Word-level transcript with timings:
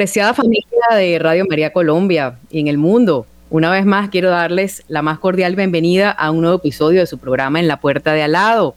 Apreciada 0.00 0.32
familia 0.32 0.64
de 0.96 1.18
Radio 1.18 1.44
María 1.46 1.74
Colombia 1.74 2.38
y 2.50 2.58
en 2.58 2.68
el 2.68 2.78
mundo, 2.78 3.26
una 3.50 3.70
vez 3.70 3.84
más 3.84 4.08
quiero 4.08 4.30
darles 4.30 4.82
la 4.88 5.02
más 5.02 5.18
cordial 5.18 5.56
bienvenida 5.56 6.10
a 6.10 6.30
un 6.30 6.40
nuevo 6.40 6.56
episodio 6.56 7.00
de 7.00 7.06
su 7.06 7.18
programa 7.18 7.60
En 7.60 7.68
la 7.68 7.80
Puerta 7.80 8.14
de 8.14 8.22
Al 8.22 8.32
lado. 8.32 8.74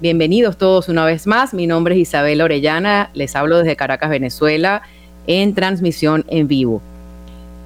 Bienvenidos 0.00 0.58
todos 0.58 0.88
una 0.88 1.04
vez 1.04 1.28
más, 1.28 1.54
mi 1.54 1.68
nombre 1.68 1.94
es 1.94 2.00
Isabel 2.00 2.40
Orellana, 2.40 3.10
les 3.14 3.36
hablo 3.36 3.58
desde 3.58 3.76
Caracas, 3.76 4.10
Venezuela, 4.10 4.82
en 5.28 5.54
transmisión 5.54 6.24
en 6.26 6.48
vivo. 6.48 6.82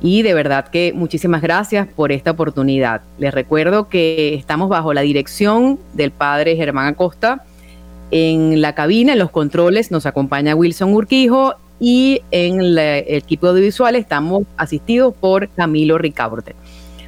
Y 0.02 0.20
de 0.20 0.34
verdad 0.34 0.68
que 0.68 0.92
muchísimas 0.94 1.40
gracias 1.40 1.88
por 1.88 2.12
esta 2.12 2.32
oportunidad. 2.32 3.00
Les 3.16 3.32
recuerdo 3.32 3.88
que 3.88 4.34
estamos 4.34 4.68
bajo 4.68 4.92
la 4.92 5.00
dirección 5.00 5.78
del 5.94 6.10
padre 6.10 6.56
Germán 6.56 6.88
Acosta. 6.88 7.42
En 8.10 8.60
la 8.60 8.74
cabina, 8.74 9.14
en 9.14 9.18
los 9.18 9.30
controles, 9.30 9.90
nos 9.90 10.04
acompaña 10.04 10.54
Wilson 10.54 10.92
Urquijo 10.92 11.54
y 11.78 12.22
en 12.30 12.60
el 12.60 12.78
equipo 12.78 13.48
audiovisual 13.48 13.96
estamos 13.96 14.44
asistidos 14.56 15.14
por 15.14 15.48
Camilo 15.50 15.98
Ricaurte. 15.98 16.54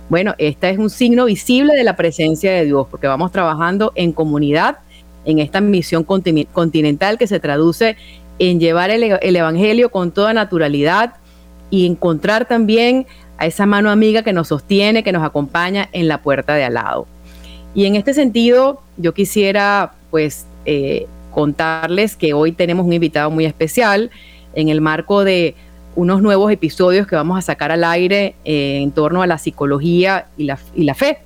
Bueno, 0.08 0.34
este 0.38 0.70
es 0.70 0.78
un 0.78 0.90
signo 0.90 1.26
visible 1.26 1.74
de 1.74 1.84
la 1.84 1.96
presencia 1.96 2.52
de 2.52 2.64
Dios, 2.64 2.86
porque 2.90 3.06
vamos 3.06 3.30
trabajando 3.30 3.92
en 3.94 4.12
comunidad 4.12 4.78
en 5.24 5.38
esta 5.38 5.60
misión 5.60 6.04
continental 6.04 7.18
que 7.18 7.26
se 7.26 7.40
traduce 7.40 7.96
en 8.38 8.60
llevar 8.60 8.90
el, 8.90 9.02
el, 9.20 9.36
Evangelio 9.36 9.90
con 9.90 10.10
toda 10.10 10.32
naturalidad 10.32 11.14
y 11.70 11.86
encontrar 11.86 12.46
también 12.46 13.06
a 13.36 13.46
esa 13.46 13.66
mano 13.66 13.90
amiga 13.90 14.22
que 14.22 14.32
nos 14.32 14.48
sostiene, 14.48 15.02
que 15.02 15.12
nos 15.12 15.22
acompaña 15.22 15.88
en 15.92 16.08
la 16.08 16.22
puerta 16.22 16.54
de 16.54 16.64
al 16.64 16.74
lado. 16.74 17.06
Y 17.74 17.84
en 17.84 17.94
este 17.94 18.14
sentido, 18.14 18.80
yo 18.96 19.12
quisiera 19.12 19.92
pues 20.10 20.46
eh, 20.64 21.06
contarles 21.30 22.16
que 22.16 22.32
hoy 22.32 22.52
tenemos 22.52 22.86
un 22.86 22.92
invitado 22.94 23.30
muy 23.30 23.44
especial 23.44 24.10
en 24.58 24.68
el 24.68 24.80
marco 24.80 25.22
de 25.22 25.54
unos 25.94 26.20
nuevos 26.20 26.50
episodios 26.50 27.06
que 27.06 27.14
vamos 27.14 27.38
a 27.38 27.42
sacar 27.42 27.70
al 27.70 27.84
aire 27.84 28.34
eh, 28.44 28.80
en 28.82 28.90
torno 28.90 29.22
a 29.22 29.26
la 29.26 29.38
psicología 29.38 30.26
y 30.36 30.44
la, 30.44 30.58
y 30.74 30.82
la 30.82 30.94
fe. 30.94 31.18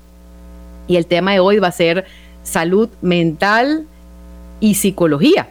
Y 0.87 0.97
el 0.97 1.07
tema 1.07 1.33
de 1.33 1.41
hoy 1.41 1.59
va 1.59 1.69
a 1.69 1.73
ser 1.73 2.05
salud 2.43 2.91
mental 3.01 3.87
y 4.61 4.75
psicología. 4.75 5.49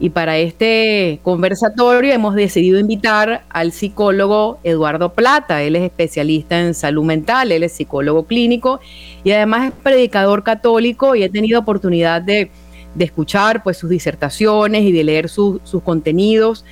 Y 0.00 0.10
para 0.10 0.38
este 0.38 1.20
conversatorio 1.22 2.12
hemos 2.12 2.34
decidido 2.34 2.80
invitar 2.80 3.44
al 3.48 3.70
psicólogo 3.70 4.58
Eduardo 4.64 5.12
Plata. 5.12 5.62
Él 5.62 5.76
es 5.76 5.84
especialista 5.84 6.58
en 6.60 6.74
salud 6.74 7.04
mental, 7.04 7.52
él 7.52 7.62
es 7.62 7.72
psicólogo 7.72 8.24
clínico 8.24 8.80
y 9.22 9.30
además 9.30 9.68
es 9.68 9.72
predicador 9.84 10.42
católico 10.42 11.14
y 11.14 11.22
he 11.22 11.28
tenido 11.28 11.60
oportunidad 11.60 12.22
de, 12.22 12.50
de 12.94 13.04
escuchar 13.04 13.62
pues, 13.62 13.76
sus 13.76 13.90
disertaciones 13.90 14.82
y 14.82 14.92
de 14.92 15.04
leer 15.04 15.28
sus 15.28 15.60
contenidos 15.84 16.64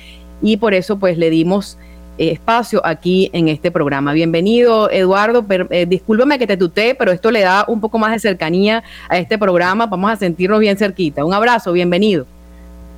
y 0.43 0.57
por 0.57 0.75
eso 0.75 0.99
pues 0.99 1.17
le 1.17 1.31
dimos 1.31 1.79
eh, 2.19 2.31
espacio 2.31 2.85
aquí 2.85 3.31
en 3.33 3.47
este 3.47 3.71
programa. 3.71 4.13
Bienvenido, 4.13 4.91
Eduardo. 4.91 5.43
Eh, 5.71 5.87
discúlpame 5.87 6.37
que 6.37 6.45
te 6.45 6.57
tutee, 6.57 6.93
pero 6.93 7.11
esto 7.11 7.31
le 7.31 7.39
da 7.39 7.65
un 7.67 7.81
poco 7.81 7.97
más 7.97 8.11
de 8.11 8.19
cercanía 8.19 8.83
a 9.09 9.17
este 9.17 9.39
programa. 9.39 9.87
Vamos 9.87 10.11
a 10.11 10.15
sentirnos 10.17 10.59
bien 10.59 10.77
cerquita. 10.77 11.25
Un 11.25 11.33
abrazo, 11.33 11.71
bienvenido. 11.71 12.27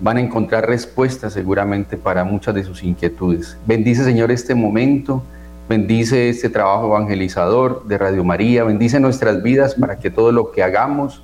van 0.00 0.16
a 0.16 0.20
encontrar 0.20 0.66
respuestas 0.66 1.32
seguramente 1.32 1.96
para 1.96 2.24
muchas 2.24 2.54
de 2.54 2.64
sus 2.64 2.82
inquietudes. 2.82 3.56
Bendice, 3.66 4.04
Señor, 4.04 4.30
este 4.30 4.54
momento, 4.54 5.22
bendice 5.68 6.28
este 6.28 6.48
trabajo 6.48 6.88
evangelizador 6.88 7.86
de 7.86 7.98
Radio 7.98 8.24
María, 8.24 8.64
bendice 8.64 8.98
nuestras 9.00 9.42
vidas 9.42 9.74
para 9.74 9.98
que 9.98 10.10
todo 10.10 10.32
lo 10.32 10.50
que 10.50 10.62
hagamos, 10.62 11.22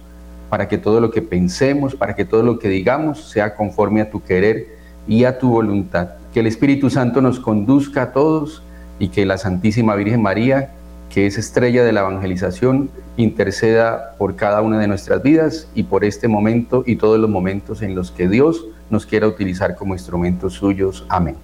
para 0.49 0.69
que 0.69 0.79
todo 0.79 1.01
lo 1.01 1.11
que 1.11 1.23
pensemos, 1.23 1.95
para 1.95 2.15
que 2.15 2.25
todo 2.25 2.43
lo 2.43 2.59
que 2.59 2.69
digamos 2.69 3.31
sea 3.31 3.55
conforme 3.55 4.01
a 4.01 4.11
tu 4.11 4.23
querer 4.23 4.69
y 5.07 5.25
a 5.25 5.39
tu 5.39 5.51
voluntad. 5.51 6.11
Que 6.33 6.41
el 6.41 6.47
Espíritu 6.47 6.91
Santo 6.91 7.21
nos 7.21 7.41
conduzca 7.41 8.03
a 8.03 8.13
todos 8.13 8.63
y 8.99 9.09
que 9.09 9.27
la 9.27 9.39
Santísima 9.39 9.95
Virgen 9.95 10.23
María, 10.23 10.73
que 11.11 11.27
es 11.27 11.39
estrella 11.39 11.85
de 11.85 11.93
la 11.93 12.01
evangelización, 12.01 12.91
interceda 13.17 14.15
por 14.19 14.37
cada 14.37 14.63
una 14.63 14.79
de 14.79 14.87
nuestras 14.87 15.23
vidas 15.23 15.69
y 15.75 15.85
por 15.85 16.05
este 16.05 16.29
momento 16.29 16.85
y 16.87 16.97
todos 16.97 17.19
los 17.19 17.31
momentos 17.31 17.83
en 17.83 17.95
los 17.95 18.11
que 18.11 18.29
Dios 18.29 18.65
nos 18.91 19.07
quiera 19.07 19.27
utilizar 19.27 19.75
como 19.75 19.95
instrumentos 19.95 20.55
suyos. 20.55 21.05
Amén. 21.09 21.37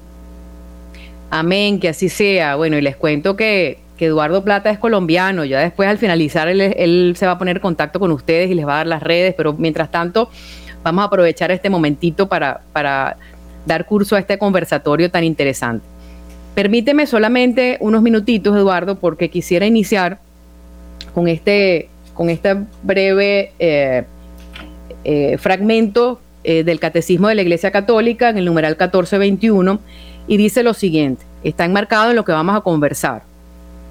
Amén, 1.30 1.80
que 1.80 1.88
así 1.88 2.08
sea. 2.08 2.56
Bueno, 2.56 2.78
y 2.78 2.82
les 2.82 2.96
cuento 2.96 3.36
que, 3.36 3.82
Eduardo 3.98 4.44
Plata 4.44 4.68
es 4.68 4.78
colombiano. 4.78 5.46
Ya 5.46 5.60
después 5.60 5.88
al 5.88 5.96
finalizar 5.96 6.46
él, 6.48 7.14
se 7.16 7.24
va 7.26 7.32
a 7.32 7.38
poner 7.38 7.56
en 7.56 7.62
contacto 7.62 7.98
con 7.98 8.12
ustedes 8.12 8.50
y 8.50 8.54
les 8.54 8.66
va 8.66 8.74
a 8.74 8.76
dar 8.76 8.86
las 8.86 9.02
redes, 9.02 9.34
pero 9.34 9.54
mientras 9.54 9.90
tanto 9.90 10.28
vamos 10.82 11.02
a 11.02 11.06
aprovechar 11.06 11.50
este 11.50 11.70
momentito 11.70 12.28
para, 12.28 12.60
para 12.74 13.16
dar 13.64 13.86
curso 13.86 14.14
a 14.14 14.18
este 14.18 14.36
conversatorio 14.36 15.10
tan 15.10 15.24
interesante. 15.24 15.93
Permíteme 16.54 17.06
solamente 17.06 17.78
unos 17.80 18.02
minutitos, 18.02 18.56
Eduardo, 18.56 18.96
porque 18.96 19.28
quisiera 19.28 19.66
iniciar 19.66 20.18
con 21.12 21.26
este, 21.26 21.88
con 22.14 22.30
este 22.30 22.56
breve 22.82 23.52
eh, 23.58 24.04
eh, 25.04 25.36
fragmento 25.38 26.20
eh, 26.44 26.62
del 26.62 26.78
Catecismo 26.78 27.28
de 27.28 27.34
la 27.34 27.42
Iglesia 27.42 27.72
Católica 27.72 28.28
en 28.28 28.38
el 28.38 28.44
numeral 28.44 28.72
1421 28.72 29.80
y 30.28 30.36
dice 30.36 30.62
lo 30.62 30.74
siguiente, 30.74 31.24
está 31.42 31.64
enmarcado 31.64 32.10
en 32.10 32.16
lo 32.16 32.24
que 32.24 32.32
vamos 32.32 32.56
a 32.56 32.60
conversar. 32.60 33.22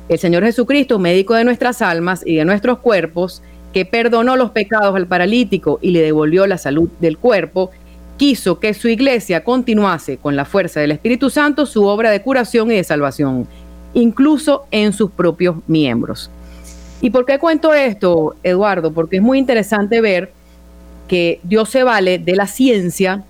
El 0.08 0.20
Señor 0.20 0.44
Jesucristo, 0.44 1.00
médico 1.00 1.34
de 1.34 1.44
nuestras 1.44 1.82
almas 1.82 2.24
y 2.26 2.36
de 2.36 2.46
nuestros 2.46 2.80
cuerpos, 2.80 3.42
que 3.74 3.86
perdonó 3.86 4.36
los 4.36 4.52
pecados 4.52 4.96
al 4.96 5.08
paralítico 5.08 5.80
y 5.82 5.92
le 5.92 6.02
devolvió 6.02 6.46
la 6.48 6.58
salud 6.58 6.90
del 7.00 7.18
cuerpo, 7.18 7.72
quiso 8.18 8.60
que 8.60 8.74
su 8.74 8.88
iglesia 8.88 9.44
continuase 9.44 10.18
con 10.18 10.36
la 10.36 10.46
fuerza 10.46 10.80
del 10.80 10.92
Espíritu 10.92 11.30
Santo 11.30 11.66
su 11.66 11.86
obra 11.86 12.12
de 12.12 12.22
curación 12.22 12.72
y 12.72 12.76
de 12.76 12.84
salvación, 12.84 13.48
incluso 13.94 14.66
en 14.72 14.94
sus 14.94 15.12
propios 15.12 15.56
miembros. 15.68 16.30
¿Y 17.02 17.10
por 17.10 17.26
qué 17.26 17.38
cuento 17.38 17.74
esto, 17.74 18.36
Eduardo? 18.44 18.94
Porque 18.94 19.18
es 19.18 19.22
muy 19.22 19.38
interesante 19.38 20.00
ver 20.00 20.32
que 21.08 21.40
Dios 21.44 21.70
se 21.70 21.84
vale 21.84 22.18
de 22.18 22.36
la 22.36 22.48
ciencia 22.48 23.24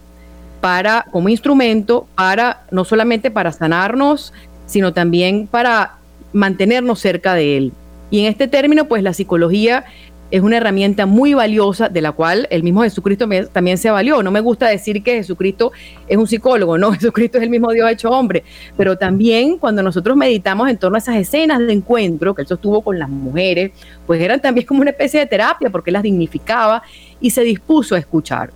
para 0.62 1.06
como 1.12 1.28
instrumento 1.28 2.08
para 2.16 2.64
no 2.72 2.86
solamente 2.86 3.32
para 3.32 3.52
sanarnos, 3.52 4.32
sino 4.66 4.94
también 4.94 5.48
para 5.48 5.96
mantenernos 6.34 7.00
cerca 7.00 7.34
de 7.34 7.58
Él. 7.58 7.74
Y 8.12 8.20
en 8.20 8.26
este 8.28 8.48
término, 8.48 8.86
pues 8.86 9.02
la 9.02 9.14
psicología 9.14 9.86
es 10.34 10.42
una 10.42 10.58
herramienta 10.58 11.06
muy 11.06 11.36
valiosa 11.36 11.90
de 11.90 12.02
la 12.02 12.12
cual 12.12 12.48
el 12.50 12.64
mismo 12.64 12.82
Jesucristo 12.82 13.30
también 13.52 13.78
se 13.78 13.92
valió. 13.92 14.24
No 14.24 14.32
me 14.32 14.40
gusta 14.40 14.68
decir 14.68 15.04
que 15.04 15.18
Jesucristo 15.18 15.72
es 16.08 16.18
un 16.18 16.26
psicólogo, 16.26 16.76
no, 16.76 16.92
Jesucristo 16.94 17.38
es 17.38 17.44
el 17.44 17.52
mismo 17.52 17.72
Dios 17.72 17.92
hecho 17.92 18.10
hombre, 18.10 18.44
pero 18.76 18.98
también 18.98 19.60
cuando 19.60 19.84
nosotros 19.84 20.18
meditamos 20.18 20.72
en 20.72 20.78
torno 20.78 20.96
a 20.96 20.98
esas 20.98 21.18
escenas 21.18 21.60
de 21.60 21.72
encuentro 21.72 22.34
que 22.34 22.42
él 22.42 22.48
sostuvo 22.48 22.82
con 22.82 22.98
las 22.98 23.10
mujeres, 23.10 23.74
pues 24.08 24.20
eran 24.24 24.42
también 24.42 24.66
como 24.66 24.82
una 24.82 24.90
especie 24.90 25.20
de 25.20 25.28
terapia 25.28 25.70
porque 25.70 25.92
las 25.92 26.02
dignificaba 26.02 26.82
y 27.22 27.30
se 27.30 27.44
dispuso 27.44 27.94
a 27.94 28.00
escuchar. 28.00 28.50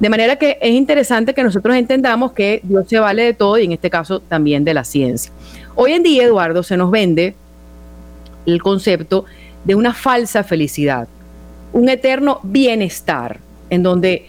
De 0.00 0.08
manera 0.08 0.36
que 0.36 0.56
es 0.58 0.70
interesante 0.70 1.34
que 1.34 1.44
nosotros 1.44 1.76
entendamos 1.76 2.32
que 2.32 2.60
Dios 2.62 2.88
se 2.88 2.98
vale 2.98 3.24
de 3.24 3.34
todo 3.34 3.58
y 3.58 3.64
en 3.64 3.72
este 3.72 3.90
caso 3.90 4.20
también 4.20 4.64
de 4.64 4.72
la 4.72 4.84
ciencia. 4.84 5.30
Hoy 5.74 5.92
en 5.92 6.02
día, 6.02 6.22
Eduardo, 6.22 6.62
se 6.62 6.78
nos 6.78 6.90
vende 6.90 7.34
el 8.46 8.62
concepto 8.62 9.26
de 9.64 9.74
una 9.74 9.94
falsa 9.94 10.44
felicidad, 10.44 11.08
un 11.72 11.88
eterno 11.88 12.40
bienestar, 12.42 13.38
en 13.70 13.82
donde 13.82 14.26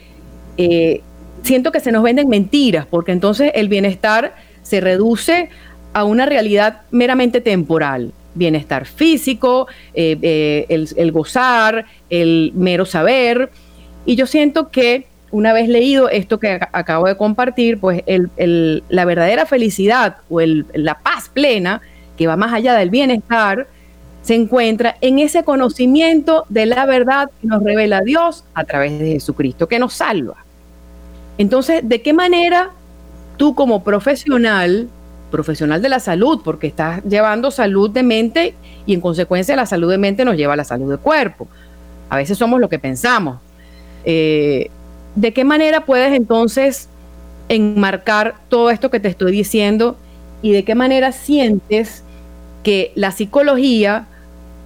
eh, 0.58 1.02
siento 1.44 1.72
que 1.72 1.80
se 1.80 1.92
nos 1.92 2.04
venden 2.04 2.30
mentiras, 2.30 2.86
porque 2.86 3.12
entonces 3.12 3.52
el 3.56 3.70
bienestar 3.70 4.36
se 4.64 4.82
reduce 4.82 5.50
a 5.94 6.04
una 6.04 6.26
realidad 6.26 6.82
meramente 6.92 7.42
temporal. 7.42 8.12
Bienestar 8.34 8.86
físico, 8.86 9.68
eh, 9.94 10.18
eh, 10.22 10.66
el, 10.98 11.12
gozar, 11.12 11.86
el 12.10 12.52
mero 12.54 12.86
saber. 12.86 13.50
Y 14.06 14.16
yo 14.16 14.28
siento 14.28 14.70
que 14.72 15.08
una 15.32 15.54
vez 15.54 15.70
leído 15.70 16.10
esto 16.10 16.38
que 16.40 16.60
acabo 16.74 17.08
de 17.08 17.16
compartir, 17.16 17.80
pues 17.80 18.04
la 18.38 19.06
verdadera 19.06 19.46
felicidad 19.46 20.18
o 20.30 20.42
la 20.42 21.00
paz 21.00 21.30
plena, 21.30 21.82
que 22.18 22.28
va 22.28 22.36
más 22.36 22.54
allá 22.54 22.74
del 22.74 22.90
bienestar, 22.90 23.68
se 24.26 24.34
encuentra 24.34 24.98
en 25.02 25.20
ese 25.20 25.44
conocimiento 25.44 26.46
de 26.50 26.66
la 26.66 26.88
verdad 26.88 27.30
que 27.40 27.48
nos 27.48 27.62
revela 27.64 28.02
Dios 28.02 28.44
a 28.56 28.64
través 28.64 28.98
de 28.98 29.12
Jesucristo, 29.12 29.68
que 29.68 29.78
nos 29.78 29.94
salva. 29.94 30.38
Entonces, 31.38 31.88
¿de 31.88 32.02
qué 32.02 32.12
manera 32.12 32.72
tú 33.38 33.54
como 33.54 33.84
profesional, 33.84 34.90
profesional 35.30 35.80
de 35.84 35.90
la 35.90 36.00
salud, 36.00 36.42
porque 36.44 36.66
estás 36.66 37.04
llevando 37.04 37.52
salud 37.52 37.92
de 37.92 38.02
mente 38.02 38.56
y 38.88 38.96
en 38.96 39.02
consecuencia 39.02 39.56
la 39.56 39.68
salud 39.68 39.92
de 39.92 40.00
mente 40.00 40.26
nos 40.26 40.38
lleva 40.38 40.54
a 40.54 40.58
la 40.58 40.64
salud 40.64 40.90
de 40.90 40.98
cuerpo? 40.98 41.48
A 42.10 42.18
veces 42.18 42.36
somos 42.36 42.60
lo 42.60 42.68
que 42.68 42.80
pensamos. 42.80 43.38
Eh, 44.06 44.72
¿De 45.14 45.34
qué 45.34 45.44
manera 45.44 45.86
puedes 45.86 46.14
entonces 46.14 46.90
enmarcar 47.48 48.38
todo 48.50 48.72
esto 48.72 48.90
que 48.90 49.00
te 49.00 49.08
estoy 49.08 49.32
diciendo 49.32 49.98
y 50.42 50.52
de 50.52 50.64
qué 50.64 50.74
manera 50.74 51.12
sientes 51.12 52.04
que 52.64 52.92
la 52.96 53.12
psicología 53.12 54.08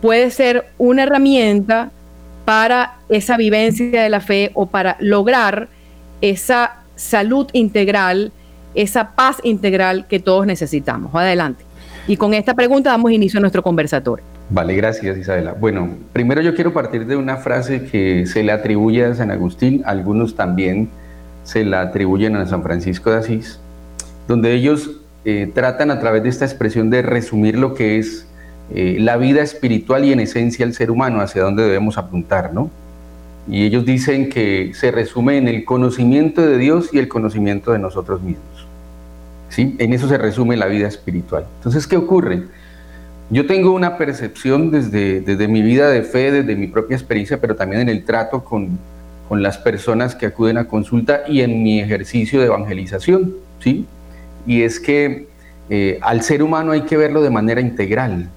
puede 0.01 0.31
ser 0.31 0.65
una 0.77 1.03
herramienta 1.03 1.91
para 2.45 2.97
esa 3.09 3.37
vivencia 3.37 4.01
de 4.01 4.09
la 4.09 4.21
fe 4.21 4.51
o 4.53 4.65
para 4.65 4.97
lograr 4.99 5.67
esa 6.21 6.77
salud 6.95 7.47
integral, 7.53 8.31
esa 8.75 9.11
paz 9.11 9.37
integral 9.43 10.07
que 10.07 10.19
todos 10.19 10.45
necesitamos. 10.45 11.13
Adelante. 11.13 11.63
Y 12.07 12.17
con 12.17 12.33
esta 12.33 12.55
pregunta 12.55 12.89
damos 12.89 13.11
inicio 13.11 13.37
a 13.37 13.41
nuestro 13.41 13.61
conversatorio. 13.61 14.25
Vale, 14.49 14.75
gracias 14.75 15.15
Isabela. 15.17 15.53
Bueno, 15.53 15.89
primero 16.11 16.41
yo 16.41 16.55
quiero 16.55 16.73
partir 16.73 17.05
de 17.05 17.15
una 17.15 17.37
frase 17.37 17.85
que 17.85 18.25
se 18.25 18.41
le 18.41 18.51
atribuye 18.51 19.05
a 19.05 19.13
San 19.13 19.29
Agustín, 19.29 19.83
algunos 19.85 20.35
también 20.35 20.89
se 21.43 21.63
la 21.63 21.81
atribuyen 21.81 22.35
a 22.35 22.47
San 22.47 22.63
Francisco 22.63 23.11
de 23.11 23.17
Asís, 23.17 23.59
donde 24.27 24.53
ellos 24.53 24.91
eh, 25.23 25.51
tratan 25.53 25.91
a 25.91 25.99
través 25.99 26.23
de 26.23 26.29
esta 26.29 26.45
expresión 26.45 26.89
de 26.89 27.03
resumir 27.03 27.57
lo 27.57 27.75
que 27.75 27.99
es 27.99 28.25
eh, 28.73 28.97
la 28.99 29.17
vida 29.17 29.41
espiritual 29.41 30.05
y 30.05 30.11
en 30.11 30.19
esencia 30.19 30.65
el 30.65 30.73
ser 30.73 30.91
humano, 30.91 31.21
hacia 31.21 31.43
dónde 31.43 31.63
debemos 31.63 31.97
apuntar, 31.97 32.53
¿no? 32.53 32.69
Y 33.47 33.65
ellos 33.65 33.85
dicen 33.85 34.29
que 34.29 34.71
se 34.75 34.91
resume 34.91 35.37
en 35.37 35.47
el 35.47 35.65
conocimiento 35.65 36.41
de 36.41 36.57
Dios 36.57 36.89
y 36.93 36.99
el 36.99 37.07
conocimiento 37.07 37.71
de 37.71 37.79
nosotros 37.79 38.21
mismos. 38.21 38.67
¿Sí? 39.49 39.75
En 39.79 39.93
eso 39.93 40.07
se 40.07 40.19
resume 40.19 40.55
la 40.55 40.67
vida 40.67 40.87
espiritual. 40.87 41.45
Entonces, 41.57 41.87
¿qué 41.87 41.97
ocurre? 41.97 42.43
Yo 43.31 43.47
tengo 43.47 43.71
una 43.71 43.97
percepción 43.97 44.69
desde, 44.69 45.21
desde 45.21 45.47
mi 45.47 45.63
vida 45.63 45.89
de 45.89 46.03
fe, 46.03 46.31
desde 46.31 46.55
mi 46.55 46.67
propia 46.67 46.95
experiencia, 46.95 47.41
pero 47.41 47.55
también 47.55 47.81
en 47.81 47.89
el 47.89 48.03
trato 48.03 48.43
con, 48.43 48.77
con 49.27 49.43
las 49.43 49.59
personas 49.59 50.15
que 50.15 50.25
acuden 50.25 50.57
a 50.57 50.65
consulta 50.65 51.21
y 51.27 51.41
en 51.41 51.61
mi 51.61 51.79
ejercicio 51.79 52.39
de 52.39 52.47
evangelización, 52.47 53.35
¿sí? 53.59 53.85
Y 54.47 54.63
es 54.63 54.79
que 54.79 55.27
eh, 55.69 55.99
al 56.01 56.23
ser 56.23 56.41
humano 56.41 56.71
hay 56.71 56.81
que 56.81 56.97
verlo 56.97 57.21
de 57.21 57.29
manera 57.29 57.61
integral, 57.61 58.29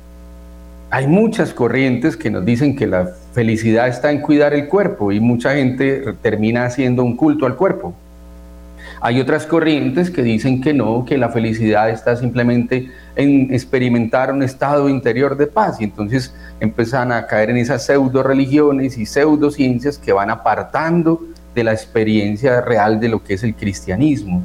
hay 0.92 1.06
muchas 1.06 1.54
corrientes 1.54 2.18
que 2.18 2.30
nos 2.30 2.44
dicen 2.44 2.76
que 2.76 2.86
la 2.86 3.06
felicidad 3.32 3.88
está 3.88 4.12
en 4.12 4.20
cuidar 4.20 4.52
el 4.52 4.68
cuerpo 4.68 5.10
y 5.10 5.20
mucha 5.20 5.54
gente 5.54 6.04
termina 6.20 6.66
haciendo 6.66 7.02
un 7.02 7.16
culto 7.16 7.46
al 7.46 7.56
cuerpo. 7.56 7.94
Hay 9.00 9.18
otras 9.18 9.46
corrientes 9.46 10.10
que 10.10 10.22
dicen 10.22 10.60
que 10.60 10.74
no, 10.74 11.06
que 11.06 11.16
la 11.16 11.30
felicidad 11.30 11.88
está 11.88 12.14
simplemente 12.14 12.90
en 13.16 13.54
experimentar 13.54 14.34
un 14.34 14.42
estado 14.42 14.90
interior 14.90 15.38
de 15.38 15.46
paz 15.46 15.80
y 15.80 15.84
entonces 15.84 16.34
empiezan 16.60 17.10
a 17.10 17.26
caer 17.26 17.48
en 17.48 17.56
esas 17.56 17.86
pseudo 17.86 18.22
religiones 18.22 18.98
y 18.98 19.06
pseudociencias 19.06 19.96
que 19.96 20.12
van 20.12 20.28
apartando 20.28 21.22
de 21.54 21.64
la 21.64 21.72
experiencia 21.72 22.60
real 22.60 23.00
de 23.00 23.08
lo 23.08 23.24
que 23.24 23.32
es 23.32 23.42
el 23.44 23.54
cristianismo. 23.54 24.42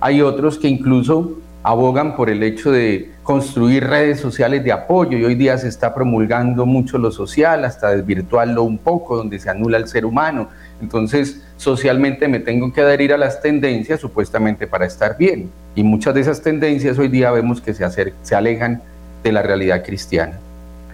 Hay 0.00 0.20
otros 0.20 0.58
que 0.58 0.66
incluso 0.66 1.38
abogan 1.66 2.14
por 2.14 2.30
el 2.30 2.44
hecho 2.44 2.70
de 2.70 3.10
construir 3.24 3.88
redes 3.88 4.20
sociales 4.20 4.62
de 4.62 4.70
apoyo 4.70 5.18
y 5.18 5.24
hoy 5.24 5.34
día 5.34 5.58
se 5.58 5.66
está 5.66 5.92
promulgando 5.92 6.64
mucho 6.64 6.96
lo 6.96 7.10
social, 7.10 7.64
hasta 7.64 7.90
desvirtuarlo 7.90 8.62
un 8.62 8.78
poco, 8.78 9.16
donde 9.16 9.40
se 9.40 9.50
anula 9.50 9.76
el 9.76 9.88
ser 9.88 10.06
humano. 10.06 10.48
Entonces, 10.80 11.42
socialmente 11.56 12.28
me 12.28 12.38
tengo 12.38 12.72
que 12.72 12.82
adherir 12.82 13.12
a 13.12 13.18
las 13.18 13.42
tendencias 13.42 13.98
supuestamente 13.98 14.68
para 14.68 14.86
estar 14.86 15.18
bien. 15.18 15.50
Y 15.74 15.82
muchas 15.82 16.14
de 16.14 16.20
esas 16.20 16.40
tendencias 16.40 17.00
hoy 17.00 17.08
día 17.08 17.32
vemos 17.32 17.60
que 17.60 17.74
se, 17.74 17.84
se 18.22 18.34
alejan 18.36 18.80
de 19.24 19.32
la 19.32 19.42
realidad 19.42 19.84
cristiana. 19.84 20.38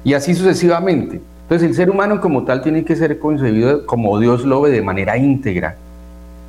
Y 0.05 0.15
así 0.15 0.35
sucesivamente. 0.35 1.21
Entonces, 1.43 1.69
el 1.69 1.75
ser 1.75 1.91
humano 1.91 2.19
como 2.23 2.45
tal 2.45 2.63
tiene 2.63 2.83
que 2.83 2.97
ser 2.97 3.19
concebido 3.19 3.85
como 3.85 4.19
Dios 4.19 4.47
lo 4.47 4.63
ve 4.63 4.71
de 4.71 4.81
manera 4.81 5.19
íntegra. 5.19 5.77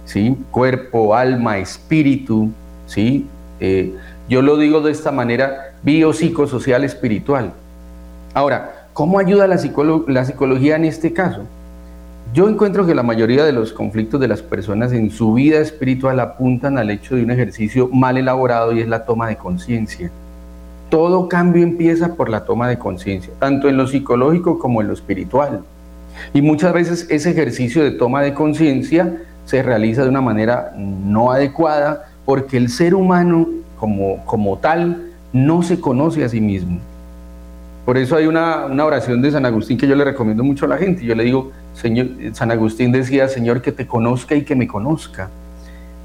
¿sí? 0.06 0.38
Cuerpo, 0.50 1.14
alma, 1.14 1.58
espíritu, 1.58 2.52
¿sí? 2.86 3.28
Eh, 3.60 3.94
yo 4.30 4.42
lo 4.42 4.58
digo 4.58 4.82
de 4.82 4.92
esta 4.92 5.12
manera, 5.12 5.74
biopsicosocial 5.84 6.84
espiritual. 6.84 7.54
Ahora, 8.34 8.88
¿cómo 8.94 9.20
ayuda 9.20 9.48
la, 9.48 9.60
la 10.08 10.26
psicología 10.26 10.76
en 10.76 10.86
este 10.86 11.14
caso? 11.14 11.42
Yo 12.34 12.50
encuentro 12.50 12.88
que 12.88 12.96
la 12.96 13.04
mayoría 13.04 13.44
de 13.44 13.52
los 13.52 13.74
conflictos 13.74 14.20
de 14.20 14.28
las 14.28 14.42
personas 14.42 14.92
en 14.92 15.12
su 15.12 15.34
vida 15.34 15.60
espiritual 15.60 16.20
apuntan 16.20 16.80
al 16.80 16.90
hecho 16.90 17.16
de 17.16 17.24
un 17.24 17.32
ejercicio 17.32 17.90
mal 17.90 18.18
elaborado 18.18 18.72
y 18.72 18.80
es 18.80 18.88
la 18.88 19.06
toma 19.06 19.28
de 19.28 19.36
conciencia. 19.36 20.10
Todo 20.90 21.28
cambio 21.28 21.62
empieza 21.62 22.16
por 22.16 22.30
la 22.30 22.46
toma 22.46 22.68
de 22.70 22.80
conciencia, 22.80 23.34
tanto 23.40 23.70
en 23.70 23.78
lo 23.78 23.88
psicológico 23.88 24.58
como 24.58 24.82
en 24.82 24.88
lo 24.88 24.94
espiritual. 24.94 25.62
Y 26.34 26.42
muchas 26.42 26.74
veces 26.74 27.08
ese 27.10 27.32
ejercicio 27.32 27.84
de 27.84 27.92
toma 27.92 28.22
de 28.22 28.34
conciencia 28.34 29.16
se 29.46 29.62
realiza 29.62 30.04
de 30.04 30.10
una 30.10 30.22
manera 30.22 30.74
no 30.78 31.32
adecuada 31.32 32.06
porque 32.26 32.58
el 32.58 32.70
ser 32.70 32.96
humano 32.96 33.48
como, 33.78 34.24
como 34.26 34.58
tal 34.58 35.12
no 35.32 35.64
se 35.64 35.80
conoce 35.80 36.24
a 36.24 36.30
sí 36.30 36.42
mismo. 36.42 36.80
Por 37.86 37.98
eso 37.98 38.16
hay 38.16 38.28
una, 38.28 38.66
oración 38.86 39.22
de 39.22 39.32
San 39.32 39.46
Agustín 39.46 39.78
que 39.78 39.88
yo 39.88 39.96
le 39.96 40.06
recomiendo 40.06 40.44
mucho 40.44 40.66
a 40.66 40.70
la 40.70 40.78
gente. 40.78 41.04
Yo 41.04 41.16
le 41.16 41.24
digo, 41.24 41.52
Señor, 41.74 42.08
San 42.32 42.50
Agustín 42.52 42.92
decía, 42.92 43.28
Señor, 43.28 43.62
que 43.62 43.74
te 43.74 43.86
conozca 43.86 44.36
y 44.36 44.44
que 44.44 44.56
me 44.56 44.68
conozca. 44.68 45.30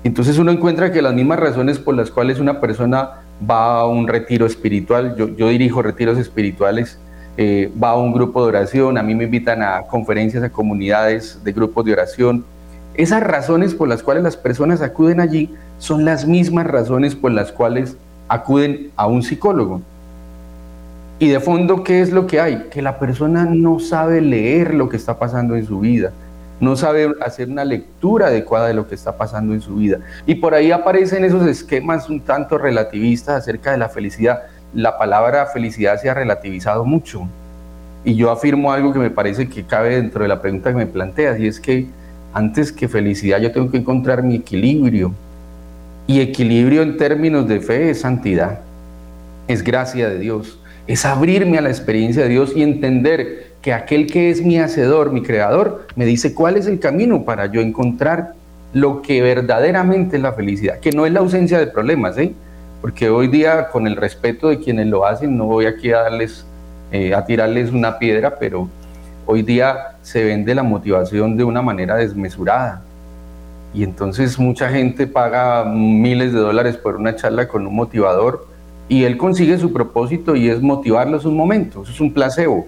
Entonces 0.03 0.39
uno 0.39 0.51
encuentra 0.51 0.93
que 0.93 1.03
las 1.03 1.15
mismas 1.15 1.39
razones 1.39 1.79
por 1.79 1.95
las 1.95 2.11
cuales 2.11 2.41
una 2.41 2.61
persona 2.61 3.11
va 3.49 3.81
a 3.81 3.87
un 3.87 4.09
retiro 4.09 4.47
espiritual, 4.47 5.15
yo, 5.17 5.29
yo 5.37 5.49
dirijo 5.49 5.83
retiros 5.83 6.19
espirituales, 6.19 6.99
eh, 7.37 7.71
va 7.81 7.91
a 7.91 7.97
un 7.97 8.13
grupo 8.13 8.43
de 8.43 8.49
oración, 8.49 8.99
a 8.99 9.03
mí 9.05 9.15
me 9.15 9.25
invitan 9.25 9.63
a 9.63 9.83
conferencias, 9.83 10.43
a 10.43 10.51
comunidades 10.51 11.41
de 11.45 11.53
grupos 11.53 11.85
de 11.85 11.93
oración. 11.93 12.45
Esas 12.95 13.23
razones 13.23 13.75
por 13.75 13.89
las 13.89 14.03
cuales 14.03 14.25
las 14.25 14.37
personas 14.37 14.83
acuden 14.83 15.21
allí 15.21 15.55
son 15.79 16.05
las 16.05 16.27
mismas 16.27 16.67
razones 16.67 17.15
por 17.15 17.31
las 17.31 17.53
cuales 17.53 17.97
acuden 18.29 18.91
a 18.97 19.07
un 19.07 19.23
psicólogo. 19.23 19.81
Y 21.21 21.29
de 21.29 21.41
fondo, 21.41 21.83
¿qué 21.83 22.01
es 22.01 22.13
lo 22.13 22.27
que 22.27 22.41
hay? 22.41 22.67
Que 22.71 22.83
la 22.83 22.99
persona 22.99 23.45
no 23.45 23.81
sabe 23.81 24.21
leer 24.21 24.75
lo 24.75 24.89
que 24.89 24.97
está 24.97 25.19
pasando 25.19 25.57
en 25.57 25.67
su 25.67 25.81
vida, 25.81 26.13
no 26.61 26.77
sabe 26.77 27.13
hacer 27.21 27.49
una 27.49 27.65
lectura 27.65 28.29
adecuada 28.29 28.69
de 28.69 28.75
lo 28.75 28.89
que 28.89 28.95
está 28.95 29.17
pasando 29.17 29.53
en 29.55 29.61
su 29.61 29.77
vida. 29.77 29.99
Y 30.27 30.37
por 30.37 30.55
ahí 30.55 30.71
aparecen 30.71 31.25
esos 31.25 31.47
esquemas 31.47 32.09
un 32.09 32.21
tanto 32.21 32.59
relativistas 32.59 33.37
acerca 33.37 33.73
de 33.73 33.79
la 33.79 33.89
felicidad. 33.89 34.43
La 34.75 34.99
palabra 34.99 35.47
felicidad 35.47 36.01
se 36.01 36.11
ha 36.11 36.15
relativizado 36.15 36.85
mucho. 36.85 37.29
Y 38.05 38.15
yo 38.15 38.31
afirmo 38.31 38.73
algo 38.73 38.93
que 38.93 38.99
me 38.99 39.11
parece 39.11 39.49
que 39.49 39.65
cabe 39.65 39.97
dentro 39.97 40.23
de 40.23 40.29
la 40.29 40.41
pregunta 40.41 40.71
que 40.71 40.77
me 40.77 40.87
planteas, 40.87 41.39
y 41.41 41.47
es 41.47 41.59
que 41.59 41.87
antes 42.33 42.73
que 42.73 42.89
felicidad 42.89 43.41
yo 43.41 43.53
tengo 43.53 43.71
que 43.71 43.79
encontrar 43.79 44.23
mi 44.23 44.37
equilibrio, 44.37 45.13
y 46.09 46.21
equilibrio 46.21 46.83
en 46.83 46.97
términos 46.97 47.47
de 47.47 47.61
fe 47.61 47.91
es 47.91 48.01
santidad, 48.01 48.61
es 49.47 49.63
gracia 49.63 50.09
de 50.09 50.19
Dios. 50.19 50.59
es 50.87 51.05
abrirme 51.05 51.59
a 51.59 51.61
la 51.61 51.69
experiencia 51.69 52.23
de 52.23 52.31
Dios 52.31 52.53
y 52.57 52.63
entender 52.63 53.53
que 53.61 53.75
aquel 53.75 54.07
que 54.11 54.31
es 54.31 54.41
mi 54.43 54.59
hacedor, 54.59 55.13
mi 55.13 55.23
creador, 55.23 55.87
me 55.97 56.07
dice 56.07 56.33
cuál 56.33 56.57
es 56.57 56.67
el 56.67 56.79
camino 56.81 57.25
para 57.25 57.45
yo 57.45 57.61
encontrar 57.61 58.33
lo 58.73 59.03
que 59.03 59.21
verdaderamente 59.21 60.17
es 60.17 60.23
la 60.23 60.33
felicidad, 60.33 60.79
que 60.81 60.93
no 60.93 61.05
es 61.05 61.13
la 61.13 61.21
ausencia 61.21 61.59
de 61.59 61.67
problemas, 61.67 62.17
¿eh? 62.17 62.33
porque 62.81 63.11
hoy 63.11 63.29
día 63.29 63.69
con 63.69 63.87
el 63.87 63.97
respeto 63.97 64.49
de 64.49 64.61
quienes 64.61 64.87
lo 64.87 65.05
hacen, 65.05 65.37
no 65.37 65.45
voy 65.45 65.67
aquí 65.67 65.93
a 65.93 66.03
darles, 66.03 66.47
eh, 66.91 67.15
a 67.15 67.25
tirarles 67.25 67.71
una 67.71 67.99
piedra, 67.99 68.39
pero 68.39 68.69
hoy 69.31 69.43
día 69.43 69.99
se 70.01 70.25
vende 70.25 70.55
la 70.55 70.63
motivación 70.63 71.37
de 71.37 71.45
una 71.45 71.61
manera 71.61 71.97
desmesurada. 71.97 72.81
Y 73.75 73.85
entonces 73.85 74.39
mucha 74.39 74.71
gente 74.71 75.07
paga 75.07 75.67
miles 75.67 76.33
de 76.33 76.39
dólares 76.39 76.79
por 76.79 76.97
una 76.97 77.15
charla 77.15 77.47
con 77.47 77.67
un 77.67 77.75
motivador 77.75 78.49
y 78.89 79.05
él 79.05 79.19
consigue 79.19 79.59
su 79.59 79.71
propósito 79.71 80.35
y 80.35 80.49
es 80.49 80.63
motivarlos 80.63 81.27
un 81.27 81.37
momento, 81.37 81.83
eso 81.83 81.93
es 81.93 82.01
un 82.01 82.15
placebo. 82.15 82.67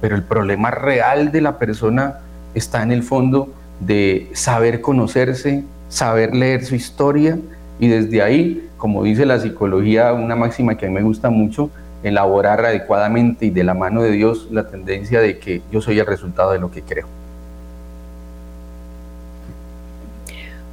Pero 0.00 0.14
el 0.14 0.22
problema 0.22 0.70
real 0.70 1.32
de 1.32 1.40
la 1.40 1.58
persona 1.58 2.18
está 2.54 2.84
en 2.84 2.92
el 2.92 3.02
fondo 3.02 3.48
de 3.80 4.30
saber 4.32 4.80
conocerse, 4.80 5.64
saber 5.88 6.36
leer 6.36 6.64
su 6.64 6.76
historia 6.76 7.36
y 7.80 7.88
desde 7.88 8.22
ahí, 8.22 8.68
como 8.76 9.02
dice 9.02 9.26
la 9.26 9.40
psicología, 9.40 10.12
una 10.12 10.36
máxima 10.36 10.76
que 10.76 10.86
a 10.86 10.88
mí 10.88 10.94
me 10.94 11.02
gusta 11.02 11.30
mucho, 11.30 11.68
elaborar 12.02 12.64
adecuadamente 12.64 13.46
y 13.46 13.50
de 13.50 13.64
la 13.64 13.74
mano 13.74 14.02
de 14.02 14.10
Dios 14.12 14.48
la 14.50 14.68
tendencia 14.68 15.20
de 15.20 15.38
que 15.38 15.62
yo 15.70 15.80
soy 15.80 15.98
el 15.98 16.06
resultado 16.06 16.52
de 16.52 16.58
lo 16.58 16.70
que 16.70 16.82
creo. 16.82 17.06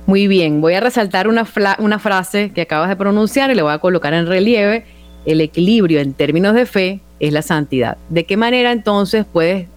Muy 0.06 0.28
bien, 0.28 0.62
voy 0.62 0.74
a 0.74 0.80
resaltar 0.80 1.28
una, 1.28 1.46
una 1.80 2.00
frase 2.00 2.52
que 2.52 2.62
acabas 2.62 2.88
de 2.88 2.96
pronunciar 2.96 3.52
y 3.52 3.56
le 3.56 3.62
voy 3.62 3.74
a 3.74 3.80
colocar 3.80 4.14
en 4.14 4.26
relieve. 4.26 4.86
El 5.26 5.42
equilibrio 5.42 6.00
en 6.00 6.14
términos 6.14 6.54
de 6.54 6.66
fe 6.66 7.02
es 7.20 7.34
la 7.34 7.42
santidad. 7.42 7.98
¿De 8.08 8.26
qué 8.26 8.38
manera 8.38 8.72
entonces 8.72 9.26
puedes 9.26 9.68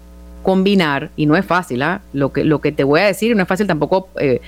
combinar, 0.42 1.10
y 1.16 1.26
no 1.26 1.36
es 1.36 1.44
fácil, 1.44 1.82
¿ah? 1.82 2.00
lo, 2.12 2.32
que, 2.32 2.44
lo 2.44 2.60
que 2.60 2.72
te 2.72 2.84
voy 2.84 3.00
a 3.00 3.06
decir, 3.06 3.36
no 3.36 3.42
es 3.42 3.48
fácil 3.48 3.66
tampoco 3.66 4.08
eh, 4.18 4.40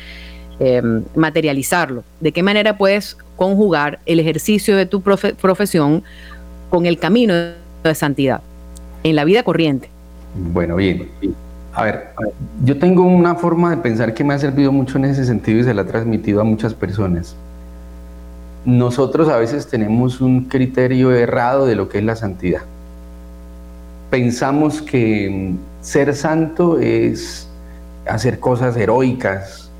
em, 0.58 1.04
materializarlo. 1.14 2.04
¿De 2.20 2.32
qué 2.32 2.42
manera 2.42 2.76
puedes 2.78 3.16
conjugar 3.36 3.98
el 4.06 4.20
ejercicio 4.20 4.76
de 4.76 4.86
tu 4.86 5.02
profesión 5.02 6.04
con 6.72 6.86
el 6.86 6.98
camino 6.98 7.34
de 7.34 7.94
santidad 7.94 8.40
en 9.02 9.14
la 9.14 9.26
vida 9.26 9.42
corriente? 9.42 9.90
Bueno, 10.34 10.76
bien. 10.76 11.06
A 11.74 11.84
ver, 11.84 12.08
yo 12.64 12.78
tengo 12.78 13.02
una 13.02 13.34
forma 13.34 13.68
de 13.72 13.76
pensar 13.76 14.14
que 14.14 14.24
me 14.24 14.32
ha 14.32 14.38
servido 14.38 14.72
mucho 14.72 14.96
en 14.96 15.04
ese 15.04 15.26
sentido 15.26 15.60
y 15.60 15.64
se 15.64 15.74
la 15.74 15.82
ha 15.82 15.84
transmitido 15.84 16.40
a 16.40 16.44
muchas 16.44 16.72
personas. 16.72 17.36
Nosotros 18.64 19.28
a 19.28 19.36
veces 19.36 19.68
tenemos 19.68 20.22
un 20.22 20.44
criterio 20.44 21.14
errado 21.14 21.66
de 21.66 21.74
lo 21.74 21.90
que 21.90 21.98
es 21.98 22.04
la 22.04 22.16
santidad. 22.16 22.62
Pensamos 24.08 24.80
que 24.80 25.52
ser 25.82 26.14
santo 26.14 26.78
es 26.78 27.50
hacer 28.06 28.40
cosas 28.40 28.78
heroicas, 28.78 29.70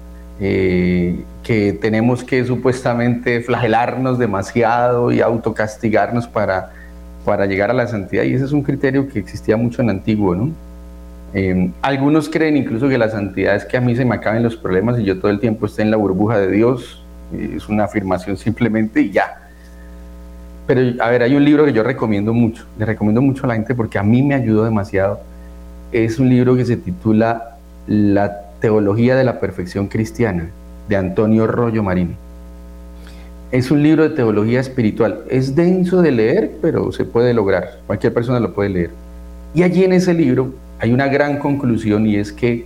eh, 0.41 1.25
que 1.43 1.73
tenemos 1.73 2.23
que 2.23 2.45
supuestamente 2.45 3.41
flagelarnos 3.41 4.19
demasiado 4.19 5.11
y 5.11 5.23
autocastigarnos 5.23 6.27
para, 6.29 6.82
para 7.25 7.47
llegar 7.47 7.71
a 7.71 7.75
la 7.75 7.87
santidad. 7.87 8.25
Y 8.25 8.35
ese 8.35 8.45
es 8.45 8.53
un 8.53 8.63
criterio 8.63 9.09
que 9.09 9.19
existía 9.19 9.57
mucho 9.57 9.83
en 9.83 9.91
antiguo, 9.91 10.35
¿no? 10.35 10.51
Eh, 11.35 11.71
algunos 11.81 12.29
creen 12.29 12.57
incluso 12.57 12.89
que 12.89 12.99
la 12.99 13.09
santidad 13.09 13.57
es 13.57 13.65
que 13.65 13.77
a 13.77 13.81
mí 13.81 13.97
se 13.97 14.05
me 14.05 14.15
acaben 14.15 14.43
los 14.43 14.57
problemas 14.57 14.99
y 14.99 15.05
yo 15.05 15.19
todo 15.19 15.31
el 15.31 15.41
tiempo 15.41 15.65
esté 15.67 15.83
en 15.83 15.91
la 15.91 15.97
burbuja 15.97 16.39
de 16.39 16.51
Dios. 16.51 17.03
Es 17.33 17.69
una 17.69 17.85
afirmación 17.85 18.37
simplemente 18.37 19.01
y 19.01 19.11
ya. 19.11 19.49
Pero 20.67 21.03
a 21.03 21.11
ver, 21.11 21.23
hay 21.23 21.35
un 21.35 21.45
libro 21.45 21.65
que 21.65 21.73
yo 21.73 21.83
recomiendo 21.83 22.33
mucho, 22.33 22.67
le 22.79 22.85
recomiendo 22.85 23.23
mucho 23.23 23.45
a 23.45 23.49
la 23.49 23.55
gente 23.55 23.75
porque 23.75 23.99
a 23.99 24.03
mí 24.03 24.23
me 24.23 24.35
ayudó 24.35 24.65
demasiado 24.65 25.21
es 25.93 26.19
un 26.19 26.31
libro 26.31 26.57
que 26.57 26.65
se 26.65 26.79
titula 26.79 27.59
La 27.87 28.45
Teología 28.61 29.15
de 29.15 29.25
la 29.25 29.41
Perfección 29.41 29.89
Cristiana, 29.89 30.49
de 30.89 30.97
Antonio 30.97 31.47
Rollo 31.47 31.83
Marini. 31.83 32.17
Es 33.53 33.71
un 33.71 33.83
libro 33.83 34.03
de 34.03 34.17
teología 34.17 34.61
espiritual. 34.61 35.25
Es 35.29 35.55
denso 35.55 36.01
de 36.01 36.11
leer, 36.11 36.53
pero 36.63 36.91
se 36.91 37.05
puede 37.05 37.35
lograr. 37.35 37.81
Cualquier 37.87 38.15
persona 38.15 38.41
lo 38.41 38.55
puede 38.55 38.71
leer. 38.71 38.91
Y 39.55 39.63
allí 39.63 39.85
en 39.85 39.93
ese 39.93 40.15
libro 40.15 40.55
hay 40.79 40.91
una 40.91 41.07
gran 41.09 41.39
conclusión 41.39 42.07
y 42.07 42.17
es 42.17 42.33
que 42.33 42.65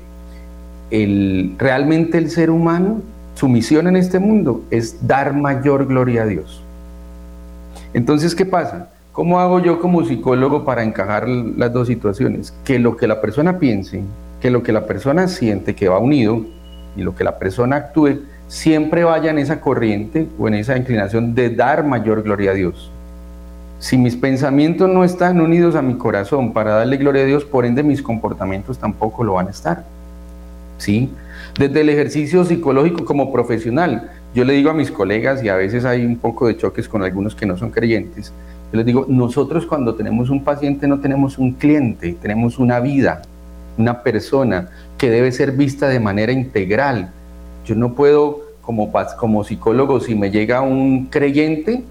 realmente 1.58 2.18
el 2.18 2.30
ser 2.30 2.50
humano, 2.50 3.02
su 3.34 3.48
misión 3.48 3.88
en 3.88 3.96
este 3.96 4.20
mundo 4.20 4.62
es 4.70 5.04
dar 5.08 5.34
mayor 5.34 5.86
gloria 5.86 6.22
a 6.22 6.26
Dios. 6.26 6.62
Entonces, 7.92 8.36
¿qué 8.36 8.46
pasa? 8.46 8.90
¿Cómo 9.10 9.40
hago 9.40 9.58
yo 9.58 9.80
como 9.80 10.04
psicólogo 10.04 10.64
para 10.64 10.84
encajar 10.84 11.28
las 11.28 11.72
dos 11.72 11.88
situaciones? 11.88 12.54
Que 12.64 12.78
lo 12.78 12.96
que 12.96 13.08
la 13.08 13.20
persona 13.20 13.58
piense, 13.58 14.02
que 14.40 14.52
lo 14.52 14.62
que 14.62 14.70
la 14.70 14.86
persona 14.86 15.26
siente 15.26 15.74
que 15.74 15.88
va 15.88 15.98
unido 15.98 16.46
y 16.96 17.02
lo 17.02 17.16
que 17.16 17.24
la 17.24 17.40
persona 17.40 17.74
actúe 17.74 18.20
siempre 18.48 19.04
vaya 19.04 19.30
en 19.30 19.38
esa 19.38 19.60
corriente 19.60 20.26
o 20.38 20.48
en 20.48 20.54
esa 20.54 20.76
inclinación 20.76 21.34
de 21.34 21.50
dar 21.50 21.84
mayor 21.84 22.22
gloria 22.22 22.52
a 22.52 22.54
Dios. 22.54 22.90
Si 23.78 23.98
mis 23.98 24.16
pensamientos 24.16 24.88
no 24.88 25.04
están 25.04 25.40
unidos 25.40 25.74
a 25.74 25.82
mi 25.82 25.96
corazón 25.96 26.52
para 26.52 26.76
darle 26.76 26.96
gloria 26.96 27.22
a 27.22 27.26
Dios, 27.26 27.44
por 27.44 27.66
ende 27.66 27.82
mis 27.82 28.02
comportamientos 28.02 28.78
tampoco 28.78 29.22
lo 29.22 29.34
van 29.34 29.48
a 29.48 29.50
estar. 29.50 29.84
¿Sí? 30.78 31.10
Desde 31.58 31.80
el 31.80 31.88
ejercicio 31.88 32.44
psicológico 32.44 33.04
como 33.04 33.32
profesional, 33.32 34.10
yo 34.34 34.44
le 34.44 34.54
digo 34.54 34.70
a 34.70 34.74
mis 34.74 34.90
colegas 34.90 35.42
y 35.42 35.48
a 35.48 35.56
veces 35.56 35.84
hay 35.84 36.04
un 36.04 36.16
poco 36.16 36.46
de 36.46 36.56
choques 36.56 36.88
con 36.88 37.02
algunos 37.02 37.34
que 37.34 37.46
no 37.46 37.56
son 37.56 37.70
creyentes, 37.70 38.32
yo 38.72 38.78
les 38.78 38.86
digo, 38.86 39.06
nosotros 39.08 39.64
cuando 39.64 39.94
tenemos 39.94 40.28
un 40.28 40.42
paciente 40.42 40.88
no 40.88 40.98
tenemos 40.98 41.38
un 41.38 41.52
cliente, 41.52 42.16
tenemos 42.20 42.58
una 42.58 42.80
vida, 42.80 43.22
una 43.78 44.02
persona 44.02 44.68
que 44.98 45.08
debe 45.08 45.30
ser 45.30 45.52
vista 45.52 45.88
de 45.88 46.00
manera 46.00 46.32
integral. 46.32 47.10
Yo 47.66 47.74
no 47.74 47.92
puedo, 47.92 48.40
como, 48.62 48.90
como 49.18 49.44
psicólogo, 49.44 50.00
si 50.00 50.14
me 50.14 50.30
llega 50.30 50.62
un 50.62 51.06
creyente, 51.06 51.82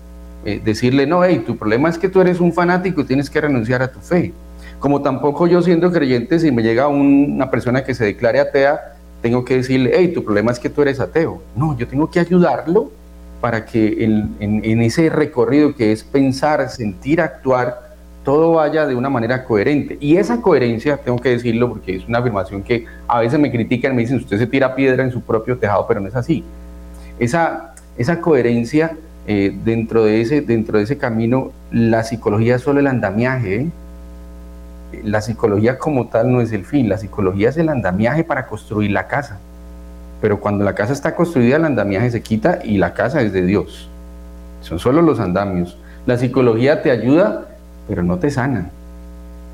eh, 0.45 0.61
decirle, 0.63 1.05
no, 1.05 1.23
hey, 1.23 1.43
tu 1.45 1.57
problema 1.57 1.89
es 1.89 1.97
que 1.97 2.09
tú 2.09 2.21
eres 2.21 2.39
un 2.39 2.53
fanático 2.53 3.01
y 3.01 3.03
tienes 3.03 3.29
que 3.29 3.41
renunciar 3.41 3.83
a 3.83 3.91
tu 3.91 3.99
fe. 3.99 4.33
Como 4.79 5.01
tampoco 5.01 5.47
yo 5.47 5.61
siendo 5.61 5.91
creyente, 5.91 6.39
si 6.39 6.51
me 6.51 6.63
llega 6.63 6.87
una 6.87 7.51
persona 7.51 7.83
que 7.83 7.93
se 7.93 8.05
declare 8.05 8.39
atea, 8.39 8.95
tengo 9.21 9.43
que 9.43 9.57
decirle, 9.57 9.91
hey, 9.93 10.11
tu 10.13 10.23
problema 10.23 10.51
es 10.51 10.59
que 10.59 10.69
tú 10.69 10.81
eres 10.81 10.99
ateo. 10.99 11.41
No, 11.55 11.77
yo 11.77 11.87
tengo 11.87 12.09
que 12.09 12.19
ayudarlo 12.19 12.91
para 13.41 13.65
que 13.65 14.03
en, 14.03 14.81
ese 14.81 15.09
recorrido 15.09 15.75
que 15.75 15.91
es 15.91 16.03
pensar, 16.03 16.69
sentir, 16.69 17.21
actuar, 17.21 17.84
todo 18.25 18.53
vaya 18.53 18.85
de 18.85 18.95
una 18.95 19.09
manera 19.09 19.45
coherente. 19.45 19.97
Y 20.01 20.17
esa 20.17 20.41
coherencia, 20.41 20.97
tengo 20.97 21.19
que 21.19 21.29
decirlo 21.29 21.69
porque 21.69 21.95
es 21.95 22.07
una 22.07 22.17
afirmación 22.17 22.63
que 22.63 22.85
a 23.07 23.21
veces 23.21 23.39
me 23.39 23.51
critican, 23.51 23.95
me 23.95 24.01
dicen, 24.01 24.17
usted 24.17 24.37
se 24.37 24.47
tira 24.47 24.75
piedra 24.75 25.03
en 25.03 25.11
su 25.11 25.21
propio 25.21 25.57
tejado, 25.57 25.85
pero 25.87 26.01
no 26.01 26.07
es 26.07 26.15
así. 26.15 26.43
Esa, 27.19 27.75
esa 27.97 28.19
coherencia 28.19 28.97
eh, 29.27 29.55
dentro, 29.63 30.03
de 30.03 30.21
ese, 30.21 30.41
dentro 30.41 30.79
de 30.79 30.83
ese 30.83 30.97
camino, 30.97 31.51
la 31.71 32.03
psicología 32.03 32.55
es 32.55 32.63
solo 32.63 32.79
el 32.79 32.87
andamiaje. 32.87 33.55
¿eh? 33.61 33.69
La 35.03 35.21
psicología 35.21 35.77
como 35.77 36.07
tal 36.07 36.31
no 36.31 36.41
es 36.41 36.51
el 36.51 36.65
fin, 36.65 36.89
la 36.89 36.97
psicología 36.97 37.49
es 37.49 37.57
el 37.57 37.69
andamiaje 37.69 38.23
para 38.23 38.47
construir 38.47 38.91
la 38.91 39.07
casa. 39.07 39.39
Pero 40.19 40.39
cuando 40.39 40.65
la 40.65 40.73
casa 40.73 40.93
está 40.93 41.15
construida, 41.15 41.57
el 41.57 41.65
andamiaje 41.65 42.09
se 42.09 42.21
quita 42.21 42.59
y 42.63 42.79
la 42.79 42.95
casa 42.95 43.21
es 43.21 43.31
de 43.31 43.43
Dios. 43.45 43.87
Son 44.61 44.79
solo 44.79 45.03
los 45.03 45.19
andamios. 45.19 45.77
La 46.07 46.17
psicología 46.17 46.81
te 46.81 46.89
ayuda, 46.89 47.45
pero 47.87 48.03
no 48.03 48.17
te 48.17 48.29
sana. 48.29 48.69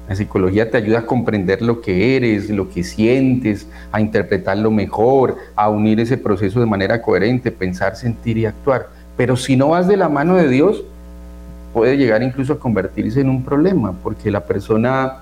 La 0.10 0.16
psicología 0.16 0.70
te 0.70 0.78
ayuda 0.78 1.00
a 1.00 1.06
comprender 1.06 1.62
lo 1.62 1.80
que 1.80 2.18
eres, 2.18 2.50
lo 2.50 2.70
que 2.70 2.84
sientes, 2.84 3.68
a 3.92 4.02
interpretarlo 4.02 4.70
mejor, 4.70 5.38
a 5.56 5.70
unir 5.70 6.00
ese 6.00 6.18
proceso 6.18 6.60
de 6.60 6.66
manera 6.66 7.02
coherente, 7.02 7.52
pensar, 7.52 7.96
sentir 7.96 8.38
y 8.38 8.46
actuar. 8.46 8.90
Pero 9.16 9.38
si 9.38 9.56
no 9.56 9.70
vas 9.70 9.88
de 9.88 9.98
la 9.98 10.10
mano 10.10 10.36
de 10.36 10.50
Dios, 10.50 10.84
puede 11.74 11.98
llegar 11.98 12.24
incluso 12.24 12.54
a 12.54 12.60
convertirse 12.60 13.22
en 13.22 13.30
un 13.30 13.44
problema, 13.44 13.94
porque 14.04 14.32
la 14.32 14.44
persona, 14.46 15.20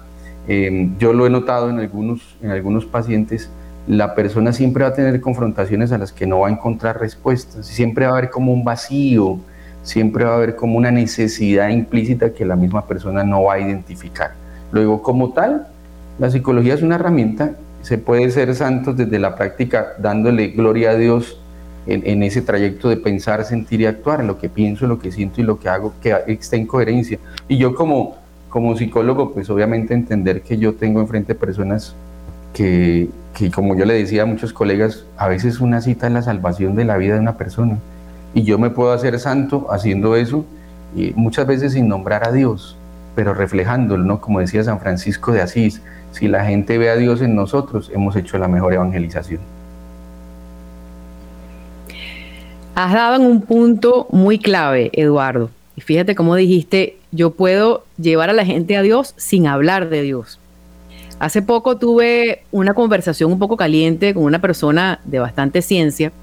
eh, 0.47 0.89
yo 0.97 1.13
lo 1.13 1.27
he 1.27 1.29
notado 1.29 1.69
en 1.69 1.79
algunos, 1.79 2.35
en 2.41 2.51
algunos 2.51 2.85
pacientes, 2.85 3.49
la 3.87 4.15
persona 4.15 4.53
siempre 4.53 4.83
va 4.83 4.89
a 4.89 4.93
tener 4.93 5.19
confrontaciones 5.21 5.91
a 5.91 5.97
las 5.97 6.11
que 6.11 6.25
no 6.25 6.39
va 6.39 6.47
a 6.47 6.51
encontrar 6.51 6.99
respuestas, 6.99 7.65
siempre 7.65 8.05
va 8.05 8.13
a 8.13 8.17
haber 8.17 8.29
como 8.29 8.53
un 8.53 8.63
vacío, 8.63 9.39
siempre 9.83 10.25
va 10.25 10.33
a 10.33 10.35
haber 10.35 10.55
como 10.55 10.77
una 10.77 10.91
necesidad 10.91 11.69
implícita 11.69 12.33
que 12.33 12.45
la 12.45 12.55
misma 12.55 12.85
persona 12.85 13.23
no 13.23 13.43
va 13.43 13.55
a 13.55 13.59
identificar. 13.59 14.31
Luego, 14.71 15.01
como 15.01 15.33
tal, 15.33 15.67
la 16.19 16.29
psicología 16.29 16.73
es 16.73 16.81
una 16.81 16.95
herramienta, 16.95 17.55
se 17.81 17.97
puede 17.97 18.29
ser 18.29 18.53
santos 18.55 18.97
desde 18.97 19.19
la 19.19 19.35
práctica 19.35 19.93
dándole 19.99 20.49
gloria 20.49 20.91
a 20.91 20.95
Dios 20.95 21.39
en, 21.87 22.21
ese 22.21 22.41
trayecto 22.41 22.89
de 22.89 22.97
pensar, 22.97 23.43
sentir 23.45 23.81
y 23.81 23.87
actuar, 23.87 24.23
lo 24.23 24.37
que 24.37 24.47
pienso, 24.47 24.85
lo 24.85 24.99
que 24.99 25.11
siento 25.11 25.41
y 25.41 25.43
lo 25.43 25.59
que 25.59 25.69
hago, 25.69 25.93
que 26.01 26.15
esté 26.27 26.57
en 26.57 26.67
coherencia. 26.67 27.17
Y 27.47 27.57
yo 27.57 27.73
como, 27.73 28.17
como 28.49 28.77
psicólogo, 28.77 29.33
pues 29.33 29.49
obviamente 29.49 29.95
entender 29.95 30.41
que 30.41 30.57
yo 30.57 30.75
tengo 30.75 31.01
enfrente 31.01 31.33
personas 31.33 31.95
que, 32.53 33.09
que 33.33 33.49
como 33.49 33.75
yo 33.75 33.85
le 33.85 33.95
decía 33.95 34.23
a 34.23 34.25
muchos 34.25 34.53
colegas, 34.53 35.05
a 35.17 35.27
veces 35.27 35.59
una 35.61 35.81
cita 35.81 36.05
es 36.05 36.13
la 36.13 36.21
salvación 36.21 36.75
de 36.75 36.85
la 36.85 36.97
vida 36.97 37.15
de 37.15 37.21
una 37.21 37.37
persona. 37.37 37.79
Y 38.33 38.43
yo 38.43 38.57
me 38.57 38.69
puedo 38.69 38.91
hacer 38.91 39.19
santo 39.19 39.67
haciendo 39.69 40.15
eso, 40.15 40.45
y 40.95 41.13
muchas 41.15 41.47
veces 41.47 41.73
sin 41.73 41.87
nombrar 41.87 42.27
a 42.27 42.31
Dios, 42.31 42.75
pero 43.15 43.33
reflejándolo, 43.33 44.03
¿no? 44.03 44.21
Como 44.21 44.39
decía 44.39 44.63
San 44.63 44.79
Francisco 44.79 45.31
de 45.31 45.41
Asís, 45.41 45.81
si 46.11 46.27
la 46.27 46.45
gente 46.45 46.77
ve 46.77 46.89
a 46.89 46.95
Dios 46.95 47.21
en 47.21 47.35
nosotros, 47.35 47.91
hemos 47.93 48.15
hecho 48.15 48.37
la 48.37 48.47
mejor 48.47 48.73
evangelización. 48.73 49.41
Has 52.75 52.93
dado 52.93 53.15
en 53.15 53.23
un 53.23 53.41
punto 53.41 54.07
muy 54.11 54.39
clave, 54.39 54.89
Eduardo. 54.93 55.49
Y 55.75 55.81
fíjate 55.81 56.15
cómo 56.15 56.35
dijiste, 56.35 56.97
yo 57.11 57.31
puedo 57.31 57.83
llevar 57.97 58.29
a 58.29 58.33
la 58.33 58.45
gente 58.45 58.77
a 58.77 58.81
Dios 58.81 59.13
sin 59.17 59.47
hablar 59.47 59.89
de 59.89 60.01
Dios. 60.01 60.39
Hace 61.19 61.41
poco 61.41 61.77
tuve 61.77 62.43
una 62.51 62.73
conversación 62.73 63.31
un 63.31 63.39
poco 63.39 63.57
caliente 63.57 64.13
con 64.13 64.23
una 64.23 64.39
persona 64.39 65.01
de 65.03 65.19
bastante 65.19 65.61
ciencia 65.61 66.13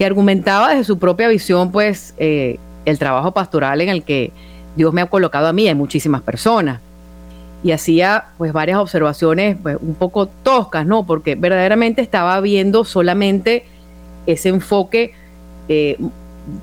que 0.00 0.06
argumentaba 0.06 0.70
desde 0.70 0.84
su 0.84 0.98
propia 0.98 1.28
visión, 1.28 1.70
pues, 1.70 2.14
eh, 2.16 2.58
el 2.86 2.98
trabajo 2.98 3.32
pastoral 3.32 3.82
en 3.82 3.90
el 3.90 4.02
que 4.02 4.32
Dios 4.74 4.94
me 4.94 5.02
ha 5.02 5.06
colocado 5.10 5.46
a 5.46 5.52
mí, 5.52 5.68
hay 5.68 5.74
muchísimas 5.74 6.22
personas. 6.22 6.80
Y 7.62 7.72
hacía, 7.72 8.28
pues, 8.38 8.54
varias 8.54 8.78
observaciones 8.78 9.58
pues, 9.62 9.76
un 9.78 9.94
poco 9.94 10.26
toscas, 10.26 10.86
¿no? 10.86 11.04
Porque 11.04 11.34
verdaderamente 11.34 12.00
estaba 12.00 12.40
viendo 12.40 12.86
solamente 12.86 13.66
ese 14.24 14.48
enfoque 14.48 15.12
eh, 15.68 15.98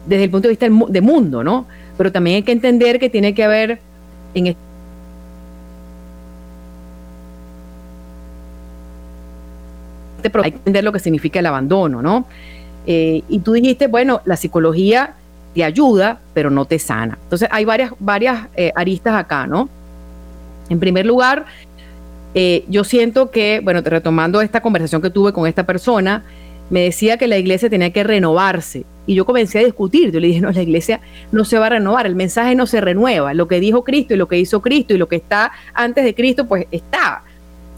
desde 0.08 0.24
el 0.24 0.32
punto 0.32 0.48
de 0.48 0.53
vista 0.53 0.65
del 0.65 1.03
mundo, 1.03 1.44
¿no? 1.44 1.67
Pero 1.96 2.12
también 2.12 2.38
hay 2.38 2.41
que 2.41 2.53
entender 2.53 2.98
que 2.98 3.12
tiene 3.12 3.36
que 3.36 3.44
haber 3.44 3.79
en 4.34 4.48
este 4.48 4.60
hay 10.44 10.51
que 10.51 10.58
entender 10.58 10.84
lo 10.84 10.91
que 10.91 11.00
significa 11.00 11.39
el 11.39 11.46
abandono, 11.46 12.01
¿no? 12.01 12.25
Eh, 12.88 13.22
y 13.29 13.39
tú 13.39 13.53
dijiste, 13.53 13.86
bueno, 13.86 14.22
la 14.25 14.36
psicología 14.36 15.13
te 15.53 15.63
ayuda, 15.63 16.20
pero 16.34 16.50
no 16.50 16.65
te 16.65 16.79
sana. 16.79 17.20
Entonces 17.24 17.48
hay 17.51 17.65
varias, 17.65 17.91
varias 18.00 18.48
eh, 18.56 18.72
aristas 18.75 19.13
acá, 19.13 19.46
¿no? 19.46 19.70
En 20.70 20.79
primer 20.79 21.06
lugar, 21.06 21.46
yo 22.67 22.84
siento 22.84 23.32
que, 23.32 23.62
bueno, 23.63 23.82
retomando 23.84 24.41
esta 24.41 24.62
conversación 24.62 25.01
que 25.01 25.10
tuve 25.10 25.34
con 25.34 25.48
esta 25.48 25.65
persona, 25.65 26.24
me 26.70 26.82
decía 26.82 27.17
que 27.17 27.27
la 27.27 27.38
iglesia 27.38 27.70
tenía 27.70 27.91
que 27.91 28.03
renovarse. 28.03 28.86
Y 29.06 29.15
yo 29.15 29.25
comencé 29.25 29.60
a 29.60 29.63
discutir. 29.63 30.12
Yo 30.12 30.20
le 30.20 30.27
dije, 30.27 30.41
no, 30.41 30.51
la 30.51 30.62
iglesia 30.62 31.00
no 31.32 31.46
se 31.46 31.58
va 31.58 31.67
a 31.67 31.70
renovar, 31.70 32.06
el 32.06 32.15
mensaje 32.15 32.56
no 32.56 32.67
se 32.67 32.82
renueva. 32.82 33.34
Lo 33.34 33.48
que 33.48 33.60
dijo 33.60 33.84
Cristo 33.84 34.13
y 34.13 34.17
lo 34.17 34.27
que 34.27 34.38
hizo 34.38 34.62
Cristo 34.62 34.94
y 34.94 34.98
lo 34.98 35.08
que 35.08 35.15
está 35.15 35.51
antes 35.74 36.03
de 36.03 36.13
Cristo, 36.13 36.46
pues 36.48 36.67
está. 36.72 37.24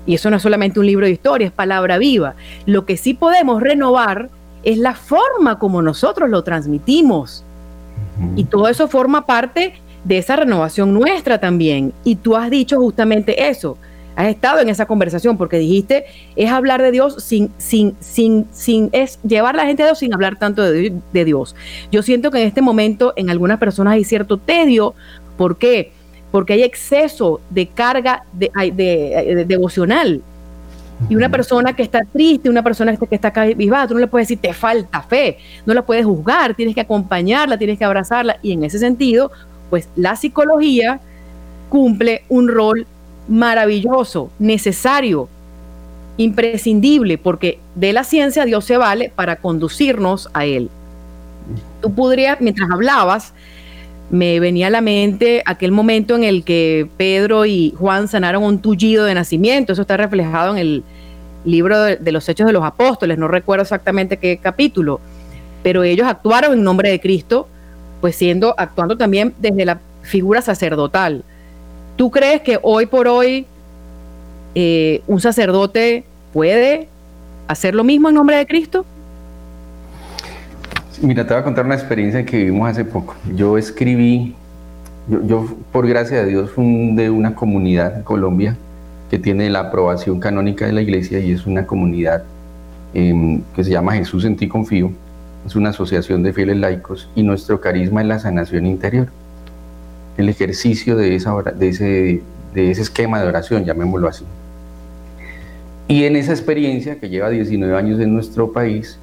Y 0.05 0.15
eso 0.15 0.29
no 0.29 0.37
es 0.37 0.41
solamente 0.41 0.79
un 0.79 0.87
libro 0.87 1.05
de 1.05 1.11
historia, 1.11 1.47
es 1.47 1.53
palabra 1.53 1.99
viva. 1.99 2.33
Lo 2.65 2.85
que 2.85 2.97
sí 2.97 3.13
podemos 3.13 3.61
renovar 3.61 4.29
es 4.63 4.77
la 4.77 4.95
forma 4.95 5.59
como 5.59 5.81
nosotros 5.81 6.29
lo 6.29 6.43
transmitimos. 6.43 7.43
Y 8.35 8.45
todo 8.45 8.67
eso 8.67 8.87
forma 8.87 9.25
parte 9.25 9.75
de 10.03 10.17
esa 10.17 10.35
renovación 10.35 10.93
nuestra 10.93 11.39
también. 11.39 11.93
Y 12.03 12.15
tú 12.15 12.35
has 12.35 12.49
dicho 12.49 12.77
justamente 12.77 13.49
eso 13.49 13.77
has 14.19 14.27
estado 14.27 14.59
en 14.59 14.67
esa 14.67 14.85
conversación 14.85 15.37
porque 15.37 15.57
dijiste 15.57 16.03
es 16.35 16.51
hablar 16.51 16.81
de 16.81 16.91
Dios 16.91 17.23
sin, 17.23 17.51
sin, 17.57 17.95
sin, 18.01 18.47
sin, 18.51 18.89
es 18.91 19.17
llevar 19.23 19.55
a 19.55 19.59
la 19.59 19.65
gente 19.65 19.83
a 19.83 19.85
Dios 19.85 19.99
sin 19.99 20.13
hablar 20.13 20.37
tanto 20.37 20.61
de, 20.61 20.91
Dios. 21.13 21.55
Yo 21.89 22.03
siento 22.03 22.29
que 22.29 22.41
en 22.41 22.47
este 22.47 22.61
momento 22.61 23.13
en 23.15 23.29
algunas 23.29 23.59
personas 23.59 23.93
hay 23.93 24.03
cierto 24.03 24.37
tedio. 24.37 24.93
¿Por 25.37 25.57
qué? 25.57 25.93
Porque 26.31 26.51
hay 26.51 26.63
exceso 26.63 27.39
de 27.49 27.67
carga 27.67 28.23
de, 28.33 28.51
de, 28.73 29.45
devocional. 29.47 30.21
Y 31.07 31.15
una 31.15 31.29
persona 31.29 31.73
que 31.73 31.83
está 31.83 32.01
triste, 32.11 32.49
una 32.49 32.63
persona 32.63 32.95
que 32.95 33.15
está 33.15 33.31
cabizbaja, 33.31 33.87
tú 33.87 33.93
no 33.93 33.99
le 34.01 34.07
puedes 34.07 34.27
decir 34.27 34.41
te 34.41 34.53
falta 34.53 35.01
fe, 35.01 35.37
no 35.65 35.73
la 35.73 35.85
puedes 35.85 36.05
juzgar, 36.05 36.55
tienes 36.55 36.75
que 36.75 36.81
acompañarla, 36.81 37.57
tienes 37.57 37.77
que 37.77 37.85
abrazarla. 37.85 38.37
Y 38.41 38.51
en 38.51 38.63
ese 38.65 38.79
sentido, 38.79 39.31
pues 39.69 39.87
la 39.95 40.15
psicología 40.15 40.99
cumple 41.69 42.23
un 42.27 42.49
rol 42.49 42.85
maravilloso, 43.27 44.31
necesario, 44.39 45.29
imprescindible, 46.17 47.17
porque 47.17 47.59
de 47.75 47.93
la 47.93 48.03
ciencia 48.03 48.43
Dios 48.43 48.65
se 48.65 48.75
vale 48.75 49.11
para 49.15 49.37
conducirnos 49.37 50.29
a 50.33 50.45
Él. 50.45 50.69
Tú 51.81 51.93
podrías, 51.93 52.41
mientras 52.41 52.69
hablabas, 52.69 53.33
me 54.09 54.39
venía 54.39 54.67
a 54.67 54.69
la 54.69 54.81
mente 54.81 55.43
aquel 55.45 55.71
momento 55.71 56.15
en 56.15 56.23
el 56.23 56.43
que 56.43 56.89
Pedro 56.97 57.45
y 57.45 57.73
Juan 57.77 58.07
sanaron 58.07 58.43
un 58.43 58.59
tullido 58.59 59.05
de 59.05 59.13
nacimiento. 59.13 59.73
Eso 59.73 59.83
está 59.83 59.97
reflejado 59.97 60.53
en 60.53 60.57
el 60.57 60.83
libro 61.45 61.79
de, 61.79 62.11
los 62.11 62.27
Hechos 62.27 62.47
de 62.47 62.53
los 62.53 62.63
Apóstoles. 62.63 63.17
No 63.17 63.27
recuerdo 63.27 63.63
exactamente 63.63 64.17
qué 64.17 64.37
capítulo, 64.37 64.99
pero 65.61 65.83
ellos 65.83 66.07
actuaron 66.07 66.53
en 66.53 66.63
nombre 66.63 66.89
de 66.89 66.99
Cristo, 66.99 67.47
pues 68.01 68.15
siendo 68.15 68.55
actuando 68.57 68.97
también 68.97 69.33
desde 69.39 69.65
la 69.65 69.79
figura 70.01 70.41
sacerdotal. 70.41 71.23
¿Tú 71.95 72.09
crees 72.09 72.41
que 72.41 72.59
hoy 72.61 72.85
por 72.87 73.07
hoy 73.07 73.45
eh, 74.55 75.01
un 75.05 75.21
sacerdote 75.21 76.03
puede 76.33 76.87
hacer 77.47 77.75
lo 77.75 77.83
mismo 77.83 78.09
en 78.09 78.15
nombre 78.15 78.37
de 78.37 78.47
Cristo? 78.47 78.85
Mira, 81.01 81.25
te 81.25 81.33
voy 81.33 81.41
a 81.41 81.43
contar 81.43 81.65
una 81.65 81.75
experiencia 81.75 82.25
que 82.25 82.37
vivimos 82.37 82.69
hace 82.69 82.83
poco. 82.83 83.15
Yo 83.35 83.57
escribí, 83.57 84.35
yo, 85.07 85.45
por 85.71 85.87
gracia 85.87 86.17
de 86.23 86.25
Dios 86.25 86.51
fundé 86.51 87.09
una 87.09 87.35
comunidad 87.35 87.97
en 87.97 88.03
Colombia 88.03 88.57
que 89.09 89.17
tiene 89.17 89.49
la 89.49 89.61
aprobación 89.61 90.19
canónica 90.19 90.65
de 90.65 90.73
la 90.73 90.81
iglesia 90.81 91.19
y 91.19 91.31
es 91.31 91.45
una 91.45 91.65
comunidad 91.65 92.23
em, 92.93 93.41
que 93.55 93.63
se 93.63 93.71
llama 93.71 93.93
Jesús 93.93 94.25
en 94.25 94.35
ti 94.35 94.47
confío. 94.47 94.91
Es 95.45 95.55
una 95.55 95.69
asociación 95.69 96.21
de 96.21 96.33
fieles 96.33 96.57
laicos 96.57 97.09
y 97.15 97.23
nuestro 97.23 97.61
carisma 97.61 98.01
es 98.01 98.07
la 98.07 98.19
sanación 98.19 98.65
interior 98.65 99.07
el 100.19 100.27
ejercicio 100.27 100.97
de, 100.97 101.15
ese, 101.15 102.21
de 102.53 102.71
ese 102.71 102.81
esquema 102.81 103.21
de 103.21 103.27
oración, 103.27 103.63
llamémoslo 103.63 104.09
así. 104.09 104.25
Y 105.87 106.03
en 106.03 106.17
esa 106.17 106.33
experiencia, 106.33 106.99
que 106.99 107.09
lleva 107.09 107.29
19 107.29 107.75
años 107.75 107.99
en 107.99 108.13
nuestro 108.13 108.51
país, 108.51 108.99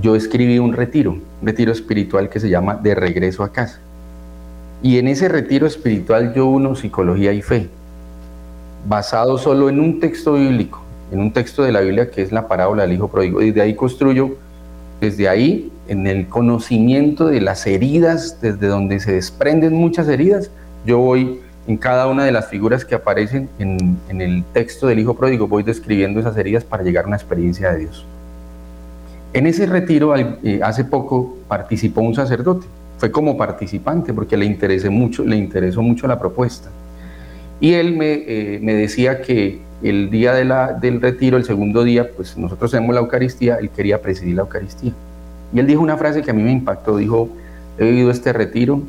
yo 0.00 0.14
escribí 0.14 0.58
un 0.58 0.72
retiro, 0.72 1.12
un 1.12 1.46
retiro 1.46 1.72
espiritual 1.72 2.28
que 2.28 2.40
se 2.40 2.48
llama 2.48 2.74
De 2.74 2.94
regreso 2.94 3.42
a 3.42 3.52
casa. 3.52 3.80
Y 4.82 4.98
en 4.98 5.08
ese 5.08 5.28
retiro 5.28 5.66
espiritual 5.66 6.34
yo 6.34 6.46
uno 6.46 6.74
psicología 6.74 7.32
y 7.32 7.42
fe, 7.42 7.68
basado 8.86 9.38
solo 9.38 9.68
en 9.68 9.80
un 9.80 10.00
texto 10.00 10.34
bíblico, 10.34 10.82
en 11.10 11.20
un 11.20 11.32
texto 11.32 11.62
de 11.62 11.72
la 11.72 11.80
Biblia 11.80 12.10
que 12.10 12.22
es 12.22 12.30
la 12.30 12.46
parábola 12.46 12.82
del 12.82 12.92
Hijo 12.92 13.08
Pródigo. 13.08 13.40
Y 13.40 13.52
de 13.52 13.62
ahí 13.62 13.74
construyo, 13.74 14.36
desde 15.00 15.28
ahí, 15.28 15.72
en 15.88 16.06
el 16.06 16.28
conocimiento 16.28 17.26
de 17.28 17.40
las 17.40 17.66
heridas, 17.66 18.40
desde 18.40 18.66
donde 18.66 19.00
se 19.00 19.12
desprenden 19.12 19.72
muchas 19.72 20.08
heridas, 20.08 20.50
yo 20.84 20.98
voy 20.98 21.40
en 21.66 21.76
cada 21.76 22.06
una 22.06 22.24
de 22.24 22.32
las 22.32 22.48
figuras 22.48 22.84
que 22.84 22.94
aparecen 22.94 23.48
en, 23.58 23.98
el 24.20 24.44
texto 24.52 24.86
del 24.86 24.98
Hijo 24.98 25.14
Pródigo, 25.14 25.48
voy 25.48 25.62
describiendo 25.62 26.20
esas 26.20 26.36
heridas 26.36 26.64
para 26.64 26.82
llegar 26.82 27.04
a 27.04 27.08
una 27.08 27.16
experiencia 27.16 27.72
de 27.72 27.78
Dios. 27.80 28.06
En 29.32 29.46
ese 29.46 29.66
retiro, 29.66 30.14
eh, 30.16 30.60
hace 30.62 30.84
poco, 30.84 31.36
participó 31.48 32.00
un 32.00 32.14
sacerdote. 32.14 32.66
Fue 32.98 33.10
como 33.10 33.36
participante 33.36 34.14
porque 34.14 34.36
le, 34.36 34.46
interesé 34.46 34.88
mucho, 34.88 35.24
le 35.24 35.36
interesó 35.36 35.82
mucho 35.82 36.06
la 36.06 36.18
propuesta. 36.18 36.70
Y 37.60 37.74
él 37.74 37.96
me, 37.96 38.12
eh, 38.26 38.60
decía 38.62 39.20
que 39.20 39.60
el 39.82 40.10
día 40.10 40.32
del 40.34 41.00
retiro, 41.00 41.36
el 41.36 41.44
segundo 41.44 41.84
día, 41.84 42.08
pues 42.16 42.36
nosotros 42.36 42.72
hacemos 42.72 42.94
la 42.94 43.00
Eucaristía, 43.00 43.56
él 43.56 43.70
quería 43.70 44.00
presidir 44.00 44.36
la 44.36 44.42
Eucaristía. 44.42 44.92
Y 45.52 45.58
él 45.58 45.66
dijo 45.66 45.82
una 45.82 45.96
frase 45.96 46.22
que 46.22 46.30
a 46.30 46.34
mí 46.34 46.42
me 46.42 46.52
impactó, 46.52 46.96
dijo, 46.96 47.28
he 47.78 47.84
vivido 47.84 48.10
este 48.10 48.32
retiro, 48.32 48.80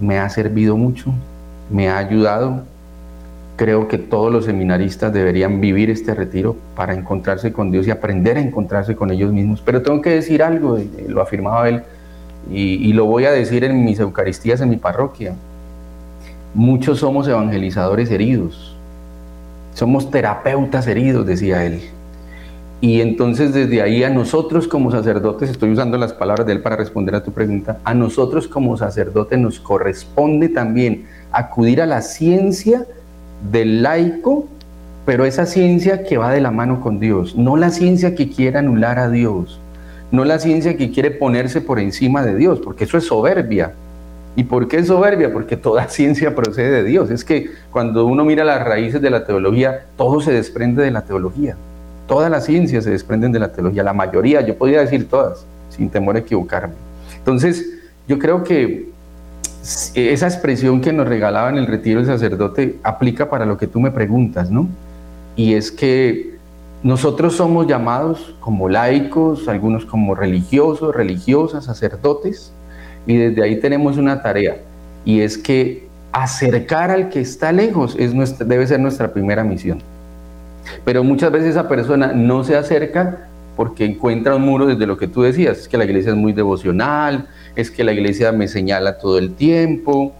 me 0.00 0.18
ha 0.18 0.28
servido 0.28 0.76
mucho, 0.76 1.12
me 1.70 1.88
ha 1.88 1.98
ayudado. 1.98 2.62
Creo 3.58 3.88
que 3.88 3.98
todos 3.98 4.32
los 4.32 4.44
seminaristas 4.44 5.12
deberían 5.12 5.60
vivir 5.60 5.90
este 5.90 6.14
retiro 6.14 6.54
para 6.76 6.94
encontrarse 6.94 7.52
con 7.52 7.72
Dios 7.72 7.88
y 7.88 7.90
aprender 7.90 8.36
a 8.36 8.40
encontrarse 8.40 8.94
con 8.94 9.10
ellos 9.10 9.32
mismos. 9.32 9.60
Pero 9.64 9.82
tengo 9.82 10.00
que 10.00 10.10
decir 10.10 10.44
algo, 10.44 10.78
lo 11.08 11.20
afirmaba 11.20 11.68
él, 11.68 11.82
y, 12.52 12.88
y 12.88 12.92
lo 12.92 13.06
voy 13.06 13.24
a 13.24 13.32
decir 13.32 13.64
en 13.64 13.84
mis 13.84 13.98
Eucaristías 13.98 14.60
en 14.60 14.70
mi 14.70 14.76
parroquia. 14.76 15.34
Muchos 16.54 17.00
somos 17.00 17.26
evangelizadores 17.26 18.12
heridos, 18.12 18.76
somos 19.74 20.08
terapeutas 20.08 20.86
heridos, 20.86 21.26
decía 21.26 21.64
él. 21.64 21.82
Y 22.80 23.00
entonces 23.00 23.52
desde 23.52 23.82
ahí 23.82 24.04
a 24.04 24.10
nosotros 24.10 24.68
como 24.68 24.92
sacerdotes, 24.92 25.50
estoy 25.50 25.72
usando 25.72 25.98
las 25.98 26.12
palabras 26.12 26.46
de 26.46 26.52
él 26.52 26.62
para 26.62 26.76
responder 26.76 27.16
a 27.16 27.24
tu 27.24 27.32
pregunta, 27.32 27.80
a 27.82 27.92
nosotros 27.92 28.46
como 28.46 28.76
sacerdotes 28.76 29.36
nos 29.36 29.58
corresponde 29.58 30.48
también 30.48 31.06
acudir 31.32 31.82
a 31.82 31.86
la 31.86 32.02
ciencia 32.02 32.86
del 33.50 33.82
laico, 33.82 34.46
pero 35.06 35.24
esa 35.24 35.46
ciencia 35.46 36.04
que 36.04 36.18
va 36.18 36.32
de 36.32 36.40
la 36.40 36.50
mano 36.50 36.80
con 36.80 37.00
Dios, 37.00 37.36
no 37.36 37.56
la 37.56 37.70
ciencia 37.70 38.14
que 38.14 38.28
quiere 38.30 38.58
anular 38.58 38.98
a 38.98 39.08
Dios, 39.08 39.60
no 40.10 40.24
la 40.24 40.38
ciencia 40.38 40.76
que 40.76 40.90
quiere 40.90 41.10
ponerse 41.10 41.60
por 41.60 41.78
encima 41.78 42.22
de 42.22 42.34
Dios, 42.34 42.60
porque 42.60 42.84
eso 42.84 42.98
es 42.98 43.04
soberbia. 43.04 43.72
¿Y 44.36 44.44
por 44.44 44.68
qué 44.68 44.78
es 44.78 44.86
soberbia? 44.86 45.32
Porque 45.32 45.56
toda 45.56 45.88
ciencia 45.88 46.34
procede 46.34 46.70
de 46.70 46.84
Dios. 46.84 47.10
Es 47.10 47.24
que 47.24 47.50
cuando 47.70 48.06
uno 48.06 48.24
mira 48.24 48.44
las 48.44 48.64
raíces 48.64 49.00
de 49.00 49.10
la 49.10 49.24
teología, 49.24 49.86
todo 49.96 50.20
se 50.20 50.32
desprende 50.32 50.82
de 50.82 50.90
la 50.90 51.02
teología. 51.02 51.56
Todas 52.06 52.30
las 52.30 52.46
ciencias 52.46 52.84
se 52.84 52.90
desprenden 52.90 53.32
de 53.32 53.38
la 53.38 53.52
teología, 53.52 53.82
la 53.82 53.92
mayoría, 53.92 54.40
yo 54.40 54.56
podría 54.56 54.80
decir 54.80 55.08
todas, 55.08 55.44
sin 55.68 55.90
temor 55.90 56.16
a 56.16 56.20
equivocarme. 56.20 56.74
Entonces, 57.18 57.66
yo 58.06 58.18
creo 58.18 58.44
que 58.44 58.88
esa 59.94 60.26
expresión 60.26 60.80
que 60.80 60.92
nos 60.92 61.08
regalaba 61.08 61.50
en 61.50 61.56
el 61.56 61.66
retiro 61.66 62.00
el 62.00 62.06
sacerdote 62.06 62.78
aplica 62.82 63.28
para 63.28 63.44
lo 63.44 63.58
que 63.58 63.66
tú 63.66 63.80
me 63.80 63.90
preguntas, 63.90 64.50
¿no? 64.50 64.68
Y 65.36 65.54
es 65.54 65.70
que 65.70 66.36
nosotros 66.82 67.36
somos 67.36 67.66
llamados 67.66 68.34
como 68.40 68.68
laicos, 68.68 69.48
algunos 69.48 69.84
como 69.84 70.14
religiosos, 70.14 70.94
religiosas, 70.94 71.64
sacerdotes, 71.64 72.52
y 73.06 73.16
desde 73.16 73.42
ahí 73.42 73.60
tenemos 73.60 73.96
una 73.96 74.22
tarea, 74.22 74.58
y 75.04 75.20
es 75.20 75.36
que 75.36 75.86
acercar 76.12 76.90
al 76.90 77.10
que 77.10 77.20
está 77.20 77.52
lejos 77.52 77.96
es 77.98 78.12
debe 78.38 78.66
ser 78.66 78.80
nuestra 78.80 79.12
primera 79.12 79.44
misión. 79.44 79.82
Pero 80.84 81.04
muchas 81.04 81.30
veces 81.30 81.50
esa 81.50 81.68
persona 81.68 82.12
no 82.12 82.44
se 82.44 82.56
acerca 82.56 83.28
porque 83.58 83.84
encuentra 83.84 84.36
un 84.36 84.42
muro 84.42 84.66
desde 84.66 84.86
lo 84.86 84.96
que 84.96 85.08
tú 85.08 85.22
decías, 85.22 85.58
es 85.58 85.66
que 85.66 85.76
la 85.76 85.84
iglesia 85.84 86.12
es 86.12 86.16
muy 86.16 86.32
devocional, 86.32 87.26
es 87.56 87.72
que 87.72 87.82
la 87.82 87.92
iglesia 87.92 88.30
me 88.30 88.46
señala 88.46 88.98
todo 88.98 89.18
el 89.18 89.34
tiempo, 89.34 90.14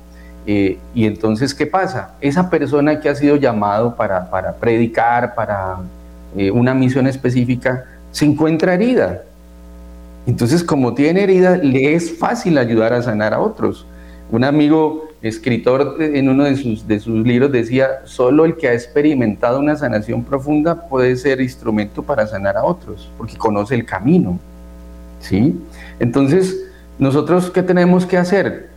eh, 0.44 0.76
y 0.92 1.06
entonces, 1.06 1.54
¿qué 1.54 1.64
pasa? 1.64 2.16
Esa 2.20 2.50
persona 2.50 2.98
que 2.98 3.08
ha 3.08 3.14
sido 3.14 3.36
llamado 3.36 3.94
para, 3.94 4.28
para 4.28 4.54
predicar, 4.54 5.36
para 5.36 5.76
eh, 6.36 6.50
una 6.50 6.74
misión 6.74 7.06
específica, 7.06 7.84
se 8.10 8.24
encuentra 8.24 8.74
herida. 8.74 9.22
Entonces, 10.26 10.64
como 10.64 10.94
tiene 10.94 11.22
herida, 11.22 11.58
le 11.58 11.94
es 11.94 12.18
fácil 12.18 12.58
ayudar 12.58 12.92
a 12.92 13.02
sanar 13.02 13.34
a 13.34 13.38
otros. 13.38 13.86
Un 14.30 14.44
amigo 14.44 15.08
escritor 15.22 15.96
en 16.00 16.28
uno 16.28 16.44
de 16.44 16.56
sus, 16.56 16.86
de 16.86 17.00
sus 17.00 17.26
libros 17.26 17.50
decía, 17.50 18.02
solo 18.04 18.44
el 18.44 18.56
que 18.56 18.68
ha 18.68 18.74
experimentado 18.74 19.58
una 19.58 19.74
sanación 19.76 20.22
profunda 20.22 20.88
puede 20.88 21.16
ser 21.16 21.40
instrumento 21.40 22.02
para 22.02 22.26
sanar 22.26 22.56
a 22.56 22.64
otros, 22.64 23.10
porque 23.16 23.36
conoce 23.36 23.74
el 23.74 23.84
camino. 23.84 24.38
¿Sí? 25.20 25.58
Entonces, 25.98 26.68
nosotros, 26.98 27.50
¿qué 27.50 27.62
tenemos 27.62 28.06
que 28.06 28.16
hacer? 28.16 28.68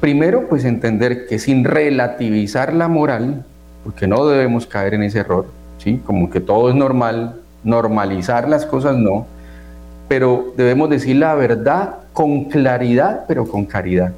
Primero, 0.00 0.48
pues 0.48 0.64
entender 0.64 1.26
que 1.26 1.38
sin 1.38 1.64
relativizar 1.64 2.72
la 2.72 2.86
moral, 2.86 3.44
porque 3.82 4.06
no 4.06 4.26
debemos 4.26 4.66
caer 4.66 4.94
en 4.94 5.02
ese 5.02 5.20
error, 5.20 5.46
¿sí? 5.78 6.00
Como 6.04 6.30
que 6.30 6.40
todo 6.40 6.68
es 6.68 6.76
normal, 6.76 7.40
normalizar 7.64 8.48
las 8.48 8.66
cosas 8.66 8.96
no, 8.96 9.26
pero 10.06 10.52
debemos 10.56 10.90
decir 10.90 11.16
la 11.16 11.34
verdad 11.34 11.96
con 12.12 12.44
claridad, 12.44 13.24
pero 13.26 13.46
con 13.46 13.64
caridad. 13.64 14.12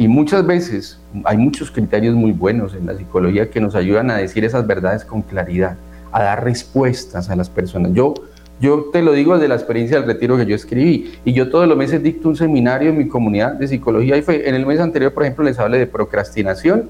Y 0.00 0.06
muchas 0.06 0.46
veces 0.46 0.96
hay 1.24 1.36
muchos 1.36 1.72
criterios 1.72 2.14
muy 2.14 2.30
buenos 2.30 2.72
en 2.72 2.86
la 2.86 2.96
psicología 2.96 3.50
que 3.50 3.60
nos 3.60 3.74
ayudan 3.74 4.12
a 4.12 4.16
decir 4.16 4.44
esas 4.44 4.64
verdades 4.64 5.04
con 5.04 5.22
claridad, 5.22 5.76
a 6.12 6.22
dar 6.22 6.44
respuestas 6.44 7.28
a 7.30 7.34
las 7.34 7.50
personas. 7.50 7.92
Yo, 7.94 8.14
yo 8.60 8.90
te 8.92 9.02
lo 9.02 9.12
digo 9.12 9.34
desde 9.34 9.48
la 9.48 9.56
experiencia 9.56 9.96
del 9.98 10.06
retiro 10.06 10.36
que 10.36 10.46
yo 10.46 10.54
escribí, 10.54 11.14
y 11.24 11.32
yo 11.32 11.50
todos 11.50 11.66
los 11.66 11.76
meses 11.76 12.00
dicto 12.00 12.28
un 12.28 12.36
seminario 12.36 12.90
en 12.90 12.96
mi 12.96 13.08
comunidad 13.08 13.54
de 13.54 13.66
psicología 13.66 14.16
y 14.16 14.22
fe. 14.22 14.48
En 14.48 14.54
el 14.54 14.64
mes 14.66 14.78
anterior, 14.78 15.12
por 15.12 15.24
ejemplo, 15.24 15.44
les 15.44 15.58
hablé 15.58 15.78
de 15.78 15.88
procrastinación 15.88 16.88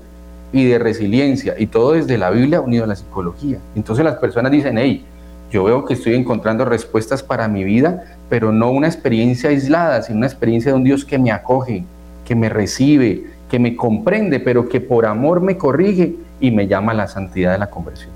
y 0.53 0.67
de 0.67 0.79
resiliencia, 0.79 1.55
y 1.59 1.67
todo 1.67 1.93
desde 1.93 2.19
la 2.19 2.29
Biblia 2.29 2.61
unido 2.61 2.85
a 2.85 2.89
la 2.89 2.97
psicología. 2.97 3.57
Entonces 3.75 4.05
las 4.05 4.17
personas 4.17 4.53
dicen, 4.53 4.77
hey, 4.77 5.03
yo 5.51 5.65
veo 5.65 5.87
que 5.87 5.95
estoy 5.95 6.15
encontrando 6.15 6.67
respuestas 6.67 7.23
para 7.23 7.49
mi 7.49 7.65
vida, 7.65 8.19
pero 8.29 8.53
no 8.53 8.71
una 8.71 8.87
experiencia 8.87 9.49
aislada, 9.49 10.03
sino 10.03 10.19
una 10.19 10.27
experiencia 10.27 10.73
de 10.73 10.77
un 10.77 10.85
Dios 10.85 11.07
que 11.07 11.19
me 11.19 11.33
acoge, 11.33 11.87
que 12.29 12.35
me 12.35 12.51
recibe, 12.51 13.25
que 13.51 13.59
me 13.59 13.75
comprende, 13.75 14.39
pero 14.39 14.69
que 14.69 14.83
por 14.83 15.07
amor 15.07 15.41
me 15.41 15.57
corrige 15.57 16.15
y 16.41 16.51
me 16.51 16.67
llama 16.67 16.93
a 16.93 16.95
la 16.95 17.09
santidad 17.09 17.53
de 17.53 17.59
la 17.59 17.71
conversión. 17.71 18.11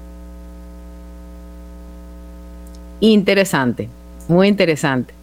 Interesante, 3.01 3.88
muy 4.29 4.48
interesante. 4.48 5.14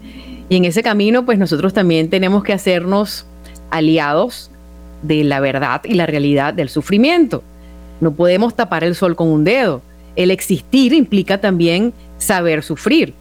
Y 0.49 0.55
en 0.55 0.65
ese 0.65 0.81
camino, 0.81 1.23
pues 1.23 1.37
nosotros 1.37 1.71
también 1.71 2.09
tenemos 2.09 2.43
que 2.43 2.51
hacernos 2.51 3.27
aliados 3.69 4.49
de 5.03 5.23
la 5.23 5.39
verdad 5.39 5.81
y 5.83 5.93
la 5.93 6.07
realidad 6.07 6.55
del 6.55 6.69
sufrimiento. 6.69 7.43
No 8.01 8.13
podemos 8.13 8.55
tapar 8.55 8.83
el 8.83 8.95
sol 8.95 9.15
con 9.15 9.27
un 9.27 9.43
dedo. 9.43 9.83
El 10.15 10.31
existir 10.31 10.93
implica 10.93 11.39
también 11.39 11.93
saber 12.17 12.63
sufrir. 12.63 13.13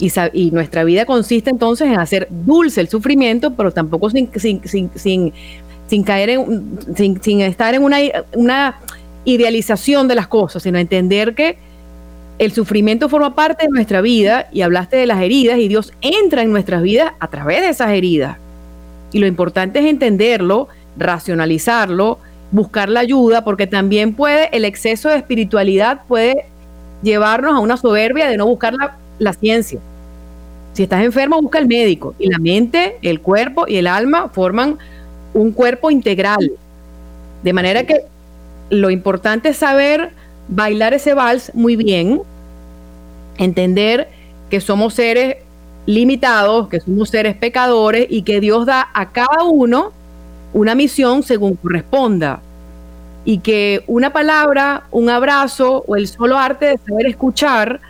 Y, 0.00 0.50
nuestra 0.50 0.82
vida 0.84 1.04
consiste 1.04 1.50
entonces 1.50 1.88
en 1.88 1.98
hacer 1.98 2.26
dulce 2.30 2.80
el 2.80 2.88
sufrimiento, 2.88 3.54
pero 3.54 3.70
tampoco 3.70 4.08
sin, 4.10 4.30
sin, 4.32 6.04
caer 6.04 6.30
en, 6.30 6.78
sin, 6.96 7.40
estar 7.42 7.74
en 7.74 7.84
una, 7.84 7.98
una 8.34 8.80
idealización 9.24 10.08
de 10.08 10.14
las 10.14 10.26
cosas, 10.26 10.62
sino 10.62 10.78
entender 10.78 11.34
que 11.34 11.58
el 12.38 12.52
sufrimiento 12.52 13.10
forma 13.10 13.34
parte 13.34 13.66
de 13.66 13.70
nuestra 13.70 14.00
vida 14.00 14.48
y 14.50 14.62
hablaste 14.62 14.96
de 14.96 15.06
las 15.06 15.20
heridas 15.20 15.58
y 15.58 15.68
Dios 15.68 15.92
entra 16.00 16.40
en 16.40 16.50
nuestras 16.50 16.80
vidas 16.80 17.12
a 17.20 17.28
través 17.28 17.60
de 17.60 17.68
esas 17.68 17.90
heridas. 17.90 18.38
Y 19.12 19.18
lo 19.18 19.26
importante 19.26 19.80
es 19.80 19.84
entenderlo 19.84 20.68
racionalizarlo, 20.96 22.18
buscar 22.50 22.88
la 22.88 23.00
ayuda, 23.00 23.44
porque 23.44 23.66
también 23.66 24.14
puede, 24.14 24.48
el 24.56 24.64
exceso 24.64 25.08
de 25.08 25.16
espiritualidad 25.16 26.02
puede 26.06 26.46
llevarnos 27.02 27.54
a 27.54 27.58
una 27.58 27.76
soberbia 27.76 28.28
de 28.28 28.36
no 28.36 28.46
buscar 28.46 28.74
la, 29.18 29.32
ciencia. 29.32 29.80
Si 30.72 30.84
estás 30.84 31.04
enfermo, 31.04 31.40
busca 31.40 31.58
el 31.58 31.66
médico. 31.66 32.14
Y 32.18 32.28
la 32.28 32.38
mente, 32.38 32.98
el 33.02 33.20
cuerpo 33.20 33.66
y 33.66 33.76
el 33.76 33.86
alma 33.86 34.28
forman 34.28 34.78
un 35.34 35.52
cuerpo 35.52 35.90
integral. 35.90 36.52
De 37.42 37.52
manera 37.52 37.84
que 37.84 38.04
lo 38.70 38.90
importante 38.90 39.50
es 39.50 39.56
saber 39.56 40.10
bailar 40.48 40.94
ese 40.94 41.14
vals 41.14 41.52
muy 41.54 41.76
bien, 41.76 42.20
entender 43.38 44.08
que 44.48 44.60
somos 44.60 44.94
seres 44.94 45.36
limitados, 45.86 46.68
que 46.68 46.80
somos 46.80 47.08
seres 47.08 47.36
pecadores 47.36 48.06
y 48.10 48.22
que 48.22 48.40
Dios 48.40 48.66
da 48.66 48.88
a 48.94 49.10
cada 49.10 49.44
uno 49.44 49.92
una 50.52 50.74
misión 50.74 51.22
según 51.22 51.56
corresponda. 51.56 52.40
Y 53.24 53.38
que 53.38 53.84
una 53.86 54.12
palabra, 54.12 54.84
un 54.90 55.10
abrazo 55.10 55.84
o 55.86 55.96
el 55.96 56.08
solo 56.08 56.38
arte 56.38 56.66
de 56.66 56.78
saber 56.78 57.06
escuchar 57.06 57.80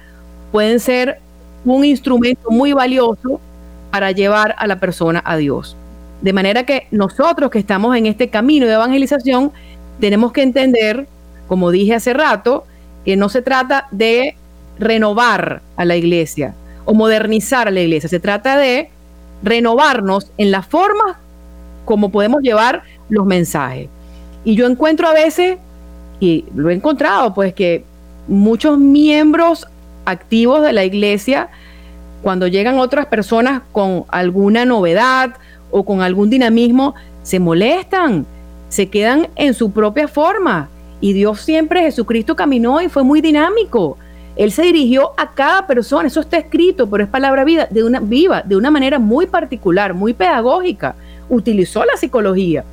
pueden 0.50 0.80
ser 0.80 1.20
un 1.64 1.84
instrumento 1.84 2.50
muy 2.50 2.72
valioso 2.72 3.40
para 3.90 4.12
llevar 4.12 4.54
a 4.58 4.66
la 4.66 4.80
persona 4.80 5.22
a 5.24 5.36
Dios. 5.36 5.76
De 6.22 6.32
manera 6.32 6.64
que 6.64 6.86
nosotros 6.90 7.50
que 7.50 7.58
estamos 7.58 7.96
en 7.96 8.06
este 8.06 8.28
camino 8.28 8.66
de 8.66 8.74
evangelización 8.74 9.52
tenemos 10.00 10.32
que 10.32 10.42
entender, 10.42 11.06
como 11.48 11.70
dije 11.70 11.94
hace 11.94 12.12
rato, 12.12 12.64
que 13.04 13.16
no 13.16 13.28
se 13.28 13.42
trata 13.42 13.88
de 13.90 14.36
renovar 14.78 15.62
a 15.76 15.84
la 15.84 15.96
iglesia 15.96 16.54
o 16.84 16.94
modernizar 16.94 17.68
a 17.68 17.70
la 17.70 17.80
iglesia, 17.80 18.08
se 18.08 18.20
trata 18.20 18.56
de 18.56 18.90
renovarnos 19.42 20.30
en 20.38 20.50
la 20.50 20.62
forma 20.62 21.18
cómo 21.84 22.10
podemos 22.10 22.42
llevar 22.42 22.82
los 23.08 23.26
mensajes. 23.26 23.88
Y 24.44 24.54
yo 24.54 24.66
encuentro 24.66 25.08
a 25.08 25.12
veces, 25.12 25.58
y 26.18 26.44
lo 26.54 26.70
he 26.70 26.74
encontrado, 26.74 27.34
pues 27.34 27.54
que 27.54 27.84
muchos 28.28 28.78
miembros 28.78 29.66
activos 30.10 30.62
de 30.62 30.72
la 30.72 30.84
iglesia, 30.84 31.48
cuando 32.22 32.46
llegan 32.46 32.78
otras 32.78 33.06
personas 33.06 33.62
con 33.72 34.04
alguna 34.08 34.64
novedad 34.64 35.34
o 35.70 35.84
con 35.84 36.02
algún 36.02 36.30
dinamismo, 36.30 36.94
se 37.22 37.38
molestan, 37.38 38.26
se 38.68 38.88
quedan 38.88 39.28
en 39.36 39.54
su 39.54 39.72
propia 39.72 40.08
forma. 40.08 40.68
Y 41.00 41.12
Dios 41.12 41.40
siempre, 41.40 41.82
Jesucristo 41.82 42.36
caminó 42.36 42.80
y 42.82 42.88
fue 42.88 43.02
muy 43.02 43.20
dinámico. 43.20 43.96
Él 44.36 44.52
se 44.52 44.62
dirigió 44.62 45.12
a 45.16 45.30
cada 45.32 45.66
persona, 45.66 46.08
eso 46.08 46.20
está 46.20 46.38
escrito, 46.38 46.88
pero 46.88 47.04
es 47.04 47.10
palabra 47.10 47.44
vida, 47.44 47.66
de 47.70 47.84
una, 47.84 48.00
viva, 48.00 48.42
de 48.42 48.56
una 48.56 48.70
manera 48.70 48.98
muy 48.98 49.26
particular, 49.26 49.94
muy 49.94 50.12
pedagógica 50.12 50.94
utilizó 51.30 51.84
la 51.84 51.96
psicología. 51.96 52.64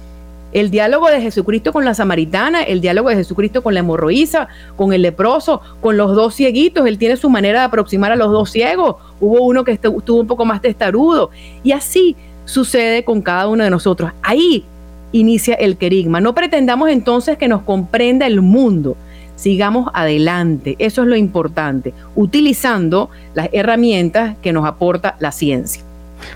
El 0.53 0.71
diálogo 0.71 1.09
de 1.09 1.21
Jesucristo 1.21 1.73
con 1.73 1.83
la 1.83 1.93
samaritana, 1.93 2.63
el 2.63 2.79
diálogo 2.79 3.09
de 3.09 3.15
Jesucristo 3.15 3.61
con 3.61 3.73
la 3.73 3.81
hemorroísa, 3.81 4.47
con 4.75 4.93
el 4.93 5.01
leproso, 5.01 5.61
con 5.81 5.97
los 5.97 6.15
dos 6.15 6.35
cieguitos, 6.35 6.87
él 6.87 6.97
tiene 6.97 7.17
su 7.17 7.29
manera 7.29 7.59
de 7.59 7.65
aproximar 7.65 8.11
a 8.11 8.15
los 8.15 8.31
dos 8.31 8.49
ciegos. 8.51 8.95
Hubo 9.19 9.41
uno 9.41 9.63
que 9.63 9.73
estuvo 9.73 10.19
un 10.19 10.27
poco 10.27 10.45
más 10.45 10.61
testarudo. 10.61 11.31
Y 11.63 11.73
así 11.73 12.15
sucede 12.45 13.03
con 13.03 13.21
cada 13.21 13.47
uno 13.47 13.63
de 13.63 13.69
nosotros. 13.69 14.11
Ahí 14.21 14.63
inicia 15.11 15.55
el 15.55 15.77
querigma. 15.77 16.21
No 16.21 16.33
pretendamos 16.33 16.89
entonces 16.89 17.37
que 17.37 17.47
nos 17.47 17.63
comprenda 17.63 18.25
el 18.25 18.41
mundo. 18.41 18.95
Sigamos 19.35 19.89
adelante. 19.93 20.75
Eso 20.79 21.03
es 21.03 21.07
lo 21.07 21.15
importante, 21.15 21.93
utilizando 22.15 23.09
las 23.35 23.49
herramientas 23.51 24.37
que 24.41 24.53
nos 24.53 24.65
aporta 24.65 25.15
la 25.19 25.31
ciencia. 25.31 25.83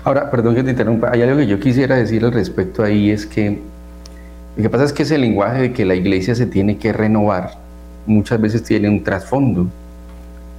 Ahora, 0.04 0.30
perdón 0.30 0.54
que 0.54 0.62
te 0.62 0.70
interrumpa, 0.70 1.10
hay 1.10 1.22
algo 1.22 1.38
que 1.38 1.46
yo 1.46 1.58
quisiera 1.58 1.96
decir 1.96 2.24
al 2.24 2.32
respecto 2.32 2.84
ahí, 2.84 3.10
es 3.10 3.26
que 3.26 3.60
lo 4.56 4.62
que 4.62 4.70
pasa 4.70 4.84
es 4.84 4.92
que 4.92 5.04
ese 5.04 5.18
lenguaje 5.18 5.62
de 5.62 5.72
que 5.72 5.84
la 5.84 5.94
iglesia 5.94 6.34
se 6.34 6.46
tiene 6.46 6.76
que 6.76 6.92
renovar 6.92 7.52
muchas 8.06 8.40
veces 8.40 8.62
tiene 8.62 8.88
un 8.88 9.02
trasfondo 9.02 9.66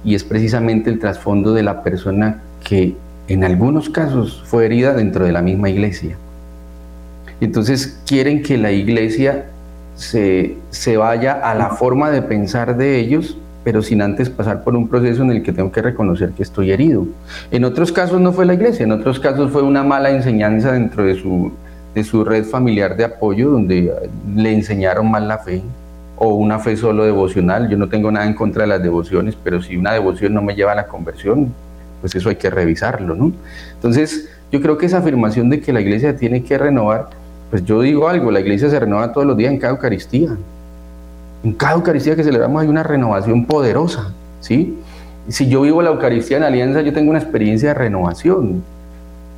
y 0.04 0.14
es 0.14 0.24
precisamente 0.24 0.90
el 0.90 0.98
trasfondo 0.98 1.54
de 1.54 1.62
la 1.62 1.82
persona 1.82 2.42
que 2.62 2.94
en 3.28 3.44
algunos 3.44 3.88
casos 3.88 4.42
fue 4.46 4.66
herida 4.66 4.94
dentro 4.94 5.24
de 5.24 5.32
la 5.32 5.42
misma 5.42 5.70
iglesia. 5.70 6.16
Entonces 7.40 8.00
quieren 8.06 8.42
que 8.42 8.58
la 8.58 8.72
iglesia 8.72 9.46
se, 9.94 10.56
se 10.70 10.96
vaya 10.96 11.32
a 11.32 11.54
la 11.54 11.70
forma 11.70 12.10
de 12.10 12.22
pensar 12.22 12.76
de 12.76 12.98
ellos 12.98 13.38
pero 13.64 13.80
sin 13.80 14.02
antes 14.02 14.28
pasar 14.28 14.62
por 14.62 14.76
un 14.76 14.88
proceso 14.88 15.22
en 15.22 15.30
el 15.30 15.42
que 15.42 15.50
tengo 15.50 15.72
que 15.72 15.80
reconocer 15.80 16.30
que 16.32 16.42
estoy 16.42 16.70
herido. 16.70 17.06
En 17.50 17.64
otros 17.64 17.90
casos 17.90 18.20
no 18.20 18.32
fue 18.32 18.44
la 18.44 18.52
iglesia, 18.52 18.84
en 18.84 18.92
otros 18.92 19.18
casos 19.18 19.50
fue 19.50 19.62
una 19.62 19.82
mala 19.82 20.10
enseñanza 20.10 20.72
dentro 20.72 21.04
de 21.04 21.14
su, 21.14 21.50
de 21.94 22.04
su 22.04 22.24
red 22.24 22.44
familiar 22.44 22.96
de 22.96 23.04
apoyo 23.04 23.50
donde 23.50 23.92
le 24.34 24.52
enseñaron 24.52 25.10
mal 25.10 25.28
la 25.28 25.38
fe 25.38 25.62
o 26.16 26.34
una 26.34 26.58
fe 26.58 26.76
solo 26.76 27.04
devocional. 27.04 27.68
Yo 27.68 27.76
no 27.76 27.88
tengo 27.88 28.10
nada 28.10 28.26
en 28.26 28.34
contra 28.34 28.62
de 28.62 28.68
las 28.68 28.82
devociones, 28.82 29.36
pero 29.42 29.62
si 29.62 29.76
una 29.76 29.92
devoción 29.92 30.34
no 30.34 30.42
me 30.42 30.54
lleva 30.54 30.72
a 30.72 30.74
la 30.74 30.86
conversión, 30.86 31.52
pues 32.00 32.14
eso 32.14 32.28
hay 32.28 32.36
que 32.36 32.50
revisarlo, 32.50 33.14
¿no? 33.14 33.32
Entonces, 33.74 34.28
yo 34.52 34.60
creo 34.60 34.76
que 34.76 34.86
esa 34.86 34.98
afirmación 34.98 35.50
de 35.50 35.60
que 35.60 35.72
la 35.72 35.80
iglesia 35.80 36.16
tiene 36.16 36.42
que 36.42 36.58
renovar, 36.58 37.08
pues 37.50 37.64
yo 37.64 37.80
digo 37.80 38.08
algo, 38.08 38.30
la 38.30 38.40
iglesia 38.40 38.68
se 38.68 38.78
renueva 38.78 39.12
todos 39.12 39.26
los 39.26 39.36
días 39.36 39.52
en 39.52 39.58
cada 39.58 39.72
Eucaristía. 39.72 40.36
En 41.42 41.52
cada 41.52 41.74
Eucaristía 41.74 42.16
que 42.16 42.24
celebramos 42.24 42.62
hay 42.62 42.68
una 42.68 42.82
renovación 42.82 43.46
poderosa, 43.46 44.12
¿sí? 44.40 44.78
Si 45.28 45.48
yo 45.48 45.62
vivo 45.62 45.80
la 45.80 45.90
Eucaristía 45.90 46.36
en 46.36 46.42
alianza, 46.42 46.82
yo 46.82 46.92
tengo 46.92 47.10
una 47.10 47.18
experiencia 47.18 47.68
de 47.70 47.74
renovación. 47.74 48.62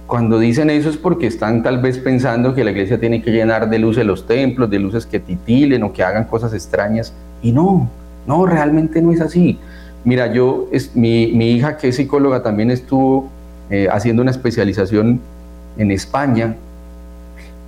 Cuando 0.06 0.38
dicen 0.38 0.70
eso 0.70 0.88
es 0.88 0.96
porque 0.96 1.26
están 1.26 1.62
tal 1.62 1.78
vez 1.78 1.98
pensando 1.98 2.54
que 2.54 2.62
la 2.62 2.70
iglesia 2.70 3.00
tiene 3.00 3.22
que 3.22 3.32
llenar 3.32 3.68
de 3.68 3.78
luces 3.78 4.06
los 4.06 4.26
templos, 4.26 4.70
de 4.70 4.78
luces 4.78 5.04
que 5.04 5.18
titilen 5.18 5.82
o 5.82 5.92
que 5.92 6.04
hagan 6.04 6.24
cosas 6.24 6.54
extrañas. 6.54 7.12
Y 7.42 7.52
no, 7.52 7.90
no, 8.26 8.46
realmente 8.46 9.02
no 9.02 9.12
es 9.12 9.20
así. 9.20 9.58
Mira, 10.04 10.32
yo, 10.32 10.68
es, 10.70 10.94
mi, 10.94 11.24
hija 11.50 11.76
que 11.76 11.88
es 11.88 11.96
psicóloga 11.96 12.42
también 12.42 12.70
estuvo 12.70 13.28
eh, 13.70 13.88
haciendo 13.90 14.22
una 14.22 14.30
especialización 14.30 15.20
en 15.76 15.90
España 15.90 16.54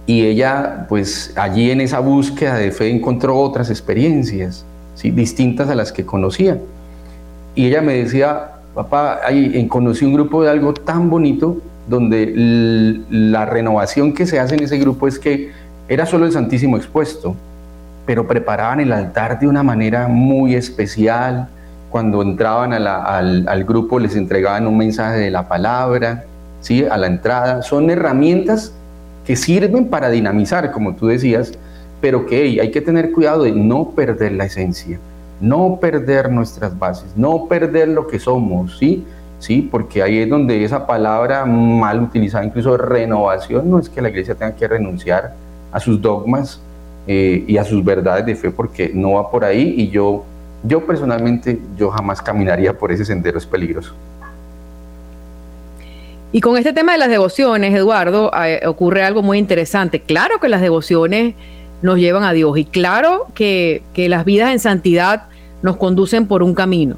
y 0.06 0.24
ella, 0.24 0.86
pues 0.88 1.32
allí 1.36 1.70
en 1.70 1.82
esa 1.82 2.00
búsqueda 2.00 2.54
de 2.54 2.70
fe 2.70 2.88
encontró 2.90 3.36
otras 3.36 3.68
experiencias, 3.68 4.64
¿sí? 4.94 5.10
distintas 5.10 5.68
a 5.68 5.74
las 5.74 5.92
que 5.92 6.06
conocía. 6.06 6.58
Y 7.54 7.66
ella 7.66 7.82
me 7.82 7.94
decía, 7.94 8.52
papá, 8.78 9.18
ahí 9.24 9.66
conocí 9.66 10.04
un 10.04 10.12
grupo 10.12 10.44
de 10.44 10.50
algo 10.50 10.72
tan 10.72 11.10
bonito 11.10 11.56
donde 11.88 12.32
la 13.10 13.44
renovación 13.44 14.12
que 14.12 14.24
se 14.24 14.38
hace 14.38 14.54
en 14.54 14.62
ese 14.62 14.78
grupo 14.78 15.08
es 15.08 15.18
que 15.18 15.50
era 15.88 16.06
solo 16.06 16.26
el 16.26 16.32
Santísimo 16.32 16.76
expuesto, 16.76 17.34
pero 18.06 18.28
preparaban 18.28 18.78
el 18.78 18.92
altar 18.92 19.40
de 19.40 19.48
una 19.48 19.64
manera 19.64 20.06
muy 20.06 20.54
especial. 20.54 21.48
Cuando 21.90 22.22
entraban 22.22 22.72
al, 22.72 23.64
grupo 23.64 23.98
les 23.98 24.14
entregaban 24.14 24.68
un 24.68 24.76
mensaje 24.76 25.18
de 25.18 25.32
la 25.32 25.48
palabra, 25.48 26.24
¿sí? 26.60 26.84
a 26.88 26.96
la 26.98 27.08
entrada. 27.08 27.62
Son 27.62 27.90
herramientas 27.90 28.72
que 29.26 29.34
sirven 29.34 29.88
para 29.88 30.08
dinamizar, 30.08 30.70
como 30.70 30.94
tú 30.94 31.08
decías, 31.08 31.52
pero 32.00 32.26
que 32.26 32.60
hay 32.60 32.70
que 32.70 32.80
tener 32.80 33.10
cuidado 33.10 33.42
de 33.42 33.50
no 33.50 33.90
perder 33.90 34.32
la 34.32 34.44
esencia, 34.44 35.00
no 35.40 35.78
perder 35.80 36.30
nuestras 36.30 36.78
bases, 36.78 37.16
no 37.16 37.46
perder 37.46 37.88
lo 37.88 38.06
que 38.06 38.18
somos, 38.18 38.78
¿sí? 38.78 39.04
¿sí? 39.38 39.68
Porque 39.70 40.02
ahí 40.02 40.18
es 40.18 40.28
donde 40.28 40.64
esa 40.64 40.86
palabra 40.86 41.44
mal 41.44 42.02
utilizada, 42.02 42.44
incluso 42.44 42.76
renovación, 42.76 43.70
no 43.70 43.78
es 43.78 43.88
que 43.88 44.02
la 44.02 44.08
iglesia 44.08 44.34
tenga 44.34 44.54
que 44.54 44.66
renunciar 44.66 45.34
a 45.70 45.80
sus 45.80 46.00
dogmas 46.00 46.60
eh, 47.06 47.44
y 47.46 47.56
a 47.56 47.64
sus 47.64 47.84
verdades 47.84 48.26
de 48.26 48.34
fe, 48.34 48.50
porque 48.50 48.90
no 48.92 49.12
va 49.12 49.30
por 49.30 49.44
ahí 49.44 49.74
y 49.76 49.90
yo, 49.90 50.24
yo 50.62 50.84
personalmente, 50.84 51.58
yo 51.76 51.90
jamás 51.90 52.20
caminaría 52.20 52.76
por 52.76 52.92
ese 52.92 53.04
sendero, 53.04 53.38
es 53.38 53.46
peligroso. 53.46 53.94
Y 56.30 56.42
con 56.42 56.58
este 56.58 56.74
tema 56.74 56.92
de 56.92 56.98
las 56.98 57.08
devociones, 57.08 57.74
Eduardo, 57.74 58.30
eh, 58.44 58.60
ocurre 58.66 59.02
algo 59.02 59.22
muy 59.22 59.38
interesante. 59.38 60.00
Claro 60.00 60.38
que 60.40 60.50
las 60.50 60.60
devociones 60.60 61.34
nos 61.82 61.98
llevan 61.98 62.24
a 62.24 62.32
Dios 62.32 62.56
y 62.58 62.64
claro 62.64 63.26
que, 63.34 63.82
las 63.96 64.24
vidas 64.24 64.52
en 64.52 64.60
santidad 64.60 65.24
nos 65.62 65.76
conducen 65.76 66.26
por 66.26 66.42
un 66.42 66.54
camino. 66.54 66.96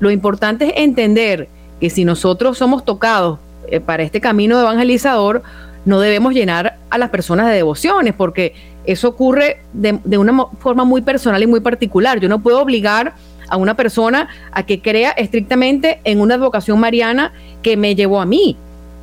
Lo 0.00 0.10
importante 0.10 0.66
es 0.66 0.72
entender 0.76 1.48
que 1.80 1.90
si 1.90 2.04
nosotros 2.04 2.58
somos 2.58 2.84
tocados 2.84 3.38
eh, 3.68 3.80
para 3.80 4.02
este 4.02 4.20
camino 4.20 4.60
evangelizador, 4.60 5.42
no 5.84 6.00
debemos 6.00 6.34
llenar 6.34 6.78
a 6.90 6.98
las 6.98 7.10
personas 7.10 7.46
de 7.46 7.54
devociones, 7.54 8.14
porque 8.14 8.54
eso 8.84 9.08
ocurre 9.08 9.58
de, 9.72 10.18
una 10.18 10.46
forma 10.58 10.84
muy 10.84 11.02
personal 11.02 11.42
y 11.42 11.46
muy 11.46 11.60
particular. 11.60 12.20
Yo 12.20 12.28
no 12.28 12.40
puedo 12.40 12.60
obligar 12.60 13.14
a 13.48 13.56
una 13.56 13.76
persona 13.76 14.28
a 14.52 14.64
que 14.64 14.80
crea 14.80 15.10
estrictamente 15.10 16.00
en 16.04 16.20
una 16.20 16.36
advocación 16.36 16.78
mariana 16.78 17.32
que 17.62 17.76
me 17.76 17.94
llevó 17.94 18.20
a 18.20 18.26
mí. 18.26 18.56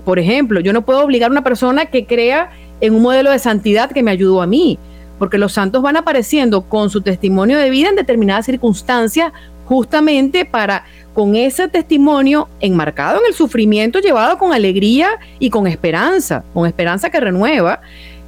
Por 0.05 0.19
ejemplo, 0.19 0.59
yo 0.59 0.73
no 0.73 0.83
puedo 0.83 1.03
obligar 1.03 1.29
a 1.29 1.31
una 1.31 1.43
persona 1.43 1.85
que 1.85 2.05
crea 2.05 2.51
en 2.81 2.95
un 2.95 3.01
modelo 3.01 3.31
de 3.31 3.39
santidad 3.39 3.91
que 3.91 4.03
me 4.03 4.11
ayudó 4.11 4.41
a 4.41 4.47
mí, 4.47 4.79
porque 5.19 5.37
los 5.37 5.53
santos 5.53 5.83
van 5.83 5.97
apareciendo 5.97 6.61
con 6.61 6.89
su 6.89 7.01
testimonio 7.01 7.59
de 7.59 7.69
vida 7.69 7.89
en 7.89 7.95
determinadas 7.95 8.45
circunstancias 8.45 9.31
justamente 9.65 10.45
para 10.45 10.85
con 11.13 11.35
ese 11.35 11.67
testimonio 11.67 12.47
enmarcado 12.59 13.19
en 13.19 13.27
el 13.27 13.33
sufrimiento, 13.33 13.99
llevado 13.99 14.37
con 14.37 14.53
alegría 14.53 15.09
y 15.37 15.49
con 15.49 15.67
esperanza, 15.67 16.43
con 16.53 16.65
esperanza 16.65 17.09
que 17.09 17.19
renueva, 17.19 17.81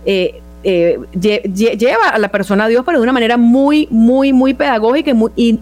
eh, 0.05 0.41
eh, 0.63 0.99
lleva 1.13 2.09
a 2.09 2.19
la 2.19 2.27
persona 2.27 2.65
a 2.65 2.67
Dios, 2.67 2.83
pero 2.85 2.99
de 2.99 3.03
una 3.03 3.13
manera 3.13 3.37
muy, 3.37 3.87
muy, 3.89 4.33
muy 4.33 4.53
pedagógica 4.53 5.11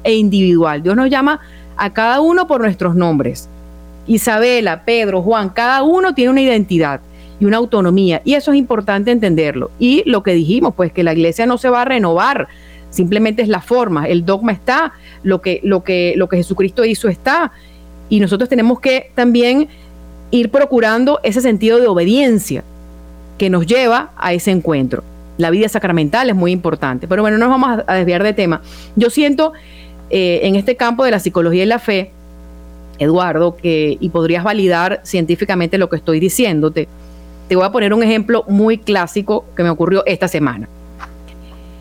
e 0.04 0.14
individual. 0.14 0.84
Dios 0.84 0.96
nos 0.96 1.10
llama 1.10 1.40
a 1.78 1.94
cada 1.94 2.20
uno 2.20 2.48
por 2.48 2.62
nuestros 2.62 2.96
nombres. 2.96 3.48
Isabela, 4.08 4.84
Pedro, 4.84 5.22
Juan, 5.22 5.50
cada 5.50 5.84
uno 5.84 6.14
tiene 6.14 6.32
una 6.32 6.42
identidad 6.42 7.00
y 7.40 7.46
una 7.46 7.58
autonomía, 7.58 8.22
y 8.26 8.34
eso 8.34 8.52
es 8.52 8.58
importante 8.58 9.12
entenderlo. 9.12 9.72
Y 9.80 10.04
lo 10.06 10.24
que 10.24 10.34
dijimos, 10.34 10.74
pues 10.76 10.92
que 10.92 11.04
la 11.04 11.14
iglesia 11.14 11.46
no 11.46 11.58
se 11.58 11.70
va 11.70 11.84
a 11.84 11.86
renovar, 11.86 12.48
simplemente 12.90 13.42
es 13.42 13.48
la 13.48 13.62
forma, 13.62 14.08
el 14.08 14.26
dogma 14.26 14.52
está, 14.52 14.94
lo 15.24 15.42
que, 15.42 15.62
lo 15.64 15.84
que, 15.84 16.14
lo 16.18 16.28
que 16.28 16.38
Jesucristo 16.38 16.84
hizo 16.86 17.08
está, 17.08 17.52
y 18.10 18.20
nosotros 18.20 18.50
tenemos 18.50 18.80
que 18.80 19.12
también 19.16 19.70
ir 20.32 20.50
procurando 20.50 21.20
ese 21.24 21.42
sentido 21.42 21.80
de 21.80 21.88
obediencia 21.88 22.64
que 23.38 23.50
nos 23.50 23.66
lleva 23.66 24.12
a 24.18 24.34
ese 24.34 24.52
encuentro. 24.52 25.04
La 25.38 25.50
vida 25.50 25.70
sacramental 25.70 26.30
es 26.30 26.36
muy 26.36 26.52
importante, 26.52 27.08
pero 27.08 27.22
bueno, 27.22 27.38
no 27.38 27.48
nos 27.48 27.60
vamos 27.60 27.84
a 27.88 27.94
desviar 27.94 28.24
de 28.24 28.34
tema. 28.34 28.62
Yo 28.96 29.10
siento 29.10 29.54
eh, 30.10 30.42
en 30.44 30.56
este 30.56 30.76
campo 30.76 31.06
de 31.06 31.12
la 31.12 31.20
psicología 31.20 31.64
y 31.64 31.68
la 31.68 31.80
fe, 31.80 32.12
Eduardo, 32.98 33.56
que, 33.56 33.98
y 34.00 34.10
podrías 34.10 34.44
validar 34.44 35.00
científicamente 35.04 35.78
lo 35.78 35.88
que 35.88 35.96
estoy 35.96 36.20
diciéndote, 36.20 36.90
te 37.50 37.58
voy 37.58 37.66
a 37.66 37.72
poner 37.72 37.94
un 37.94 38.04
ejemplo 38.04 38.46
muy 38.48 38.78
clásico 38.78 39.44
que 39.58 39.64
me 39.64 39.70
ocurrió 39.70 40.04
esta 40.06 40.30
semana 40.30 40.70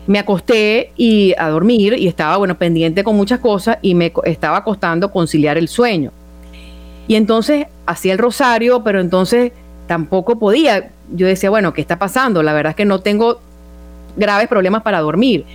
me 0.09 0.17
acosté 0.17 0.91
y 0.97 1.35
a 1.37 1.49
dormir 1.49 1.93
y 1.93 2.07
estaba, 2.07 2.37
bueno, 2.37 2.57
pendiente 2.57 3.03
con 3.03 3.15
muchas 3.15 3.39
cosas 3.39 3.77
y 3.83 3.93
me 3.93 4.11
estaba 4.23 4.63
costando 4.63 5.11
conciliar 5.11 5.55
el 5.55 5.67
sueño. 5.67 6.11
Y 7.07 7.13
entonces 7.13 7.67
hacía 7.85 8.13
el 8.13 8.17
rosario, 8.17 8.83
pero 8.83 9.01
entonces 9.01 9.51
tampoco 9.85 10.39
podía. 10.39 10.89
Yo 11.13 11.27
decía, 11.27 11.51
bueno, 11.51 11.73
¿qué 11.73 11.81
está 11.81 11.99
pasando? 11.99 12.41
La 12.41 12.53
verdad 12.53 12.71
es 12.71 12.75
que 12.75 12.85
no 12.85 13.01
tengo 13.01 13.39
graves 14.17 14.47
problemas 14.47 14.81
para 14.81 14.99
dormir. 14.99 15.45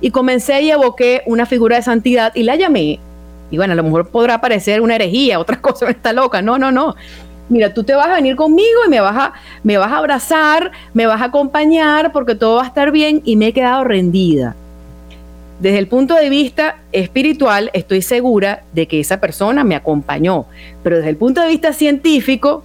Y 0.00 0.10
comencé 0.10 0.60
y 0.62 0.72
evoqué 0.72 1.22
una 1.26 1.46
figura 1.46 1.76
de 1.76 1.82
santidad 1.82 2.34
y 2.34 2.42
la 2.42 2.56
llamé. 2.56 2.98
Y 3.52 3.58
bueno, 3.58 3.74
a 3.74 3.76
lo 3.76 3.84
mejor 3.84 4.08
podrá 4.08 4.40
parecer 4.40 4.80
una 4.80 4.96
herejía, 4.96 5.38
otra 5.38 5.60
cosa, 5.60 5.88
está 5.88 6.12
loca. 6.12 6.42
No, 6.42 6.58
no, 6.58 6.72
no 6.72 6.96
mira, 7.50 7.74
tú 7.74 7.84
te 7.84 7.94
vas 7.94 8.06
a 8.06 8.14
venir 8.14 8.36
conmigo 8.36 8.80
y 8.86 8.88
me 8.88 9.00
vas 9.00 9.16
a, 9.16 9.32
me 9.62 9.76
vas 9.76 9.92
a 9.92 9.98
abrazar, 9.98 10.70
me 10.94 11.04
vas 11.04 11.20
a 11.20 11.26
acompañar 11.26 12.12
porque 12.12 12.34
todo 12.34 12.56
va 12.56 12.62
a 12.62 12.66
estar 12.66 12.90
bien 12.92 13.20
y 13.24 13.36
me 13.36 13.48
he 13.48 13.52
quedado 13.52 13.84
rendida. 13.84 14.56
Desde 15.58 15.78
el 15.78 15.88
punto 15.88 16.14
de 16.14 16.30
vista 16.30 16.78
espiritual, 16.92 17.70
estoy 17.74 18.00
segura 18.00 18.62
de 18.72 18.88
que 18.88 19.00
esa 19.00 19.20
persona 19.20 19.62
me 19.62 19.74
acompañó, 19.74 20.46
pero 20.82 20.96
desde 20.96 21.10
el 21.10 21.16
punto 21.16 21.42
de 21.42 21.48
vista 21.48 21.74
científico, 21.74 22.64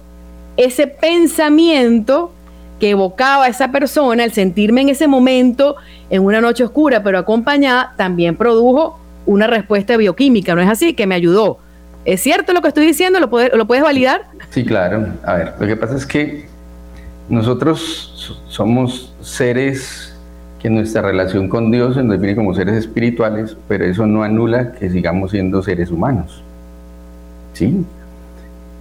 ese 0.56 0.86
pensamiento 0.86 2.32
que 2.80 2.90
evocaba 2.90 3.44
a 3.44 3.48
esa 3.48 3.70
persona, 3.70 4.24
el 4.24 4.32
sentirme 4.32 4.80
en 4.80 4.90
ese 4.90 5.08
momento, 5.08 5.76
en 6.08 6.22
una 6.22 6.40
noche 6.40 6.64
oscura, 6.64 7.02
pero 7.02 7.18
acompañada, 7.18 7.92
también 7.96 8.36
produjo 8.36 8.98
una 9.26 9.46
respuesta 9.46 9.96
bioquímica, 9.96 10.54
¿no 10.54 10.62
es 10.62 10.68
así? 10.68 10.94
Que 10.94 11.06
me 11.06 11.16
ayudó 11.16 11.58
¿Es 12.06 12.20
cierto 12.20 12.52
lo 12.52 12.62
que 12.62 12.68
estoy 12.68 12.86
diciendo? 12.86 13.18
¿Lo, 13.18 13.28
¿Lo 13.56 13.66
puedes 13.66 13.82
validar? 13.82 14.22
Sí, 14.50 14.64
claro. 14.64 15.08
A 15.24 15.34
ver, 15.34 15.54
lo 15.58 15.66
que 15.66 15.76
pasa 15.76 15.96
es 15.96 16.06
que 16.06 16.46
nosotros 17.28 18.38
somos 18.48 19.12
seres 19.20 20.16
que 20.60 20.70
nuestra 20.70 21.02
relación 21.02 21.48
con 21.48 21.72
Dios 21.72 21.96
se 21.96 22.04
nos 22.04 22.12
define 22.12 22.36
como 22.36 22.54
seres 22.54 22.76
espirituales, 22.76 23.56
pero 23.66 23.84
eso 23.84 24.06
no 24.06 24.22
anula 24.22 24.72
que 24.72 24.88
sigamos 24.88 25.32
siendo 25.32 25.60
seres 25.64 25.90
humanos. 25.90 26.44
¿Sí? 27.54 27.84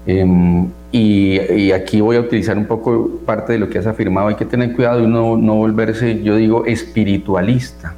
Em, 0.06 0.68
y, 0.92 1.72
aquí 1.72 2.02
voy 2.02 2.18
a 2.18 2.20
utilizar 2.20 2.56
un 2.60 2.68
poco 2.68 3.10
parte 3.26 3.54
de 3.54 3.60
lo 3.60 3.70
que 3.70 3.80
has 3.80 3.88
afirmado. 3.88 4.28
Hay 4.28 4.36
que 4.36 4.46
tener 4.46 4.76
cuidado 4.76 5.02
de 5.02 5.08
no, 5.08 5.36
no 5.36 5.56
volverse, 5.56 6.22
yo 6.22 6.36
digo, 6.36 6.64
espiritualista. 6.68 7.96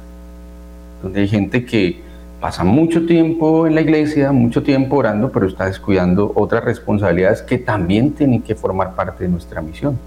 Donde 1.02 1.20
hay 1.20 1.28
gente 1.28 1.66
que 1.66 2.07
pasa 2.40 2.62
mucho 2.62 3.04
tiempo 3.04 3.66
en 3.66 3.74
la 3.74 3.80
iglesia, 3.80 4.30
mucho 4.32 4.62
tiempo 4.62 4.96
orando, 4.96 5.30
pero 5.30 5.46
está 5.46 5.66
descuidando 5.66 6.32
otras 6.34 6.64
responsabilidades 6.64 7.42
que 7.42 7.58
también 7.58 8.12
tienen 8.12 8.42
que 8.42 8.54
formar 8.54 8.94
parte 8.94 9.24
de 9.24 9.30
nuestra 9.30 9.60
misión. 9.60 9.98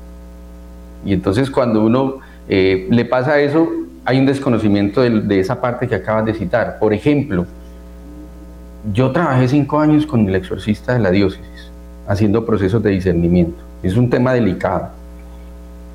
Y 1.03 1.13
entonces 1.13 1.49
cuando 1.49 1.83
uno 1.83 2.19
eh, 2.47 2.87
le 2.89 3.05
pasa 3.05 3.39
eso, 3.39 3.67
hay 4.05 4.19
un 4.19 4.25
desconocimiento 4.25 5.01
de, 5.01 5.39
esa 5.39 5.59
parte 5.59 5.87
que 5.87 5.95
acabas 5.95 6.25
de 6.25 6.33
citar. 6.33 6.79
Por 6.79 6.93
ejemplo, 6.93 7.45
yo 8.93 9.11
trabajé 9.11 9.47
cinco 9.47 9.79
años 9.79 10.05
con 10.05 10.27
el 10.27 10.35
exorcista 10.35 10.93
de 10.93 10.99
la 10.99 11.11
diócesis, 11.11 11.71
haciendo 12.07 12.45
procesos 12.45 12.81
de 12.81 12.91
discernimiento. 12.91 13.61
Es 13.83 13.95
un 13.95 14.09
tema 14.09 14.33
delicado. 14.33 14.89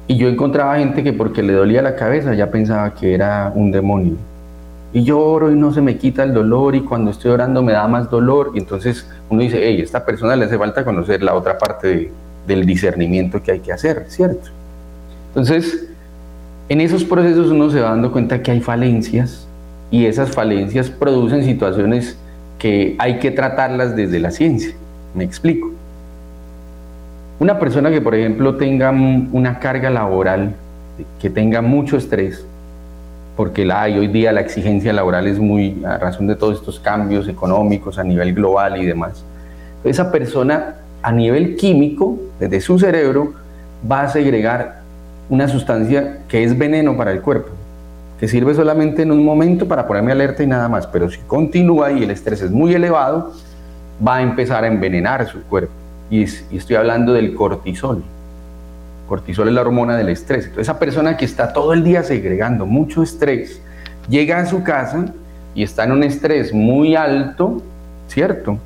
Y 0.06 0.16
yo 0.16 0.28
encontraba 0.28 0.78
gente 0.78 1.02
que 1.02 1.12
porque 1.12 1.42
le 1.42 1.52
dolía 1.52 1.82
la 1.82 1.96
cabeza 1.96 2.34
ya 2.34 2.50
pensaba 2.50 2.94
que 2.94 3.14
era 3.14 3.50
un 3.54 3.72
demonio. 3.72 4.16
Y 4.92 5.02
yo 5.04 5.18
oro 5.20 5.50
y 5.50 5.56
no 5.56 5.72
se 5.72 5.82
me 5.82 5.98
quita 5.98 6.22
el 6.22 6.32
dolor 6.32 6.74
y 6.74 6.80
cuando 6.80 7.10
estoy 7.10 7.30
orando 7.30 7.62
me 7.62 7.72
da 7.72 7.86
más 7.88 8.10
dolor. 8.10 8.52
Y 8.54 8.58
entonces 8.58 9.06
uno 9.28 9.42
dice, 9.42 9.58
hey, 9.62 9.80
esta 9.80 10.04
persona 10.04 10.36
le 10.36 10.46
hace 10.46 10.58
falta 10.58 10.84
conocer 10.84 11.22
la 11.22 11.34
otra 11.34 11.58
parte 11.58 12.10
del 12.46 12.64
discernimiento 12.64 13.42
que 13.42 13.52
hay 13.52 13.60
que 13.60 13.72
hacer, 13.72 14.04
¿cierto? 14.08 14.48
Entonces, 15.28 15.88
en 16.68 16.80
esos 16.80 17.04
procesos 17.04 17.50
uno 17.50 17.70
se 17.70 17.80
va 17.80 17.90
dando 17.90 18.10
cuenta 18.10 18.42
que 18.42 18.50
hay 18.50 18.60
falencias 18.60 19.46
y 19.90 20.06
esas 20.06 20.30
falencias 20.30 20.90
producen 20.90 21.44
situaciones 21.44 22.16
que 22.58 22.96
hay 22.98 23.18
que 23.18 23.30
tratarlas 23.30 23.94
desde 23.94 24.18
la 24.18 24.30
ciencia. 24.30 24.74
Me 25.14 25.24
explico. 25.24 25.70
Una 27.38 27.58
persona 27.58 27.90
que, 27.90 28.00
por 28.00 28.14
ejemplo, 28.14 28.56
tenga 28.56 28.90
una 28.90 29.58
carga 29.58 29.90
laboral, 29.90 30.54
que 31.20 31.28
tenga 31.28 31.60
mucho 31.60 31.98
estrés, 31.98 32.46
porque 33.36 33.64
la 33.64 33.82
hay 33.82 33.98
hoy 33.98 34.08
día, 34.08 34.32
la 34.32 34.40
exigencia 34.40 34.92
laboral 34.92 35.26
es 35.26 35.38
muy 35.38 35.84
a 35.84 35.98
razón 35.98 36.26
de 36.26 36.36
todos 36.36 36.56
estos 36.56 36.80
cambios 36.80 37.28
económicos 37.28 37.98
a 37.98 38.04
nivel 38.04 38.34
global 38.34 38.80
y 38.80 38.86
demás. 38.86 39.24
Esa 39.84 40.10
persona 40.10 40.76
a 41.02 41.12
nivel 41.12 41.56
químico, 41.56 42.18
desde 42.40 42.60
su 42.60 42.78
cerebro, 42.78 43.34
va 43.88 44.02
a 44.02 44.08
segregar 44.08 44.80
una 45.28 45.48
sustancia 45.48 46.20
que 46.28 46.44
es 46.44 46.56
veneno 46.56 46.96
para 46.96 47.12
el 47.12 47.20
cuerpo, 47.20 47.50
que 48.18 48.26
sirve 48.26 48.54
solamente 48.54 49.02
en 49.02 49.12
un 49.12 49.24
momento 49.24 49.68
para 49.68 49.86
ponerme 49.86 50.12
alerta 50.12 50.42
y 50.42 50.46
nada 50.46 50.68
más, 50.68 50.86
pero 50.86 51.10
si 51.10 51.18
continúa 51.26 51.92
y 51.92 52.04
el 52.04 52.10
estrés 52.10 52.40
es 52.42 52.50
muy 52.50 52.74
elevado, 52.74 53.32
va 54.06 54.16
a 54.16 54.22
empezar 54.22 54.64
a 54.64 54.66
envenenar 54.66 55.26
su 55.28 55.42
cuerpo 55.42 55.72
y, 56.10 56.22
estoy 56.22 56.76
hablando 56.76 57.12
del 57.12 57.34
cortisol. 57.34 58.02
Cortisol 59.06 59.48
es 59.48 59.54
la 59.54 59.60
hormona 59.60 59.96
del 59.96 60.08
estrés. 60.08 60.46
Entonces, 60.46 60.68
esa 60.68 60.78
persona 60.78 61.16
que 61.16 61.24
está 61.24 61.52
todo 61.52 61.72
el 61.72 61.84
día 61.84 62.02
segregando 62.02 62.66
mucho 62.66 63.02
estrés, 63.02 63.60
llega 64.08 64.38
a 64.38 64.46
su 64.46 64.62
casa 64.62 65.06
y 65.54 65.62
está 65.62 65.84
en 65.84 65.92
un 65.92 66.02
estrés 66.02 66.52
muy 66.52 66.96
alto, 66.96 67.62
¿cierto? 68.08 68.58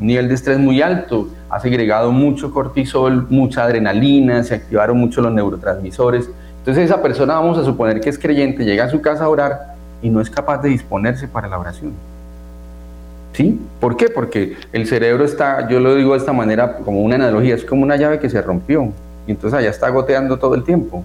Un 0.00 0.06
nivel 0.06 0.28
de 0.28 0.34
estrés 0.34 0.58
muy 0.58 0.80
alto, 0.80 1.28
ha 1.50 1.60
segregado 1.60 2.12
mucho 2.12 2.52
cortisol, 2.52 3.26
mucha 3.28 3.64
adrenalina, 3.64 4.42
se 4.44 4.54
activaron 4.54 4.98
mucho 4.98 5.20
los 5.20 5.32
neurotransmisores. 5.32 6.30
Entonces 6.58 6.84
esa 6.84 7.02
persona, 7.02 7.34
vamos 7.34 7.58
a 7.58 7.64
suponer 7.64 8.00
que 8.00 8.10
es 8.10 8.18
creyente, 8.18 8.64
llega 8.64 8.84
a 8.84 8.90
su 8.90 9.00
casa 9.00 9.24
a 9.24 9.28
orar 9.28 9.74
y 10.00 10.10
no 10.10 10.20
es 10.20 10.30
capaz 10.30 10.58
de 10.58 10.68
disponerse 10.68 11.26
para 11.26 11.48
la 11.48 11.58
oración. 11.58 11.92
¿Sí? 13.32 13.60
¿Por 13.80 13.96
qué? 13.96 14.08
Porque 14.08 14.56
el 14.72 14.86
cerebro 14.86 15.24
está, 15.24 15.68
yo 15.68 15.80
lo 15.80 15.94
digo 15.94 16.12
de 16.12 16.18
esta 16.18 16.32
manera, 16.32 16.78
como 16.78 17.02
una 17.02 17.16
analogía, 17.16 17.54
es 17.54 17.64
como 17.64 17.82
una 17.82 17.96
llave 17.96 18.18
que 18.18 18.30
se 18.30 18.40
rompió 18.42 18.92
y 19.28 19.32
entonces 19.32 19.56
allá 19.56 19.68
está 19.68 19.90
goteando 19.90 20.38
todo 20.38 20.54
el 20.54 20.64
tiempo. 20.64 21.04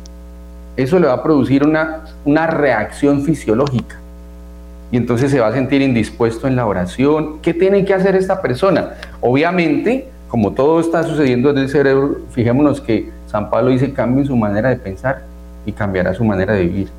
Eso 0.77 0.97
le 0.97 1.05
va 1.07 1.13
a 1.13 1.21
producir 1.21 1.63
una, 1.63 2.05
una 2.25 2.47
reacción 2.47 3.21
fisiológica 3.21 3.97
y 4.91 4.97
entonces 4.97 5.29
se 5.29 5.39
va 5.39 5.47
a 5.47 5.51
sentir 5.51 5.81
indispuesto 5.81 6.47
en 6.47 6.55
la 6.55 6.65
oración. 6.65 7.39
¿Qué 7.41 7.53
tiene 7.53 7.83
que 7.83 7.93
hacer 7.93 8.15
esta 8.15 8.41
persona? 8.41 8.93
Obviamente, 9.19 10.07
como 10.29 10.53
todo 10.53 10.79
está 10.79 11.03
sucediendo 11.03 11.49
en 11.49 11.57
el 11.57 11.69
cerebro, 11.69 12.21
fijémonos 12.31 12.79
que 12.79 13.12
San 13.27 13.49
Pablo 13.49 13.71
dice 13.71 13.91
cambie 13.91 14.25
su 14.25 14.38
manera 14.38 14.69
de 14.69 14.77
pensar 14.77 15.23
y 15.65 15.73
cambiará 15.73 16.13
su 16.13 16.23
manera 16.23 16.53
de 16.53 16.62
vivir. 16.62 16.89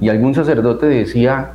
Y 0.00 0.10
algún 0.10 0.34
sacerdote 0.34 0.86
decía, 0.86 1.52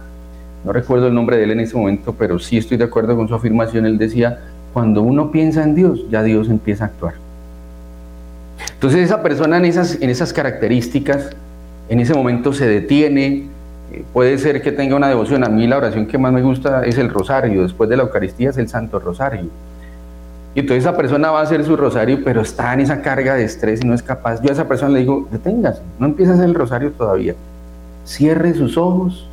no 0.66 0.74
recuerdo 0.74 1.08
el 1.08 1.14
nombre 1.14 1.38
de 1.38 1.44
él 1.44 1.52
en 1.52 1.60
ese 1.60 1.78
momento, 1.78 2.16
pero 2.18 2.40
sí 2.40 2.58
estoy 2.58 2.78
de 2.78 2.86
acuerdo 2.86 3.16
con 3.16 3.28
su 3.28 3.36
afirmación, 3.36 3.86
él 3.86 3.98
decía, 4.00 4.40
cuando 4.74 5.04
uno 5.04 5.32
piensa 5.32 5.64
en 5.64 5.76
Dios, 5.76 6.10
ya 6.10 6.24
Dios 6.24 6.50
empieza 6.50 6.86
a 6.86 6.88
actuar. 6.88 7.27
Entonces 8.78 9.02
esa 9.02 9.24
persona 9.24 9.58
en 9.58 9.66
esas, 9.66 10.00
en 10.00 10.12
esas 10.12 10.34
características, 10.34 11.32
en 11.90 12.00
ese 12.00 12.14
momento 12.14 12.54
se 12.54 12.68
detiene, 12.68 13.48
eh, 13.92 14.04
puede 14.14 14.38
ser 14.38 14.62
que 14.62 14.72
tenga 14.72 14.96
una 14.96 15.08
devoción. 15.08 15.44
A 15.44 15.50
mí 15.50 15.66
la 15.66 15.78
oración 15.78 16.06
que 16.06 16.20
más 16.20 16.32
me 16.32 16.44
gusta 16.44 16.86
es 16.86 17.00
el 17.00 17.10
rosario, 17.10 17.64
después 17.64 17.90
de 17.90 17.98
la 17.98 18.04
Eucaristía 18.04 18.52
es 18.52 18.58
el 18.60 18.70
Santo 18.70 19.00
Rosario. 19.00 19.50
Y 20.54 20.60
entonces 20.60 20.84
esa 20.84 20.96
persona 20.96 21.32
va 21.32 21.40
a 21.40 21.44
hacer 21.44 21.64
su 21.64 21.76
rosario, 21.76 22.20
pero 22.24 22.42
está 22.42 22.72
en 22.76 22.82
esa 22.82 23.02
carga 23.02 23.34
de 23.34 23.46
estrés 23.46 23.82
y 23.84 23.88
no 23.88 23.96
es 23.96 24.04
capaz. 24.04 24.44
Yo 24.44 24.50
a 24.50 24.54
esa 24.54 24.68
persona 24.68 24.94
le 24.94 25.00
digo, 25.00 25.28
deténgase, 25.32 25.82
no 25.98 26.06
empiece 26.06 26.32
a 26.32 26.36
hacer 26.36 26.46
el 26.46 26.54
rosario 26.54 26.92
todavía. 26.92 27.34
Cierre 28.06 28.54
sus 28.54 28.78
ojos 28.78 29.28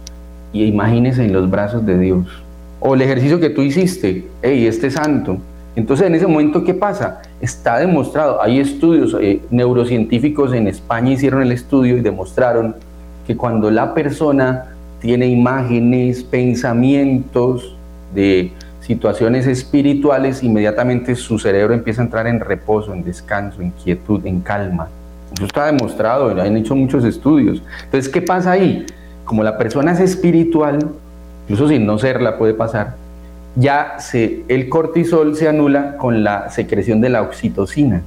y 0.54 0.64
imagínese 0.64 1.22
en 1.22 1.34
los 1.34 1.50
brazos 1.50 1.84
de 1.84 1.98
Dios. 1.98 2.26
O 2.80 2.94
el 2.94 3.02
ejercicio 3.02 3.40
que 3.40 3.50
tú 3.50 3.60
hiciste, 3.60 4.26
hey, 4.40 4.66
este 4.66 4.90
santo. 4.90 5.36
Entonces 5.76 6.06
en 6.06 6.14
ese 6.14 6.26
momento, 6.26 6.64
¿qué 6.64 6.74
pasa? 6.74 7.20
Está 7.44 7.78
demostrado, 7.78 8.42
hay 8.42 8.58
estudios 8.58 9.14
eh, 9.20 9.42
neurocientíficos 9.50 10.54
en 10.54 10.66
España 10.66 11.12
hicieron 11.12 11.42
el 11.42 11.52
estudio 11.52 11.98
y 11.98 12.00
demostraron 12.00 12.76
que 13.26 13.36
cuando 13.36 13.70
la 13.70 13.92
persona 13.92 14.74
tiene 14.98 15.26
imágenes, 15.26 16.24
pensamientos 16.24 17.76
de 18.14 18.52
situaciones 18.80 19.46
espirituales, 19.46 20.42
inmediatamente 20.42 21.14
su 21.16 21.38
cerebro 21.38 21.74
empieza 21.74 22.00
a 22.00 22.04
entrar 22.06 22.26
en 22.26 22.40
reposo, 22.40 22.94
en 22.94 23.04
descanso, 23.04 23.60
en 23.60 23.70
quietud, 23.70 24.24
en 24.24 24.40
calma. 24.40 24.88
Eso 25.34 25.44
está 25.44 25.66
demostrado, 25.66 26.30
han 26.40 26.56
hecho 26.56 26.74
muchos 26.74 27.04
estudios. 27.04 27.62
Entonces, 27.84 28.10
¿qué 28.10 28.22
pasa 28.22 28.52
ahí? 28.52 28.86
como 29.24 29.42
la 29.42 29.56
persona 29.56 29.92
es 29.92 30.00
espiritual, 30.00 30.78
incluso 31.44 31.68
sin 31.68 31.86
no 31.86 31.98
serla 31.98 32.38
puede 32.38 32.54
pasar, 32.54 32.96
ya 33.56 33.96
el 34.48 34.68
cortisol 34.68 35.36
se 35.36 35.48
anula 35.48 35.96
con 35.96 36.24
la 36.24 36.50
secreción 36.50 37.00
de 37.00 37.08
la 37.08 37.22
oxitocina 37.22 38.02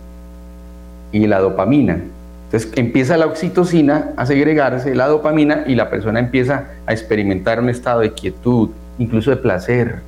y 1.11 1.25
la 1.27 1.39
dopamina. 1.39 2.01
Entonces 2.45 2.71
empieza 2.77 3.17
la 3.17 3.25
oxitocina 3.25 4.11
a 4.15 4.25
segregarse, 4.25 4.95
la 4.95 5.07
dopamina, 5.07 5.63
y 5.67 5.75
la 5.75 5.89
persona 5.89 6.19
empieza 6.19 6.65
a 6.85 6.93
experimentar 6.93 7.59
un 7.59 7.69
estado 7.69 8.01
de 8.01 8.13
quietud, 8.13 8.69
incluso 8.97 9.31
de 9.31 9.37
placer, 9.37 9.99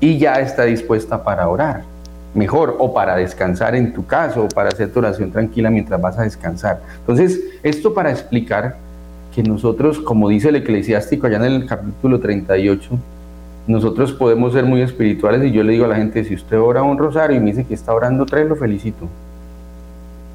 y 0.00 0.18
ya 0.18 0.40
está 0.40 0.64
dispuesta 0.64 1.22
para 1.22 1.48
orar, 1.48 1.82
mejor, 2.34 2.76
o 2.78 2.94
para 2.94 3.16
descansar 3.16 3.74
en 3.74 3.92
tu 3.92 4.06
caso, 4.06 4.44
o 4.44 4.48
para 4.48 4.70
hacer 4.70 4.90
tu 4.90 5.00
oración 5.00 5.30
tranquila 5.30 5.70
mientras 5.70 6.00
vas 6.00 6.18
a 6.18 6.22
descansar. 6.22 6.80
Entonces, 7.00 7.40
esto 7.62 7.92
para 7.92 8.10
explicar 8.10 8.76
que 9.34 9.42
nosotros, 9.42 9.98
como 9.98 10.28
dice 10.28 10.48
el 10.48 10.56
eclesiástico 10.56 11.26
allá 11.26 11.36
en 11.36 11.44
el 11.44 11.66
capítulo 11.66 12.20
38, 12.20 12.98
nosotros 13.66 14.12
podemos 14.12 14.52
ser 14.52 14.64
muy 14.64 14.82
espirituales 14.82 15.44
y 15.44 15.52
yo 15.52 15.62
le 15.62 15.72
digo 15.72 15.84
a 15.84 15.88
la 15.88 15.96
gente, 15.96 16.24
si 16.24 16.34
usted 16.34 16.58
ora 16.58 16.82
un 16.82 16.98
rosario 16.98 17.36
y 17.36 17.40
me 17.40 17.50
dice 17.50 17.64
que 17.64 17.74
está 17.74 17.94
orando 17.94 18.26
tres, 18.26 18.48
lo 18.48 18.56
felicito. 18.56 19.08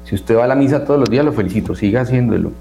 Si 0.04 0.14
usted 0.14 0.36
va 0.36 0.44
a 0.44 0.48
la 0.48 0.54
misa 0.54 0.84
todos 0.84 0.98
los 0.98 1.10
días, 1.10 1.24
lo 1.24 1.32
felicito, 1.32 1.74
siga 1.74 2.00
haciéndolo. 2.00 2.52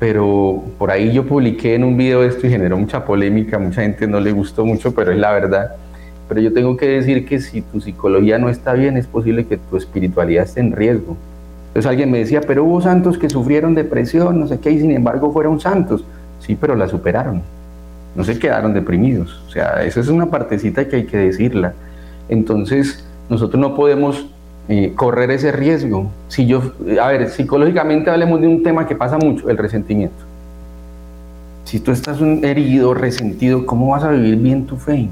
Pero 0.00 0.62
por 0.78 0.90
ahí 0.90 1.12
yo 1.12 1.26
publiqué 1.26 1.74
en 1.74 1.84
un 1.84 1.96
video 1.96 2.24
esto 2.24 2.46
y 2.46 2.50
generó 2.50 2.78
mucha 2.78 3.04
polémica, 3.04 3.58
mucha 3.58 3.82
gente 3.82 4.06
no 4.06 4.20
le 4.20 4.32
gustó 4.32 4.64
mucho, 4.64 4.94
pero 4.94 5.12
es 5.12 5.18
la 5.18 5.32
verdad. 5.32 5.72
Pero 6.28 6.40
yo 6.40 6.52
tengo 6.54 6.76
que 6.76 6.86
decir 6.88 7.26
que 7.26 7.38
si 7.38 7.60
tu 7.60 7.80
psicología 7.80 8.38
no 8.38 8.48
está 8.48 8.72
bien, 8.72 8.96
es 8.96 9.06
posible 9.06 9.44
que 9.44 9.58
tu 9.58 9.76
espiritualidad 9.76 10.44
esté 10.44 10.60
en 10.60 10.72
riesgo. 10.72 11.16
Entonces 11.68 11.90
alguien 11.90 12.10
me 12.10 12.18
decía, 12.18 12.40
pero 12.40 12.64
hubo 12.64 12.80
santos 12.80 13.18
que 13.18 13.28
sufrieron 13.28 13.74
depresión, 13.74 14.40
no 14.40 14.46
sé 14.46 14.58
qué, 14.60 14.70
y 14.70 14.80
sin 14.80 14.92
embargo 14.92 15.32
fueron 15.32 15.60
santos. 15.60 16.04
Sí, 16.40 16.56
pero 16.58 16.74
la 16.76 16.88
superaron. 16.88 17.42
No 18.14 18.24
se 18.24 18.38
quedaron 18.38 18.74
deprimidos. 18.74 19.42
O 19.46 19.50
sea, 19.50 19.82
esa 19.84 20.00
es 20.00 20.08
una 20.08 20.26
partecita 20.26 20.86
que 20.88 20.96
hay 20.96 21.04
que 21.04 21.16
decirla. 21.16 21.74
Entonces, 22.28 23.04
nosotros 23.28 23.60
no 23.60 23.74
podemos 23.74 24.26
eh, 24.68 24.92
correr 24.94 25.30
ese 25.30 25.52
riesgo. 25.52 26.10
Si 26.28 26.46
yo, 26.46 26.62
a 27.00 27.08
ver, 27.08 27.28
psicológicamente 27.28 28.10
hablemos 28.10 28.40
de 28.40 28.48
un 28.48 28.62
tema 28.62 28.86
que 28.86 28.94
pasa 28.94 29.18
mucho, 29.18 29.50
el 29.50 29.58
resentimiento. 29.58 30.24
Si 31.64 31.80
tú 31.80 31.90
estás 31.90 32.20
herido, 32.20 32.94
resentido, 32.94 33.66
¿cómo 33.66 33.88
vas 33.88 34.04
a 34.04 34.10
vivir 34.10 34.36
bien 34.36 34.66
tu 34.66 34.76
fe? 34.76 35.08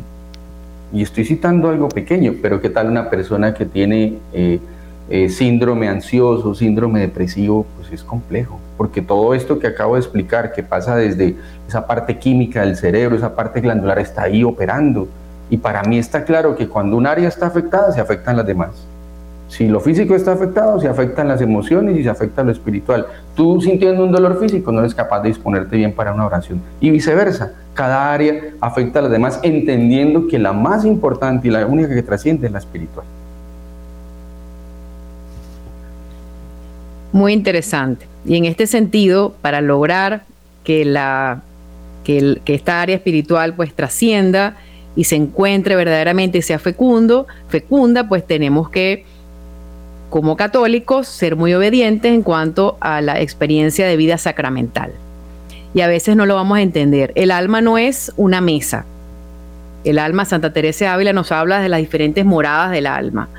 Y 0.92 1.02
estoy 1.02 1.24
citando 1.24 1.70
algo 1.70 1.88
pequeño, 1.88 2.34
pero 2.40 2.60
¿qué 2.60 2.68
tal 2.68 2.88
una 2.88 3.08
persona 3.08 3.54
que 3.54 3.64
tiene 3.64 4.18
eh, 4.32 4.60
eh, 5.08 5.28
síndrome 5.28 5.88
ansioso, 5.88 6.54
síndrome 6.54 7.00
depresivo, 7.00 7.66
pues 7.76 7.92
es 7.92 8.02
complejo, 8.02 8.58
porque 8.76 9.02
todo 9.02 9.34
esto 9.34 9.58
que 9.58 9.66
acabo 9.66 9.94
de 9.94 10.00
explicar, 10.00 10.52
que 10.52 10.62
pasa 10.62 10.96
desde 10.96 11.36
esa 11.68 11.86
parte 11.86 12.18
química 12.18 12.62
del 12.62 12.76
cerebro, 12.76 13.16
esa 13.16 13.34
parte 13.34 13.60
glandular, 13.60 13.98
está 13.98 14.22
ahí 14.22 14.44
operando. 14.44 15.08
Y 15.50 15.58
para 15.58 15.82
mí 15.82 15.98
está 15.98 16.24
claro 16.24 16.56
que 16.56 16.68
cuando 16.68 16.96
un 16.96 17.06
área 17.06 17.28
está 17.28 17.46
afectada, 17.46 17.92
se 17.92 18.00
afectan 18.00 18.36
las 18.36 18.46
demás. 18.46 18.70
Si 19.48 19.68
lo 19.68 19.80
físico 19.80 20.14
está 20.14 20.32
afectado, 20.32 20.80
se 20.80 20.88
afectan 20.88 21.28
las 21.28 21.42
emociones 21.42 21.98
y 21.98 22.02
se 22.02 22.08
afecta 22.08 22.42
lo 22.42 22.52
espiritual. 22.52 23.04
Tú 23.34 23.60
sintiendo 23.60 24.02
un 24.02 24.10
dolor 24.10 24.40
físico 24.40 24.72
no 24.72 24.80
eres 24.80 24.94
capaz 24.94 25.20
de 25.20 25.28
disponerte 25.28 25.76
bien 25.76 25.92
para 25.92 26.14
una 26.14 26.24
oración. 26.24 26.62
Y 26.80 26.88
viceversa, 26.88 27.52
cada 27.74 28.14
área 28.14 28.34
afecta 28.62 29.00
a 29.00 29.02
las 29.02 29.10
demás, 29.10 29.40
entendiendo 29.42 30.26
que 30.26 30.38
la 30.38 30.54
más 30.54 30.86
importante 30.86 31.48
y 31.48 31.50
la 31.50 31.66
única 31.66 31.94
que 31.94 32.02
trasciende 32.02 32.46
es 32.46 32.52
la 32.52 32.60
espiritual. 32.60 33.04
Muy 37.12 37.32
interesante. 37.32 38.06
Y 38.24 38.36
en 38.36 38.46
este 38.46 38.66
sentido, 38.66 39.34
para 39.42 39.60
lograr 39.60 40.24
que, 40.64 40.84
la, 40.84 41.42
que, 42.04 42.40
esta 42.46 42.80
área 42.80 42.96
espiritual 42.96 43.54
pues 43.54 43.74
trascienda 43.74 44.56
y 44.96 45.04
se 45.04 45.16
encuentre 45.16 45.76
verdaderamente 45.76 46.38
y 46.38 46.42
sea 46.42 46.58
fecundo, 46.58 47.26
fecunda, 47.48 48.08
pues 48.08 48.26
tenemos 48.26 48.70
que 48.70 49.04
como 50.12 50.36
católicos, 50.36 51.08
ser 51.08 51.36
muy 51.36 51.54
obedientes 51.54 52.12
en 52.12 52.22
cuanto 52.22 52.76
a 52.80 53.00
la 53.00 53.18
experiencia 53.22 53.86
de 53.86 53.96
vida 53.96 54.18
sacramental. 54.18 54.92
Y 55.72 55.80
a 55.80 55.86
veces 55.86 56.16
no 56.16 56.26
lo 56.26 56.34
vamos 56.34 56.58
a 56.58 56.60
entender. 56.60 57.12
El 57.14 57.30
alma 57.30 57.62
no 57.62 57.78
es 57.78 58.12
una 58.18 58.42
mesa. 58.42 58.84
El 59.84 59.98
alma, 59.98 60.26
Santa 60.26 60.52
Teresa 60.52 60.92
Ávila 60.92 61.14
nos 61.14 61.32
habla 61.32 61.60
de 61.60 61.70
las 61.70 61.80
diferentes 61.80 62.26
moradas 62.26 62.72
del 62.72 62.88
alma. 62.88 63.30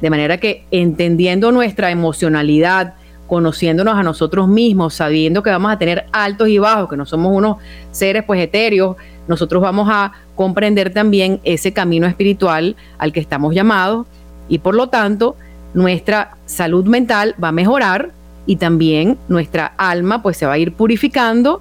De 0.00 0.10
manera 0.10 0.38
que 0.38 0.64
entendiendo 0.72 1.52
nuestra 1.52 1.92
emocionalidad, 1.92 2.94
conociéndonos 3.26 3.96
a 3.96 4.02
nosotros 4.02 4.48
mismos, 4.48 4.94
sabiendo 4.94 5.42
que 5.42 5.50
vamos 5.50 5.72
a 5.72 5.78
tener 5.78 6.06
altos 6.12 6.48
y 6.48 6.58
bajos, 6.58 6.88
que 6.88 6.96
no 6.96 7.06
somos 7.06 7.32
unos 7.34 7.56
seres 7.90 8.24
pues 8.24 8.40
etéreos, 8.40 8.96
nosotros 9.28 9.62
vamos 9.62 9.88
a 9.90 10.12
comprender 10.34 10.92
también 10.92 11.40
ese 11.44 11.72
camino 11.72 12.06
espiritual 12.06 12.76
al 12.98 13.12
que 13.12 13.20
estamos 13.20 13.54
llamados 13.54 14.06
y 14.48 14.58
por 14.58 14.74
lo 14.74 14.88
tanto 14.88 15.36
nuestra 15.74 16.36
salud 16.46 16.84
mental 16.86 17.34
va 17.42 17.48
a 17.48 17.52
mejorar 17.52 18.12
y 18.46 18.56
también 18.56 19.18
nuestra 19.28 19.72
alma 19.76 20.22
pues 20.22 20.36
se 20.36 20.46
va 20.46 20.52
a 20.52 20.58
ir 20.58 20.72
purificando 20.72 21.60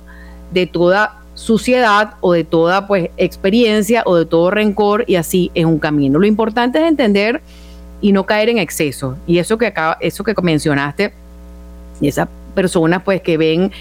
de 0.51 0.67
toda 0.67 1.19
suciedad 1.33 2.13
o 2.21 2.33
de 2.33 2.43
toda 2.43 2.87
pues 2.87 3.09
experiencia 3.17 4.03
o 4.05 4.15
de 4.15 4.25
todo 4.25 4.51
rencor 4.51 5.03
y 5.07 5.15
así 5.15 5.51
es 5.53 5.65
un 5.65 5.79
camino. 5.79 6.19
Lo 6.19 6.27
importante 6.27 6.79
es 6.79 6.87
entender 6.87 7.41
y 8.01 8.11
no 8.11 8.25
caer 8.25 8.49
en 8.49 8.57
exceso. 8.57 9.17
Y 9.25 9.39
eso 9.39 9.57
que 9.57 9.67
acaba, 9.67 9.97
eso 9.99 10.23
que 10.23 10.33
mencionaste, 10.41 11.13
y 12.01 12.07
esas 12.07 12.27
personas 12.53 13.03
pues 13.03 13.21
que 13.21 13.37
ven 13.37 13.71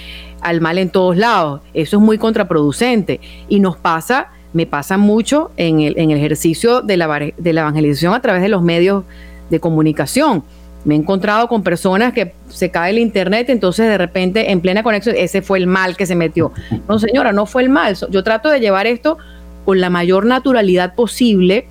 al 0.40 0.60
mal 0.60 0.78
en 0.78 0.90
todos 0.90 1.16
lados, 1.16 1.60
eso 1.72 1.96
es 1.96 2.02
muy 2.02 2.18
contraproducente. 2.18 3.20
Y 3.48 3.60
nos 3.60 3.76
pasa, 3.76 4.28
me 4.52 4.66
pasa 4.66 4.98
mucho 4.98 5.50
en 5.56 5.80
el, 5.80 5.98
en 5.98 6.10
el 6.10 6.18
ejercicio 6.18 6.82
de 6.82 6.96
la, 6.96 7.32
de 7.36 7.52
la 7.52 7.62
evangelización 7.62 8.14
a 8.14 8.20
través 8.20 8.42
de 8.42 8.48
los 8.48 8.62
medios 8.62 9.04
de 9.50 9.60
comunicación. 9.60 10.44
Me 10.84 10.94
he 10.94 10.98
encontrado 10.98 11.48
con 11.48 11.62
personas 11.62 12.12
que 12.12 12.34
se 12.48 12.70
cae 12.70 12.90
el 12.90 12.98
internet, 12.98 13.48
entonces 13.48 13.88
de 13.88 13.96
repente 13.96 14.50
en 14.50 14.60
plena 14.60 14.82
conexión, 14.82 15.16
ese 15.18 15.40
fue 15.40 15.58
el 15.58 15.66
mal 15.66 15.96
que 15.96 16.04
se 16.04 16.14
metió. 16.14 16.52
No, 16.88 16.98
señora, 16.98 17.32
no 17.32 17.46
fue 17.46 17.62
el 17.62 17.70
mal. 17.70 17.96
Yo 18.10 18.22
trato 18.22 18.50
de 18.50 18.60
llevar 18.60 18.86
esto 18.86 19.16
con 19.64 19.80
la 19.80 19.88
mayor 19.88 20.26
naturalidad 20.26 20.94
posible 20.94 21.66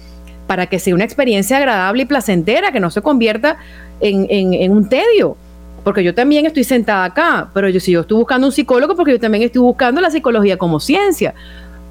para 0.48 0.66
que 0.68 0.80
sea 0.80 0.96
una 0.96 1.04
experiencia 1.04 1.58
agradable 1.58 2.04
y 2.04 2.06
placentera, 2.06 2.72
que 2.72 2.80
no 2.80 2.90
se 2.90 3.02
convierta 3.02 3.58
en, 4.02 4.72
un 4.72 4.90
tedio. 4.90 5.38
Porque 5.84 6.04
yo 6.04 6.14
también 6.14 6.46
estoy 6.46 6.64
sentada 6.64 7.04
acá, 7.04 7.50
pero 7.54 7.68
si 7.80 7.92
yo 7.92 8.02
estoy 8.02 8.18
buscando 8.18 8.48
un 8.48 8.54
psicólogo, 8.54 8.96
porque 8.96 9.12
yo 9.12 9.20
también 9.20 9.44
estoy 9.44 9.62
buscando 9.62 10.00
la 10.00 10.10
psicología 10.10 10.58
como 10.58 10.80
ciencia 10.80 11.34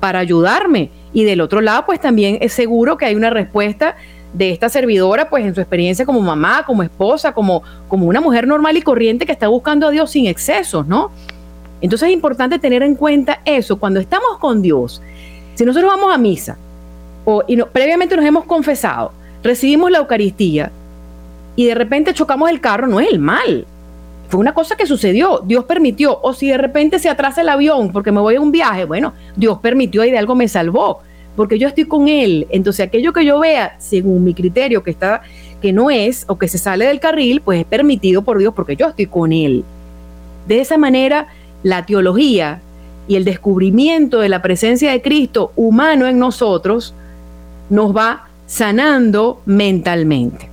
para 0.01 0.18
ayudarme. 0.18 0.90
Y 1.12 1.24
del 1.24 1.40
otro 1.40 1.61
lado, 1.61 1.84
pues 1.86 2.01
también 2.01 2.38
es 2.40 2.53
seguro 2.53 2.97
que 2.97 3.05
hay 3.05 3.14
una 3.14 3.30
respuesta 3.30 3.97
de 4.32 4.51
esta 4.51 4.68
servidora, 4.68 5.28
pues 5.28 5.45
en 5.45 5.55
su 5.55 5.61
experiencia 5.61 6.07
como 6.07 6.20
mamá, 6.20 6.64
como 6.66 6.82
esposa, 6.82 7.32
como, 7.32 7.62
como 7.88 8.07
una 8.07 8.20
mujer 8.20 8.47
normal 8.47 8.76
y 8.76 8.82
corriente 8.82 9.26
que 9.26 9.32
está 9.32 9.49
buscando 9.49 9.86
a 9.86 9.90
Dios 9.90 10.11
sin 10.11 10.26
excesos, 10.26 10.86
¿no? 10.86 11.11
Entonces 11.82 12.09
es 12.09 12.14
importante 12.14 12.59
tener 12.59 12.82
en 12.82 12.95
cuenta 12.95 13.40
eso. 13.45 13.78
Cuando 13.78 14.01
estamos 14.01 14.38
con 14.38 14.62
Dios, 14.62 15.03
si 15.55 15.64
nosotros 15.64 15.90
vamos 15.90 16.14
a 16.14 16.18
misa, 16.18 16.57
o, 17.24 17.45
y 17.47 17.61
previamente 17.62 18.16
nos 18.16 18.24
hemos 18.24 18.45
confesado, 18.45 19.12
recibimos 19.43 19.90
la 19.90 19.99
Eucaristía 19.99 20.72
y 21.57 21.66
de 21.66 21.74
repente 21.74 22.14
chocamos 22.14 22.51
el 22.51 22.61
carro, 22.61 22.86
no 22.86 23.01
es 23.01 23.12
el 23.12 23.18
mal. 23.18 23.66
Fue 24.33 24.41
una 24.41 24.55
cosa 24.55 24.76
que 24.76 24.87
sucedió, 24.87 25.43
Dios 25.45 25.66
permitió. 25.66 26.18
O 26.22 26.33
si 26.33 26.49
de 26.49 26.57
repente 26.57 26.99
se 26.99 27.11
atrasa 27.11 27.43
el 27.43 27.51
avión 27.51 27.93
porque 27.93 28.12
me 28.12 28.20
voy 28.22 28.37
a 28.37 28.41
un 28.41 28.51
viaje, 28.51 28.87
bueno, 28.87 29.12
Dios 29.37 29.59
permitió 29.59 30.03
y 30.07 30.11
de 30.11 30.16
algo 30.16 30.35
me 30.35 30.49
salvó, 30.49 31.01
porque 31.37 31.59
yo 31.59 31.68
estoy 31.68 31.85
con 31.85 32.09
Él. 32.09 32.47
Entonces 32.49 32.87
aquello 32.87 33.12
que 33.12 33.26
yo 33.26 33.41
vea, 33.41 33.76
según 33.78 34.24
mi 34.24 34.33
criterio, 34.33 34.83
que, 34.83 34.91
está, 34.91 35.20
que 35.61 35.74
no 35.74 35.91
es 35.91 36.24
o 36.28 36.39
que 36.39 36.49
se 36.49 36.57
sale 36.57 36.87
del 36.87 36.99
carril, 36.99 37.43
pues 37.43 37.61
es 37.61 37.66
permitido 37.66 38.22
por 38.22 38.39
Dios 38.39 38.55
porque 38.55 38.74
yo 38.74 38.89
estoy 38.89 39.05
con 39.05 39.35
Él. 39.35 39.64
De 40.49 40.62
esa 40.62 40.78
manera, 40.78 41.26
la 41.62 41.85
teología 41.85 42.62
y 43.09 43.16
el 43.16 43.26
descubrimiento 43.26 44.20
de 44.20 44.30
la 44.30 44.41
presencia 44.41 44.93
de 44.93 45.03
Cristo 45.03 45.53
humano 45.57 46.07
en 46.07 46.18
nosotros 46.18 46.95
nos 47.68 47.95
va 47.95 48.28
sanando 48.47 49.43
mentalmente. 49.45 50.51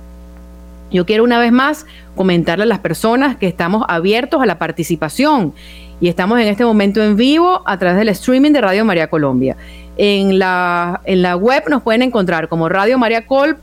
Yo 0.90 1.06
quiero 1.06 1.24
una 1.24 1.38
vez 1.38 1.52
más 1.52 1.86
comentarle 2.16 2.64
a 2.64 2.66
las 2.66 2.80
personas 2.80 3.36
que 3.36 3.46
estamos 3.46 3.84
abiertos 3.88 4.42
a 4.42 4.46
la 4.46 4.58
participación 4.58 5.54
y 6.00 6.08
estamos 6.08 6.40
en 6.40 6.48
este 6.48 6.64
momento 6.64 7.00
en 7.02 7.16
vivo 7.16 7.62
a 7.66 7.78
través 7.78 7.98
del 7.98 8.08
streaming 8.08 8.50
de 8.52 8.60
Radio 8.60 8.84
María 8.84 9.08
Colombia. 9.08 9.56
En 9.96 10.38
la, 10.38 11.00
en 11.04 11.22
la 11.22 11.36
web 11.36 11.64
nos 11.68 11.82
pueden 11.82 12.02
encontrar 12.02 12.48
como 12.48 12.68
Radio 12.68 12.98
María 12.98 13.26
Col, 13.26 13.56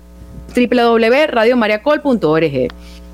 www.radiomariacol.org. 0.55 2.67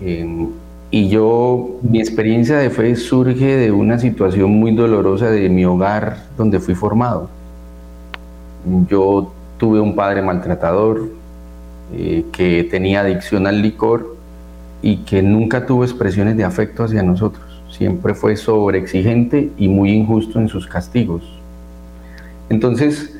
em, 0.00 0.48
y 0.90 1.08
yo, 1.08 1.78
mi 1.82 1.98
experiencia 1.98 2.58
de 2.58 2.70
fe 2.70 2.94
surge 2.94 3.56
de 3.56 3.72
una 3.72 3.98
situación 3.98 4.50
muy 4.52 4.74
dolorosa 4.74 5.30
de 5.30 5.48
mi 5.48 5.64
hogar 5.64 6.18
donde 6.36 6.60
fui 6.60 6.74
formado. 6.74 7.28
Yo 8.88 9.32
tuve 9.58 9.80
un 9.80 9.96
padre 9.96 10.22
maltratador 10.22 11.08
eh, 11.92 12.24
que 12.32 12.64
tenía 12.70 13.00
adicción 13.00 13.46
al 13.46 13.62
licor 13.62 14.16
y 14.80 14.98
que 14.98 15.22
nunca 15.22 15.66
tuvo 15.66 15.84
expresiones 15.84 16.36
de 16.36 16.44
afecto 16.44 16.84
hacia 16.84 17.02
nosotros 17.02 17.54
siempre 17.76 18.14
fue 18.14 18.36
sobreexigente 18.36 19.50
y 19.58 19.68
muy 19.68 19.90
injusto 19.90 20.38
en 20.38 20.48
sus 20.48 20.66
castigos. 20.66 21.22
Entonces, 22.48 23.13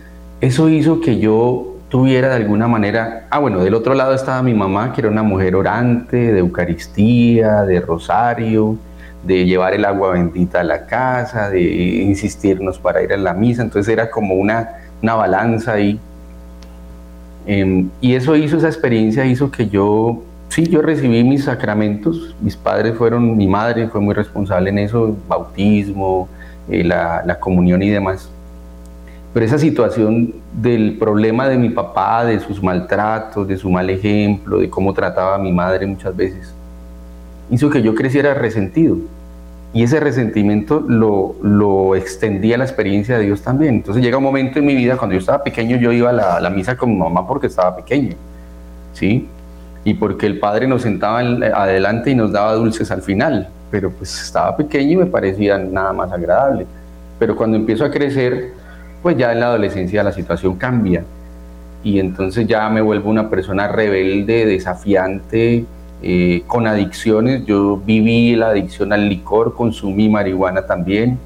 eso 0.46 0.68
hizo 0.68 1.00
que 1.00 1.18
yo 1.18 1.76
tuviera 1.88 2.28
de 2.30 2.36
alguna 2.36 2.68
manera, 2.68 3.26
ah 3.30 3.38
bueno, 3.38 3.60
del 3.60 3.74
otro 3.74 3.94
lado 3.94 4.14
estaba 4.14 4.42
mi 4.42 4.54
mamá, 4.54 4.92
que 4.92 5.00
era 5.00 5.10
una 5.10 5.22
mujer 5.22 5.54
orante, 5.54 6.32
de 6.32 6.38
Eucaristía, 6.40 7.62
de 7.62 7.80
rosario, 7.80 8.76
de 9.22 9.46
llevar 9.46 9.74
el 9.74 9.84
agua 9.84 10.12
bendita 10.12 10.60
a 10.60 10.64
la 10.64 10.86
casa, 10.86 11.50
de 11.50 11.62
insistirnos 11.62 12.78
para 12.78 13.02
ir 13.02 13.12
a 13.12 13.16
la 13.16 13.32
misa, 13.32 13.62
entonces 13.62 13.92
era 13.92 14.10
como 14.10 14.34
una, 14.34 14.70
una 15.02 15.14
balanza 15.14 15.72
ahí. 15.72 15.98
Em, 17.46 17.90
y 18.00 18.14
eso 18.14 18.36
hizo, 18.36 18.56
esa 18.56 18.68
experiencia 18.68 19.24
hizo 19.26 19.50
que 19.50 19.68
yo 19.68 20.22
sí, 20.54 20.68
yo 20.68 20.82
recibí 20.82 21.24
mis 21.24 21.44
sacramentos, 21.44 22.34
mis 22.40 22.56
padres 22.56 22.96
fueron, 22.96 23.36
mi 23.36 23.46
madre 23.46 23.88
fue 23.88 24.00
muy 24.00 24.14
responsable 24.14 24.70
en 24.70 24.78
eso, 24.78 25.16
bautismo, 25.28 26.28
eh, 26.68 26.84
la, 26.84 27.38
comunión 27.40 27.82
y 27.82 27.90
demás. 27.90 28.30
Pero 29.34 29.44
esa 29.44 29.58
situación 29.58 30.32
del 30.52 30.96
problema 30.96 31.48
de 31.48 31.58
mi 31.58 31.68
papá, 31.68 32.24
de 32.24 32.40
sus 32.40 32.62
maltratos, 32.62 33.46
de 33.46 33.58
su 33.58 33.68
mal 33.68 33.90
ejemplo, 33.90 34.60
de 34.60 34.70
cómo 34.70 34.94
trataba 34.94 35.34
a 35.34 35.38
mi 35.38 35.52
madre 35.52 35.86
muchas 35.86 36.16
veces, 36.16 36.54
hizo 37.50 37.68
que 37.68 37.82
yo 37.82 37.94
creciera 37.94 38.32
resentido. 38.32 38.96
Y 39.74 39.82
ese 39.82 39.98
resentimiento 39.98 40.84
lo, 40.86 41.34
lo 41.42 41.96
extendía 41.96 42.54
a 42.54 42.58
la 42.58 42.64
experiencia 42.64 43.18
de 43.18 43.24
Dios 43.24 43.42
también. 43.42 43.74
Entonces 43.74 44.02
llega 44.02 44.16
un 44.16 44.24
momento 44.24 44.60
en 44.60 44.66
mi 44.66 44.74
vida, 44.76 44.96
cuando 44.96 45.14
yo 45.14 45.18
estaba 45.18 45.42
pequeño, 45.42 45.76
yo 45.76 45.90
iba 45.90 46.10
a 46.10 46.12
la, 46.12 46.40
la 46.40 46.48
misa 46.48 46.76
con 46.76 46.90
mi 46.90 46.96
mamá 46.96 47.26
porque 47.26 47.48
estaba 47.48 47.74
pequeño. 47.76 48.14
¿sí? 48.92 49.28
y 49.84 49.94
porque 49.94 50.26
el 50.26 50.38
padre 50.38 50.66
nos 50.66 50.82
sentaba 50.82 51.20
adelante 51.20 52.10
y 52.10 52.14
nos 52.14 52.32
daba 52.32 52.54
dulces 52.54 52.90
al 52.90 53.02
final, 53.02 53.48
pero 53.70 53.90
pues 53.90 54.18
estaba 54.22 54.56
pequeño 54.56 54.92
y 54.92 54.96
me 54.96 55.06
parecía 55.06 55.58
nada 55.58 55.92
más 55.92 56.10
agradable. 56.10 56.66
Pero 57.18 57.36
cuando 57.36 57.58
empiezo 57.58 57.84
a 57.84 57.90
crecer, 57.90 58.52
pues 59.04 59.18
ya 59.18 59.32
en 59.32 59.40
la 59.40 59.48
adolescencia 59.48 60.02
la 60.02 60.12
situación 60.12 60.56
cambia 60.56 61.04
y 61.82 62.00
entonces 62.00 62.46
ya 62.46 62.70
me 62.70 62.80
vuelvo 62.80 63.10
una 63.10 63.28
persona 63.28 63.68
rebelde, 63.68 64.46
desafiante, 64.46 65.66
eh, 66.02 66.42
con 66.46 66.66
adicciones. 66.66 67.44
Yo 67.44 67.76
viví 67.76 68.34
la 68.34 68.48
adicción 68.48 68.94
al 68.94 69.10
licor, 69.10 69.54
consumí 69.54 70.08
marihuana 70.08 70.64
también. 70.64 71.18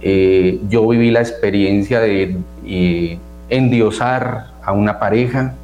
Eh, 0.00 0.58
yo 0.68 0.88
viví 0.88 1.12
la 1.12 1.20
experiencia 1.20 2.00
de 2.00 2.38
eh, 2.66 3.18
endiosar 3.48 4.46
a 4.60 4.72
una 4.72 4.98
pareja, 4.98 5.54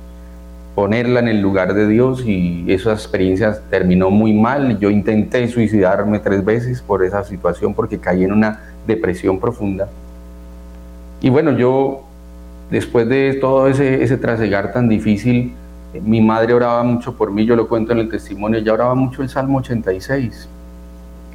ponerla 0.76 1.18
en 1.18 1.26
el 1.26 1.40
lugar 1.40 1.74
de 1.74 1.88
Dios 1.88 2.24
y 2.24 2.66
esa 2.68 2.92
experiencia 2.92 3.58
terminó 3.68 4.10
muy 4.10 4.32
mal. 4.32 4.78
Yo 4.78 4.90
intenté 4.90 5.48
suicidarme 5.48 6.20
tres 6.20 6.44
veces 6.44 6.82
por 6.82 7.04
esa 7.04 7.24
situación 7.24 7.74
porque 7.74 7.98
caí 7.98 8.22
en 8.22 8.30
una 8.30 8.60
depresión 8.86 9.40
profunda. 9.40 9.88
Y 11.20 11.30
bueno, 11.30 11.52
yo 11.52 12.04
después 12.70 13.08
de 13.08 13.34
todo 13.40 13.68
ese, 13.68 14.02
ese 14.02 14.16
trasegar 14.16 14.72
tan 14.72 14.88
difícil, 14.88 15.54
mi 16.02 16.20
madre 16.20 16.54
oraba 16.54 16.82
mucho 16.82 17.16
por 17.16 17.30
mí, 17.30 17.44
yo 17.46 17.56
lo 17.56 17.68
cuento 17.68 17.92
en 17.92 17.98
el 17.98 18.08
testimonio, 18.08 18.58
ella 18.58 18.74
oraba 18.74 18.94
mucho 18.94 19.22
el 19.22 19.28
Salmo 19.28 19.58
86 19.58 20.48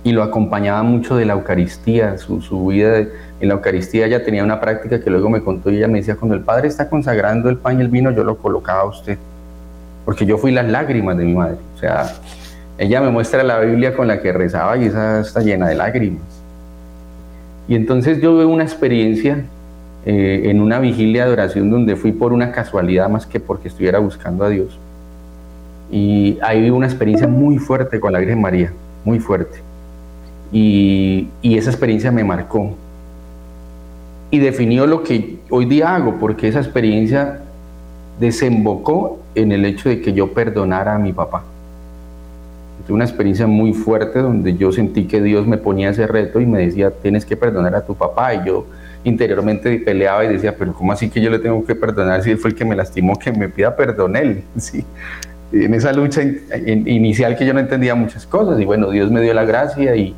y 0.03 0.11
lo 0.11 0.21
acompañaba 0.21 0.83
mucho 0.83 1.15
de 1.15 1.25
la 1.25 1.33
Eucaristía, 1.33 2.17
su, 2.17 2.41
su 2.41 2.67
vida 2.67 2.97
en 3.39 3.47
la 3.47 3.55
Eucaristía 3.55 4.05
ella 4.05 4.23
tenía 4.23 4.43
una 4.43 4.59
práctica 4.59 4.99
que 4.99 5.09
luego 5.09 5.29
me 5.29 5.41
contó 5.41 5.71
y 5.71 5.77
ella 5.77 5.87
me 5.87 5.99
decía, 5.99 6.15
cuando 6.15 6.35
el 6.35 6.41
Padre 6.41 6.67
está 6.67 6.89
consagrando 6.89 7.49
el 7.49 7.57
pan 7.57 7.79
y 7.79 7.81
el 7.81 7.89
vino, 7.89 8.11
yo 8.11 8.23
lo 8.23 8.37
colocaba 8.37 8.81
a 8.81 8.85
usted 8.85 9.17
porque 10.05 10.25
yo 10.25 10.37
fui 10.37 10.51
las 10.51 10.67
lágrimas 10.67 11.17
de 11.17 11.25
mi 11.25 11.33
madre. 11.33 11.57
O 11.75 11.79
sea, 11.79 12.13
ella 12.77 13.01
me 13.01 13.09
muestra 13.09 13.43
la 13.43 13.59
Biblia 13.59 13.95
con 13.95 14.07
la 14.07 14.21
que 14.21 14.33
rezaba 14.33 14.77
y 14.77 14.85
esa 14.85 15.21
está 15.21 15.41
llena 15.41 15.67
de 15.67 15.75
lágrimas. 15.75 16.21
Y 17.67 17.75
entonces 17.75 18.21
yo 18.21 18.35
veo 18.35 18.49
una 18.49 18.63
experiencia 18.63 19.45
eh, 20.05 20.43
en 20.45 20.61
una 20.61 20.79
vigilia 20.79 21.25
de 21.25 21.31
oración 21.31 21.69
donde 21.69 21.95
fui 21.95 22.11
por 22.11 22.33
una 22.33 22.51
casualidad 22.51 23.09
más 23.09 23.25
que 23.25 23.39
porque 23.39 23.69
estuviera 23.69 23.99
buscando 23.99 24.43
a 24.43 24.49
Dios. 24.49 24.77
Y 25.91 26.37
ahí 26.41 26.61
vi 26.61 26.69
una 26.69 26.87
experiencia 26.87 27.27
muy 27.27 27.57
fuerte 27.57 27.99
con 27.99 28.11
la 28.11 28.19
Virgen 28.19 28.41
María, 28.41 28.73
muy 29.05 29.19
fuerte. 29.19 29.59
Y, 30.51 31.29
y 31.41 31.57
esa 31.57 31.69
experiencia 31.69 32.11
me 32.11 32.23
marcó. 32.23 32.75
Y 34.31 34.39
definió 34.39 34.87
lo 34.87 35.03
que 35.03 35.37
hoy 35.49 35.65
día 35.65 35.95
hago, 35.95 36.17
porque 36.19 36.47
esa 36.47 36.59
experiencia 36.59 37.39
desembocó 38.19 39.19
en 39.35 39.51
el 39.51 39.65
hecho 39.65 39.89
de 39.89 40.01
que 40.01 40.13
yo 40.13 40.33
perdonara 40.33 40.95
a 40.95 40.99
mi 40.99 41.13
papá. 41.13 41.43
Fue 42.85 42.95
una 42.95 43.05
experiencia 43.05 43.47
muy 43.47 43.73
fuerte 43.73 44.19
donde 44.19 44.57
yo 44.57 44.71
sentí 44.71 45.05
que 45.05 45.21
Dios 45.21 45.47
me 45.47 45.57
ponía 45.57 45.91
ese 45.91 46.05
reto 46.05 46.41
y 46.41 46.45
me 46.45 46.59
decía, 46.59 46.91
tienes 46.91 47.25
que 47.25 47.37
perdonar 47.37 47.75
a 47.75 47.85
tu 47.85 47.95
papá. 47.95 48.33
Y 48.35 48.47
yo 48.47 48.65
interiormente 49.03 49.79
peleaba 49.79 50.25
y 50.25 50.29
decía, 50.29 50.55
pero 50.57 50.73
¿cómo 50.73 50.91
así 50.91 51.09
que 51.09 51.21
yo 51.21 51.29
le 51.29 51.39
tengo 51.39 51.65
que 51.65 51.75
perdonar 51.75 52.23
si 52.23 52.31
él 52.31 52.37
fue 52.37 52.51
el 52.51 52.55
que 52.55 52.65
me 52.65 52.75
lastimó, 52.75 53.17
que 53.17 53.31
me 53.31 53.49
pida 53.49 53.75
perdón 53.75 54.15
él? 54.15 54.43
¿Sí? 54.57 54.85
En 55.51 55.73
esa 55.73 55.93
lucha 55.93 56.23
inicial 56.23 57.37
que 57.37 57.45
yo 57.45 57.53
no 57.53 57.59
entendía 57.59 57.93
muchas 57.93 58.25
cosas 58.25 58.59
y 58.59 58.65
bueno, 58.65 58.89
Dios 58.89 59.11
me 59.11 59.21
dio 59.21 59.33
la 59.33 59.45
gracia 59.45 59.95
y 59.95 60.15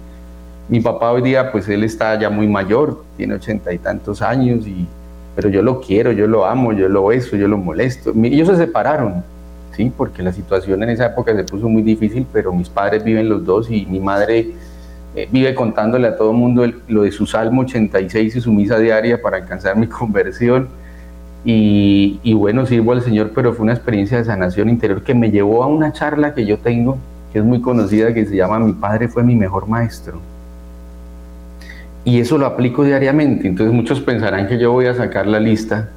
mi 0.69 0.79
papá 0.79 1.11
hoy 1.11 1.21
día 1.21 1.51
pues 1.51 1.67
él 1.67 1.83
está 1.83 2.17
ya 2.17 2.29
muy 2.29 2.47
mayor, 2.47 3.03
tiene 3.17 3.35
ochenta 3.35 3.73
y 3.73 3.77
tantos 3.77 4.21
años 4.21 4.65
y 4.65 4.87
pero 5.35 5.49
yo 5.49 5.61
lo 5.61 5.81
quiero, 5.81 6.13
yo 6.13 6.27
lo 6.27 6.45
amo, 6.45 6.71
yo 6.71 6.87
lo 6.87 7.07
beso, 7.07 7.35
yo 7.35 7.47
lo 7.47 7.57
molesto. 7.57 8.13
Ellos 8.23 8.47
se 8.47 8.55
separaron, 8.55 9.23
¿sí? 9.75 9.91
Porque 9.95 10.23
la 10.23 10.31
situación 10.31 10.81
en 10.83 10.91
esa 10.91 11.07
época 11.07 11.35
se 11.35 11.43
puso 11.43 11.67
muy 11.67 11.81
difícil, 11.81 12.25
pero 12.31 12.53
mis 12.53 12.69
padres 12.69 13.03
viven 13.03 13.27
los 13.27 13.45
dos 13.45 13.69
y 13.69 13.85
mi 13.85 13.99
madre 13.99 14.53
eh, 15.15 15.27
vive 15.31 15.55
contándole 15.55 16.07
a 16.07 16.17
todo 16.17 16.31
el 16.31 16.37
mundo 16.37 16.65
lo 16.87 17.03
de 17.03 17.11
su 17.11 17.25
Salmo 17.25 17.61
86 17.61 18.35
y 18.35 18.41
su 18.41 18.51
misa 18.51 18.77
diaria 18.77 19.21
para 19.21 19.37
alcanzar 19.37 19.77
mi 19.77 19.87
conversión. 19.87 20.67
Y, 21.43 22.19
y, 22.23 22.33
bueno, 22.33 22.65
sirvo 22.65 22.91
al 22.91 23.01
Señor, 23.01 23.31
pero 23.35 23.53
fue 23.53 23.63
una 23.63 23.73
experiencia 23.73 24.17
de 24.17 24.25
sanación 24.25 24.67
interior 24.67 25.03
que 25.03 25.13
me 25.13 25.29
llevó 25.29 25.63
a 25.63 25.67
una 25.67 25.93
charla 25.93 26.33
que 26.33 26.45
yo 26.45 26.57
tengo, 26.57 26.97
que 27.31 27.39
es 27.39 27.45
muy 27.45 27.61
conocida, 27.61 28.13
que 28.15 28.25
se 28.25 28.35
llama 28.35 28.59
Mi 28.59 28.73
Padre 28.73 29.07
fue 29.07 29.23
mi 29.23 29.35
mejor 29.35 29.67
maestro 29.67 30.19
y 32.05 32.19
eso 32.19 32.37
lo 32.37 32.45
aplico 32.45 32.83
diariamente. 32.83 33.47
Entonces 33.47 33.73
muchos 33.73 33.99
pensarán 33.99 34.47
que 34.47 34.57
yo 34.57 34.71
voy 34.71 34.85
a 34.85 34.93
sacar 34.93 35.25
la 35.25 35.39
lista 35.39 35.89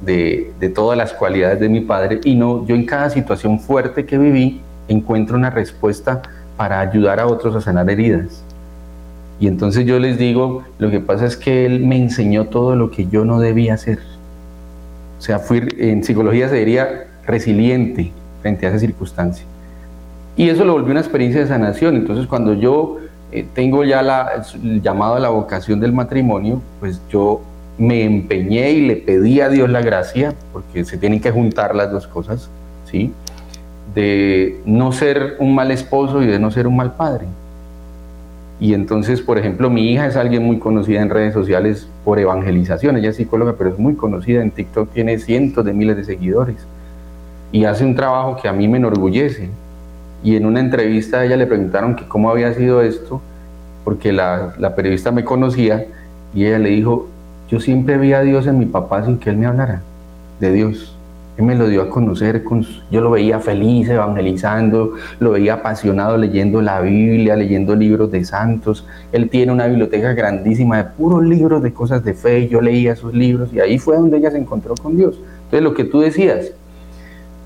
de, 0.00 0.52
todas 0.74 0.96
las 0.96 1.12
cualidades 1.12 1.60
de 1.60 1.68
mi 1.68 1.80
padre 1.80 2.20
y 2.24 2.34
no, 2.34 2.66
yo 2.66 2.74
en 2.74 2.86
cada 2.86 3.10
situación 3.10 3.58
fuerte 3.58 4.06
que 4.06 4.16
viví 4.16 4.60
encuentro 4.88 5.36
una 5.36 5.50
respuesta 5.50 6.22
para 6.56 6.80
ayudar 6.80 7.20
a 7.20 7.26
otros 7.26 7.54
a 7.56 7.60
sanar 7.60 7.88
heridas. 7.90 8.42
Y 9.40 9.48
entonces 9.48 9.84
yo 9.84 9.98
les 9.98 10.18
digo, 10.18 10.62
lo 10.78 10.90
que 10.90 11.00
pasa 11.00 11.26
es 11.26 11.36
que 11.36 11.66
él 11.66 11.84
me 11.84 11.96
enseñó 11.96 12.46
todo 12.46 12.76
lo 12.76 12.90
que 12.90 13.06
yo 13.06 13.24
no 13.24 13.40
debía 13.40 13.74
hacer. 13.74 13.98
O 15.18 15.22
sea, 15.22 15.38
fui, 15.38 15.66
en 15.78 16.04
psicología 16.04 16.48
se 16.48 16.56
diría 16.56 17.06
resiliente 17.26 18.12
frente 18.42 18.66
a 18.66 18.70
esa 18.70 18.78
circunstancia. 18.78 19.44
Y 20.36 20.48
eso 20.48 20.64
lo 20.64 20.72
volvió 20.72 20.92
una 20.92 21.00
experiencia 21.00 21.40
de 21.40 21.46
sanación. 21.46 21.96
Entonces 21.96 22.26
cuando 22.26 22.54
yo 22.54 22.98
eh, 23.32 23.46
tengo 23.54 23.84
ya 23.84 24.02
la, 24.02 24.44
el 24.62 24.82
llamado 24.82 25.16
a 25.16 25.20
la 25.20 25.30
vocación 25.30 25.80
del 25.80 25.92
matrimonio, 25.92 26.60
pues 26.78 27.00
yo 27.10 27.40
me 27.78 28.04
empeñé 28.04 28.70
y 28.70 28.86
le 28.86 28.96
pedí 28.96 29.40
a 29.40 29.48
Dios 29.48 29.68
la 29.68 29.82
gracia, 29.82 30.34
porque 30.52 30.84
se 30.84 30.96
tienen 30.98 31.20
que 31.20 31.30
juntar 31.30 31.74
las 31.74 31.90
dos 31.90 32.06
cosas, 32.06 32.48
¿sí? 32.84 33.12
De 33.94 34.60
no 34.64 34.92
ser 34.92 35.36
un 35.38 35.54
mal 35.54 35.70
esposo 35.70 36.22
y 36.22 36.26
de 36.26 36.38
no 36.38 36.50
ser 36.50 36.66
un 36.66 36.76
mal 36.76 36.94
padre. 36.94 37.26
Y 38.60 38.74
entonces, 38.74 39.20
por 39.20 39.38
ejemplo, 39.38 39.68
mi 39.68 39.92
hija 39.92 40.06
es 40.06 40.16
alguien 40.16 40.44
muy 40.44 40.58
conocida 40.58 41.02
en 41.02 41.10
redes 41.10 41.34
sociales 41.34 41.88
por 42.04 42.18
evangelización, 42.18 42.96
ella 42.96 43.10
es 43.10 43.16
psicóloga, 43.16 43.54
pero 43.58 43.70
es 43.70 43.78
muy 43.78 43.94
conocida 43.94 44.42
en 44.42 44.52
TikTok, 44.52 44.90
tiene 44.92 45.18
cientos 45.18 45.64
de 45.64 45.72
miles 45.72 45.96
de 45.96 46.04
seguidores 46.04 46.56
y 47.54 47.66
hace 47.66 47.84
un 47.84 47.94
trabajo 47.94 48.36
que 48.36 48.48
a 48.48 48.52
mí 48.52 48.66
me 48.66 48.78
enorgullece 48.78 49.48
y 50.24 50.34
en 50.34 50.44
una 50.44 50.58
entrevista 50.58 51.20
a 51.20 51.24
ella 51.24 51.36
le 51.36 51.46
preguntaron 51.46 51.94
que 51.94 52.08
cómo 52.08 52.28
había 52.28 52.52
sido 52.52 52.82
esto, 52.82 53.20
porque 53.84 54.12
la, 54.12 54.54
la, 54.58 54.74
periodista 54.74 55.12
me 55.12 55.22
conocía 55.24 55.86
y 56.34 56.46
ella 56.46 56.58
le 56.58 56.70
dijo, 56.70 57.06
yo 57.48 57.60
siempre 57.60 57.96
vi 57.96 58.12
a 58.12 58.22
Dios 58.22 58.48
en 58.48 58.58
mi 58.58 58.66
papá 58.66 59.04
sin 59.04 59.18
que 59.18 59.30
él 59.30 59.36
me 59.36 59.46
hablara 59.46 59.82
de 60.40 60.52
Dios. 60.52 60.93
Él 61.36 61.44
me 61.44 61.56
lo 61.56 61.66
dio 61.68 61.82
a 61.82 61.90
conocer, 61.90 62.44
con, 62.44 62.64
yo 62.90 63.00
lo 63.00 63.10
veía 63.10 63.40
feliz 63.40 63.88
evangelizando, 63.88 64.94
lo 65.18 65.32
veía 65.32 65.54
apasionado 65.54 66.16
leyendo 66.16 66.62
la 66.62 66.80
Biblia, 66.80 67.34
leyendo 67.34 67.74
libros 67.74 68.10
de 68.12 68.24
santos. 68.24 68.86
Él 69.10 69.28
tiene 69.28 69.50
una 69.50 69.66
biblioteca 69.66 70.12
grandísima 70.12 70.76
de 70.76 70.84
puros 70.84 71.24
libros 71.24 71.62
de 71.62 71.72
cosas 71.72 72.04
de 72.04 72.14
fe, 72.14 72.48
yo 72.48 72.60
leía 72.60 72.92
esos 72.92 73.12
libros 73.12 73.52
y 73.52 73.60
ahí 73.60 73.78
fue 73.78 73.96
donde 73.96 74.18
ella 74.18 74.30
se 74.30 74.38
encontró 74.38 74.74
con 74.80 74.96
Dios. 74.96 75.18
Entonces 75.44 75.62
lo 75.62 75.74
que 75.74 75.84
tú 75.84 76.00
decías, 76.00 76.52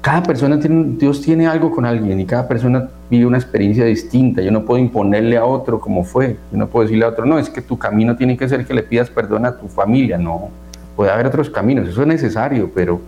cada 0.01 0.22
persona 0.22 0.61
tiene, 0.61 0.97
Dios 0.99 1.22
tiene 1.22 1.47
algo 1.47 1.70
con 1.70 1.84
alguien 1.84 2.20
y 2.20 2.26
cada 2.26 2.47
persona 2.47 2.89
vive 3.11 3.26
una 3.26 3.39
experiencia 3.39 3.84
distinta. 3.84 4.43
Yo 4.43 4.51
no 4.51 4.64
puedo 4.64 4.80
imponerle 4.80 5.36
a 5.36 5.45
otro 5.45 5.80
como 5.80 6.05
fue. 6.05 6.36
Yo 6.53 6.59
no 6.59 6.68
puedo 6.68 6.84
decirle 6.84 7.05
a 7.05 7.09
otro, 7.09 7.26
no, 7.26 7.39
es 7.39 7.51
que 7.51 7.62
tu 7.62 7.78
camino 7.78 8.16
tiene 8.16 8.36
que 8.36 8.49
ser 8.49 8.64
que 8.64 8.74
le 8.74 8.82
pidas 8.82 9.11
perdón 9.11 9.47
a 9.47 9.57
tu 9.57 9.66
familia. 9.66 10.16
No, 10.18 10.51
puede 10.95 11.11
haber 11.11 11.26
otros 11.26 11.51
caminos, 11.51 11.89
eso 11.89 12.03
es 12.03 12.07
necesario, 12.07 12.70
pero 12.74 13.01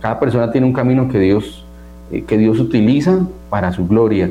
cada 0.00 0.20
persona 0.20 0.50
tiene 0.50 0.66
un 0.66 0.72
camino 0.72 1.08
que 1.08 1.18
Dios, 1.18 1.64
eh, 2.10 2.22
que 2.22 2.38
Dios 2.38 2.58
utiliza 2.60 3.20
para 3.50 3.72
su 3.72 3.86
gloria. 3.86 4.30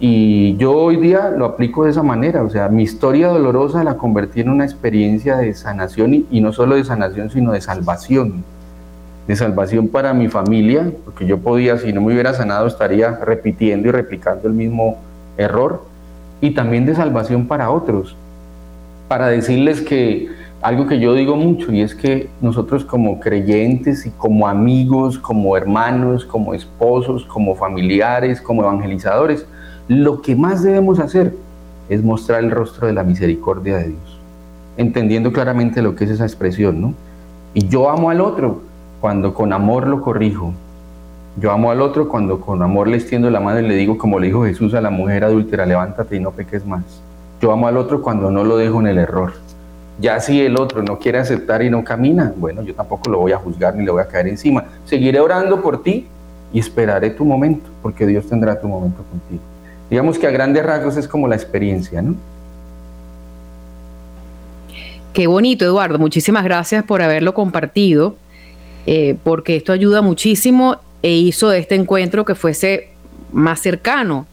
Y 0.00 0.56
yo 0.56 0.72
hoy 0.72 0.96
día 0.96 1.30
lo 1.30 1.44
aplico 1.44 1.84
de 1.84 1.90
esa 1.90 2.02
manera, 2.02 2.42
o 2.42 2.50
sea, 2.50 2.68
mi 2.68 2.82
historia 2.82 3.28
dolorosa 3.28 3.84
la 3.84 3.96
convertí 3.96 4.40
en 4.40 4.50
una 4.50 4.64
experiencia 4.64 5.36
de 5.36 5.54
sanación 5.54 6.26
y 6.30 6.40
no 6.40 6.52
solo 6.52 6.76
de 6.76 6.84
sanación, 6.84 7.30
sino 7.30 7.52
de 7.52 7.60
salvación. 7.60 8.44
De 9.26 9.36
salvación 9.36 9.88
para 9.88 10.12
mi 10.12 10.28
familia, 10.28 10.90
porque 11.04 11.26
yo 11.26 11.38
podía, 11.38 11.78
si 11.78 11.92
no 11.92 12.02
me 12.02 12.12
hubiera 12.12 12.34
sanado, 12.34 12.66
estaría 12.66 13.12
repitiendo 13.12 13.88
y 13.88 13.92
replicando 13.92 14.48
el 14.48 14.54
mismo 14.54 14.98
error, 15.38 15.84
y 16.40 16.50
también 16.50 16.84
de 16.84 16.94
salvación 16.94 17.46
para 17.46 17.70
otros, 17.70 18.16
para 19.08 19.28
decirles 19.28 19.80
que 19.80 20.28
algo 20.64 20.86
que 20.86 20.98
yo 20.98 21.12
digo 21.12 21.36
mucho 21.36 21.72
y 21.72 21.82
es 21.82 21.94
que 21.94 22.30
nosotros 22.40 22.86
como 22.86 23.20
creyentes 23.20 24.06
y 24.06 24.10
como 24.10 24.48
amigos, 24.48 25.18
como 25.18 25.58
hermanos, 25.58 26.24
como 26.24 26.54
esposos, 26.54 27.26
como 27.26 27.54
familiares, 27.54 28.40
como 28.40 28.62
evangelizadores, 28.62 29.44
lo 29.88 30.22
que 30.22 30.34
más 30.34 30.62
debemos 30.62 31.00
hacer 31.00 31.34
es 31.90 32.02
mostrar 32.02 32.42
el 32.42 32.50
rostro 32.50 32.86
de 32.86 32.94
la 32.94 33.02
misericordia 33.02 33.76
de 33.76 33.88
Dios, 33.88 34.18
entendiendo 34.78 35.34
claramente 35.34 35.82
lo 35.82 35.94
que 35.94 36.04
es 36.04 36.12
esa 36.12 36.24
expresión, 36.24 36.80
¿no? 36.80 36.94
Y 37.52 37.68
yo 37.68 37.90
amo 37.90 38.08
al 38.08 38.22
otro 38.22 38.62
cuando 39.02 39.34
con 39.34 39.52
amor 39.52 39.86
lo 39.86 40.00
corrijo. 40.00 40.54
Yo 41.38 41.52
amo 41.52 41.72
al 41.72 41.82
otro 41.82 42.08
cuando 42.08 42.40
con 42.40 42.62
amor 42.62 42.88
le 42.88 42.96
extiendo 42.96 43.28
la 43.28 43.40
mano 43.40 43.60
y 43.60 43.68
le 43.68 43.74
digo, 43.74 43.98
como 43.98 44.18
le 44.18 44.28
dijo 44.28 44.46
Jesús 44.46 44.72
a 44.72 44.80
la 44.80 44.88
mujer 44.88 45.24
adúltera, 45.24 45.66
levántate 45.66 46.16
y 46.16 46.20
no 46.20 46.30
peques 46.30 46.64
más. 46.64 47.02
Yo 47.42 47.52
amo 47.52 47.68
al 47.68 47.76
otro 47.76 48.00
cuando 48.00 48.30
no 48.30 48.44
lo 48.44 48.56
dejo 48.56 48.80
en 48.80 48.86
el 48.86 48.96
error. 48.96 49.43
Ya 50.00 50.18
si 50.18 50.40
el 50.40 50.58
otro 50.58 50.82
no 50.82 50.98
quiere 50.98 51.18
aceptar 51.18 51.62
y 51.62 51.70
no 51.70 51.84
camina, 51.84 52.32
bueno, 52.36 52.62
yo 52.62 52.74
tampoco 52.74 53.10
lo 53.10 53.20
voy 53.20 53.32
a 53.32 53.38
juzgar 53.38 53.76
ni 53.76 53.84
le 53.84 53.90
voy 53.90 54.02
a 54.02 54.08
caer 54.08 54.28
encima. 54.28 54.64
Seguiré 54.84 55.20
orando 55.20 55.62
por 55.62 55.82
ti 55.82 56.06
y 56.52 56.58
esperaré 56.58 57.10
tu 57.10 57.24
momento, 57.24 57.68
porque 57.82 58.06
Dios 58.06 58.28
tendrá 58.28 58.60
tu 58.60 58.66
momento 58.66 59.02
contigo. 59.10 59.42
Digamos 59.90 60.18
que 60.18 60.26
a 60.26 60.30
grandes 60.30 60.64
rasgos 60.64 60.96
es 60.96 61.06
como 61.06 61.28
la 61.28 61.36
experiencia, 61.36 62.02
¿no? 62.02 62.16
Qué 65.12 65.28
bonito, 65.28 65.64
Eduardo. 65.64 65.98
Muchísimas 65.98 66.42
gracias 66.42 66.82
por 66.82 67.00
haberlo 67.00 67.34
compartido, 67.34 68.16
eh, 68.86 69.16
porque 69.22 69.54
esto 69.54 69.72
ayuda 69.72 70.02
muchísimo 70.02 70.78
e 71.02 71.12
hizo 71.12 71.50
de 71.50 71.60
este 71.60 71.76
encuentro 71.76 72.24
que 72.24 72.34
fuese 72.34 72.88
más 73.32 73.60
cercano. 73.60 74.26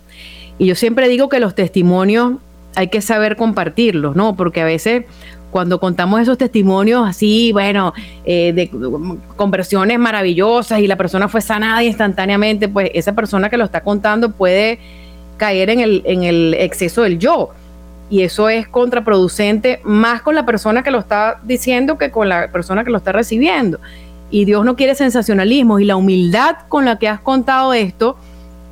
Y 0.58 0.66
yo 0.66 0.76
siempre 0.76 1.08
digo 1.08 1.30
que 1.30 1.40
los 1.40 1.54
testimonios 1.54 2.34
hay 2.76 2.88
que 2.88 3.02
saber 3.02 3.36
compartirlos, 3.36 4.16
¿no? 4.16 4.36
Porque 4.36 4.62
a 4.62 4.66
veces 4.66 5.06
cuando 5.52 5.80
contamos 5.80 6.22
esos 6.22 6.38
testimonios 6.38 7.08
así, 7.08 7.52
bueno, 7.52 7.94
eh, 8.26 8.54
de 8.54 8.72
conversiones 9.36 10.00
maravillosas 10.00 10.80
y 10.80 10.88
la 10.88 10.96
persona 10.96 11.28
fue 11.28 11.42
sanada 11.42 11.84
instantáneamente, 11.84 12.70
pues 12.70 12.90
esa 12.94 13.14
persona 13.14 13.50
que 13.50 13.58
lo 13.58 13.66
está 13.66 13.82
contando 13.82 14.32
puede 14.32 14.80
caer 15.38 15.70
en 15.70 15.80
el, 15.80 16.02
en 16.06 16.24
el 16.24 16.56
exceso 16.56 17.04
del 17.04 17.20
yo. 17.20 17.50
Y 18.10 18.24
eso 18.24 18.50
es 18.50 18.68
contraproducente 18.68 19.80
más 19.84 20.22
con 20.22 20.36
la 20.36 20.46
persona 20.46 20.84
que 20.84 20.92
lo 20.92 21.00
está 21.00 21.40
diciendo 21.44 21.98
que 21.98 22.12
con 22.12 22.28
la 22.28 22.52
persona 22.52 22.84
que 22.84 22.92
lo 22.92 22.98
está 22.98 23.12
recibiendo. 23.12 23.80
Y 24.30 24.46
Dios 24.46 24.66
no 24.66 24.76
quiere 24.76 24.96
sensacionalismo 24.96 25.80
y 25.80 25.86
la 25.86 25.96
humildad 25.96 26.58
con 26.68 26.86
la 26.86 26.98
que 26.98 27.08
has 27.08 27.20
contado 27.20 27.74
esto 27.74 28.18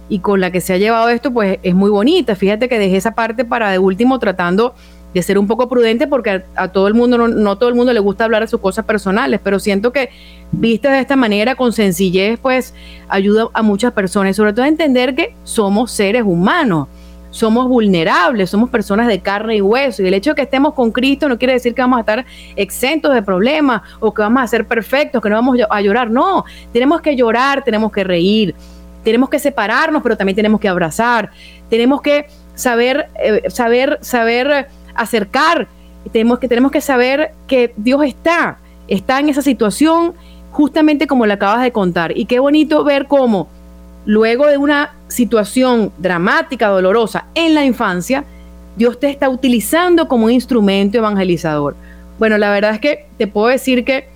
y 0.10 0.20
con 0.20 0.42
la 0.42 0.52
que 0.52 0.60
se 0.60 0.74
ha 0.74 0.78
llevado 0.78 1.10
esto, 1.10 1.32
pues 1.32 1.60
es 1.62 1.76
muy 1.76 1.90
bonita. 1.90 2.36
Fíjate 2.36 2.68
que 2.68 2.80
dejé 2.80 2.98
esa 2.98 3.12
parte 3.12 3.46
para 3.46 3.70
de 3.72 3.80
último 3.80 4.20
tratando 4.20 4.74
de 5.14 5.24
ser 5.24 5.38
un 5.38 5.47
poco 5.47 5.68
prudente 5.68 6.07
porque 6.07 6.43
a, 6.55 6.68
todo 6.70 6.88
el 6.88 6.93
mundo, 6.93 7.18
no, 7.18 7.28
no, 7.28 7.57
todo 7.57 7.70
el 7.70 7.76
mundo 7.76 7.93
le 7.93 7.99
gusta 7.99 8.26
hablar 8.26 8.43
de 8.43 8.47
sus 8.47 8.60
cosas 8.60 8.86
personales, 8.86 9.39
pero 9.43 9.60
siento 9.60 9.91
que 9.91 10.10
viste 10.51 10.89
de 10.89 10.99
esta 10.99 11.16
manera 11.16 11.55
con 11.55 11.74
sencillez, 11.74 12.39
pues 12.39 12.74
ayuda 13.07 13.47
a 13.53 13.62
muchas 13.62 13.93
personas, 13.93 14.36
sobre 14.36 14.53
todo 14.53 14.66
a 14.66 14.68
entender 14.68 15.16
que 15.16 15.36
somos 15.43 15.91
seres 15.91 16.24
humanos, 16.24 16.88
somos 17.32 17.68
vulnerables, 17.68 18.49
somos 18.49 18.70
personas 18.70 19.07
de 19.07 19.20
carne 19.20 19.57
y 19.57 19.62
hueso, 19.62 20.03
y 20.03 20.07
el 20.07 20.14
hecho 20.14 20.32
de 20.32 20.36
que 20.36 20.41
estemos 20.43 20.74
con 20.74 20.91
Cristo 20.91 21.30
no 21.30 21.38
quiere 21.38 21.53
decir 21.53 21.74
que 21.74 21.82
vamos 21.82 21.97
a 21.97 22.01
estar 22.01 22.26
exentos 22.55 23.14
de 23.14 23.22
problemas 23.22 23.82
o 23.99 24.14
que 24.14 24.22
vamos 24.22 24.43
a 24.43 24.47
ser 24.47 24.66
perfectos, 24.66 25.22
que 25.22 25.30
no 25.30 25.36
vamos 25.36 25.57
a 25.70 25.82
llorar, 25.82 26.10
no, 26.10 26.45
tenemos 26.74 27.01
que 27.01 27.16
llorar, 27.16 27.64
tenemos 27.64 27.91
que 27.91 28.03
reír, 28.03 28.55
tenemos 29.03 29.30
que 29.30 29.39
separarnos, 29.39 30.01
pero 30.03 30.18
también 30.18 30.36
tenemos 30.36 30.60
que 30.60 30.68
abrazar, 30.68 31.30
tenemos 31.70 32.01
que 32.01 32.28
saber, 32.55 33.07
eh, 33.16 33.49
saber, 33.49 33.97
saber 34.01 34.68
acercar. 34.96 35.68
Tenemos 36.12 36.40
que, 36.40 36.48
tenemos 36.48 36.72
que 36.72 36.82
saber 36.82 37.32
que 37.48 37.74
Dios 37.78 38.04
está, 38.04 38.58
está 38.88 39.20
en 39.20 39.30
esa 39.30 39.42
situación 39.42 40.14
justamente 40.52 41.08
como 41.08 41.26
le 41.26 41.34
acabas 41.34 41.62
de 41.62 41.72
contar. 41.72 42.18
Y 42.18 42.26
qué 42.26 42.40
bonito 42.40 42.84
ver 42.84 43.08
cómo 43.08 43.48
luego 44.06 44.48
de 44.48 44.58
una 44.58 44.96
situación 45.08 45.92
dramática, 45.98 46.68
dolorosa 46.68 47.26
en 47.36 47.54
la 47.54 47.66
infancia, 47.66 48.24
Dios 48.76 49.00
te 49.00 49.10
está 49.10 49.30
utilizando 49.30 50.08
como 50.08 50.26
un 50.26 50.32
instrumento 50.32 50.98
evangelizador. 50.98 51.76
Bueno, 52.18 52.38
la 52.38 52.52
verdad 52.52 52.74
es 52.74 52.80
que 52.80 53.06
te 53.18 53.28
puedo 53.28 53.48
decir 53.48 53.84
que 53.84 54.08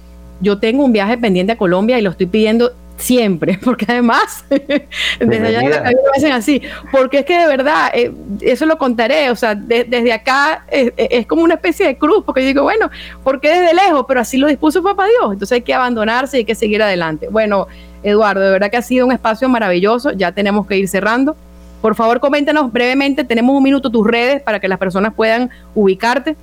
yo 0.41 0.57
tengo 0.57 0.83
un 0.83 0.93
viaje 0.93 1.17
pendiente 1.17 1.53
a 1.53 1.57
Colombia 1.57 1.99
y 1.99 2.01
lo 2.01 2.09
estoy 2.09 2.25
pidiendo 2.25 2.71
siempre, 3.03 3.59
porque 3.63 3.85
además, 3.87 4.45
desde 5.19 5.47
allá 5.47 5.61
me 5.61 5.93
hacen 6.15 6.31
así, 6.31 6.61
porque 6.91 7.19
es 7.19 7.25
que 7.25 7.37
de 7.37 7.47
verdad, 7.47 7.91
eh, 7.93 8.11
eso 8.41 8.65
lo 8.65 8.77
contaré, 8.77 9.29
o 9.29 9.35
sea, 9.35 9.55
desde 9.55 10.13
acá 10.13 10.65
es, 10.69 11.27
como 11.27 11.43
una 11.43 11.55
especie 11.55 11.85
de 11.85 11.97
cruz, 11.97 12.23
porque 12.25 12.41
yo 12.41 12.47
digo, 12.47 12.63
bueno, 12.63 12.89
porque 13.23 13.49
desde 13.49 13.73
lejos, 13.73 14.05
pero 14.07 14.21
así 14.21 14.37
lo 14.37 14.47
dispuso 14.47 14.81
papá 14.81 15.05
Dios, 15.05 15.33
entonces 15.33 15.51
hay 15.51 15.61
que 15.61 15.73
abandonarse 15.73 16.37
y 16.37 16.39
hay 16.39 16.45
que 16.45 16.55
seguir 16.55 16.81
adelante. 16.81 17.27
Bueno, 17.29 17.67
Eduardo, 18.03 18.41
de 18.41 18.51
verdad 18.51 18.71
que 18.71 18.77
ha 18.77 18.81
sido 18.81 19.05
un 19.05 19.11
espacio 19.11 19.49
maravilloso, 19.49 20.11
ya 20.11 20.31
tenemos 20.31 20.65
que 20.65 20.77
ir 20.77 20.87
cerrando. 20.87 21.35
Por 21.81 21.95
favor, 21.95 22.21
coméntanos 22.21 22.71
brevemente, 22.71 23.25
tenemos 23.25 23.55
un 23.55 23.63
minuto 23.63 23.89
tus 23.89 24.07
redes 24.07 24.41
para 24.41 24.59
que 24.59 24.69
las 24.69 24.79
personas 24.79 25.13
puedan 25.13 25.49
ubicarte. 25.75 26.37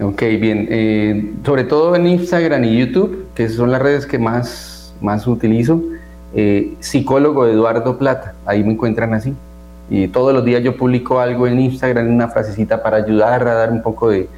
Ok, 0.00 0.22
bien, 0.40 0.68
eh, 0.70 1.32
sobre 1.44 1.64
todo 1.64 1.96
en 1.96 2.06
Instagram 2.06 2.64
y 2.64 2.78
YouTube, 2.78 3.26
que 3.34 3.48
son 3.48 3.72
las 3.72 3.82
redes 3.82 4.06
que 4.06 4.18
más 4.18 4.79
más 5.00 5.26
utilizo, 5.26 5.82
eh, 6.34 6.74
psicólogo 6.80 7.46
Eduardo 7.46 7.98
Plata, 7.98 8.34
ahí 8.46 8.62
me 8.62 8.72
encuentran 8.72 9.14
así. 9.14 9.34
Y 9.88 10.06
todos 10.08 10.32
los 10.32 10.44
días 10.44 10.62
yo 10.62 10.76
publico 10.76 11.18
algo 11.18 11.48
en 11.48 11.58
Instagram, 11.58 12.08
una 12.08 12.28
frasecita 12.28 12.82
para 12.82 12.98
ayudar 12.98 13.46
a 13.48 13.54
dar 13.54 13.72
un 13.72 13.82
poco 13.82 14.10
de, 14.10 14.28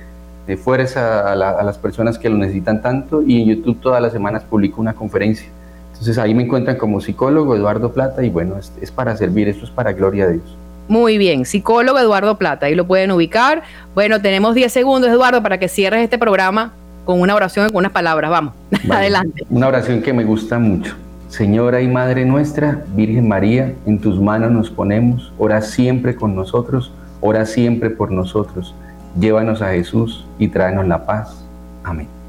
fuerza 0.57 1.33
a, 1.33 1.35
las 1.37 1.79
personas 1.79 2.19
que 2.19 2.29
lo 2.29 2.37
necesitan 2.37 2.81
tanto. 2.81 3.23
Y 3.23 3.43
en 3.43 3.49
YouTube 3.49 3.79
todas 3.81 4.01
las 4.01 4.13
semanas 4.13 4.43
publico 4.45 4.81
una 4.81 4.95
conferencia. 4.95 5.49
Entonces 5.93 6.17
ahí 6.19 6.35
me 6.35 6.45
encuentran 6.45 6.77
como 6.77 7.01
psicólogo 7.01 7.55
Eduardo 7.55 7.93
Plata 7.93 8.25
y 8.25 8.31
bueno, 8.31 8.57
es, 8.59 8.91
para 8.91 9.17
servir, 9.17 9.49
esto 9.49 9.67
es 9.67 9.71
para 9.71 9.93
gloria 9.93 10.25
a 10.25 10.29
Dios. 10.29 10.57
Muy 10.89 11.17
bien, 11.17 11.45
psicólogo 11.45 11.99
Eduardo 11.99 12.39
Plata, 12.39 12.67
ahí 12.67 12.75
lo 12.75 12.87
pueden 12.87 13.13
ubicar. 13.13 13.63
Bueno, 13.95 14.21
tenemos 14.21 14.55
10 14.55 14.73
segundos, 14.73 15.11
Eduardo, 15.11 15.43
para 15.43 15.59
que 15.59 15.69
cierres 15.69 16.03
este 16.03 16.19
programa 16.19 16.73
con 17.05 17.20
una 17.20 17.34
oración, 17.34 17.68
con 17.68 17.78
unas 17.78 17.92
palabras. 17.92 18.30
Vamos, 18.30 18.55
adelante. 18.90 19.44
Una 19.50 19.68
oración 19.68 20.03
que 20.03 20.12
me 20.12 20.24
gusta 20.24 20.59
mucho. 20.59 20.94
Señora 21.28 21.80
y 21.80 21.88
Madre 21.88 22.26
nuestra, 22.26 22.84
Virgen 22.94 23.26
María, 23.26 23.74
en 23.86 23.98
tus 23.98 24.20
manos 24.20 24.50
nos 24.53 24.70
ponemos, 24.70 25.32
ora 25.38 25.62
siempre 25.62 26.14
con 26.14 26.36
nosotros, 26.36 26.92
ora 27.22 27.46
siempre 27.46 27.88
por 27.88 28.11
nosotros. 28.11 28.74
Llévanos 29.18 29.62
a 29.62 29.70
Jesús 29.70 30.26
y 30.38 30.48
tráenos 30.48 30.86
la 30.86 31.07
paz. 31.07 31.42
Amén. 31.84 32.22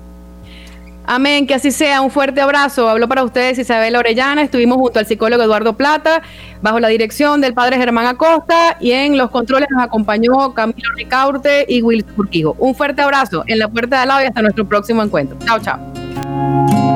Amén, 1.06 1.45
que 1.47 1.54
así 1.54 1.72
sea. 1.72 2.01
Un 2.01 2.12
fuerte 2.12 2.41
abrazo. 2.41 2.88
Habló 2.88 3.08
para 3.08 3.24
ustedes 3.24 3.58
Isabel 3.58 3.95
Orellana. 3.95 4.41
Estuvimos 4.41 4.78
junto 4.78 4.99
al 4.99 5.06
psicólogo 5.06 5.43
Eduardo 5.43 5.74
Plata, 5.74 6.22
bajo 6.62 6.80
la 6.80 6.88
dirección 6.88 7.41
del 7.41 7.54
padre 7.54 7.78
Germán 7.78 8.06
Acosta, 8.06 8.78
y 8.80 8.91
en 8.91 9.18
los 9.18 9.30
controles 9.30 9.68
nos 9.72 9.84
acompañó 9.84 10.54
Camilo 10.54 10.93
Ricaurte 10.95 11.66
y 11.68 11.82
Will 11.82 12.06
Urquijo. 12.18 12.56
Un 12.60 12.74
fuerte 12.76 13.01
abrazo 13.01 13.43
en 13.47 13.60
la 13.60 13.68
puerta 13.68 13.97
de 13.97 14.01
al 14.04 14.08
lado 14.08 14.22
y 14.22 14.26
hasta 14.26 14.41
nuestro 14.41 14.68
próximo 14.68 15.04
encuentro. 15.04 15.38
Chao, 15.45 15.60
chao. 15.60 16.93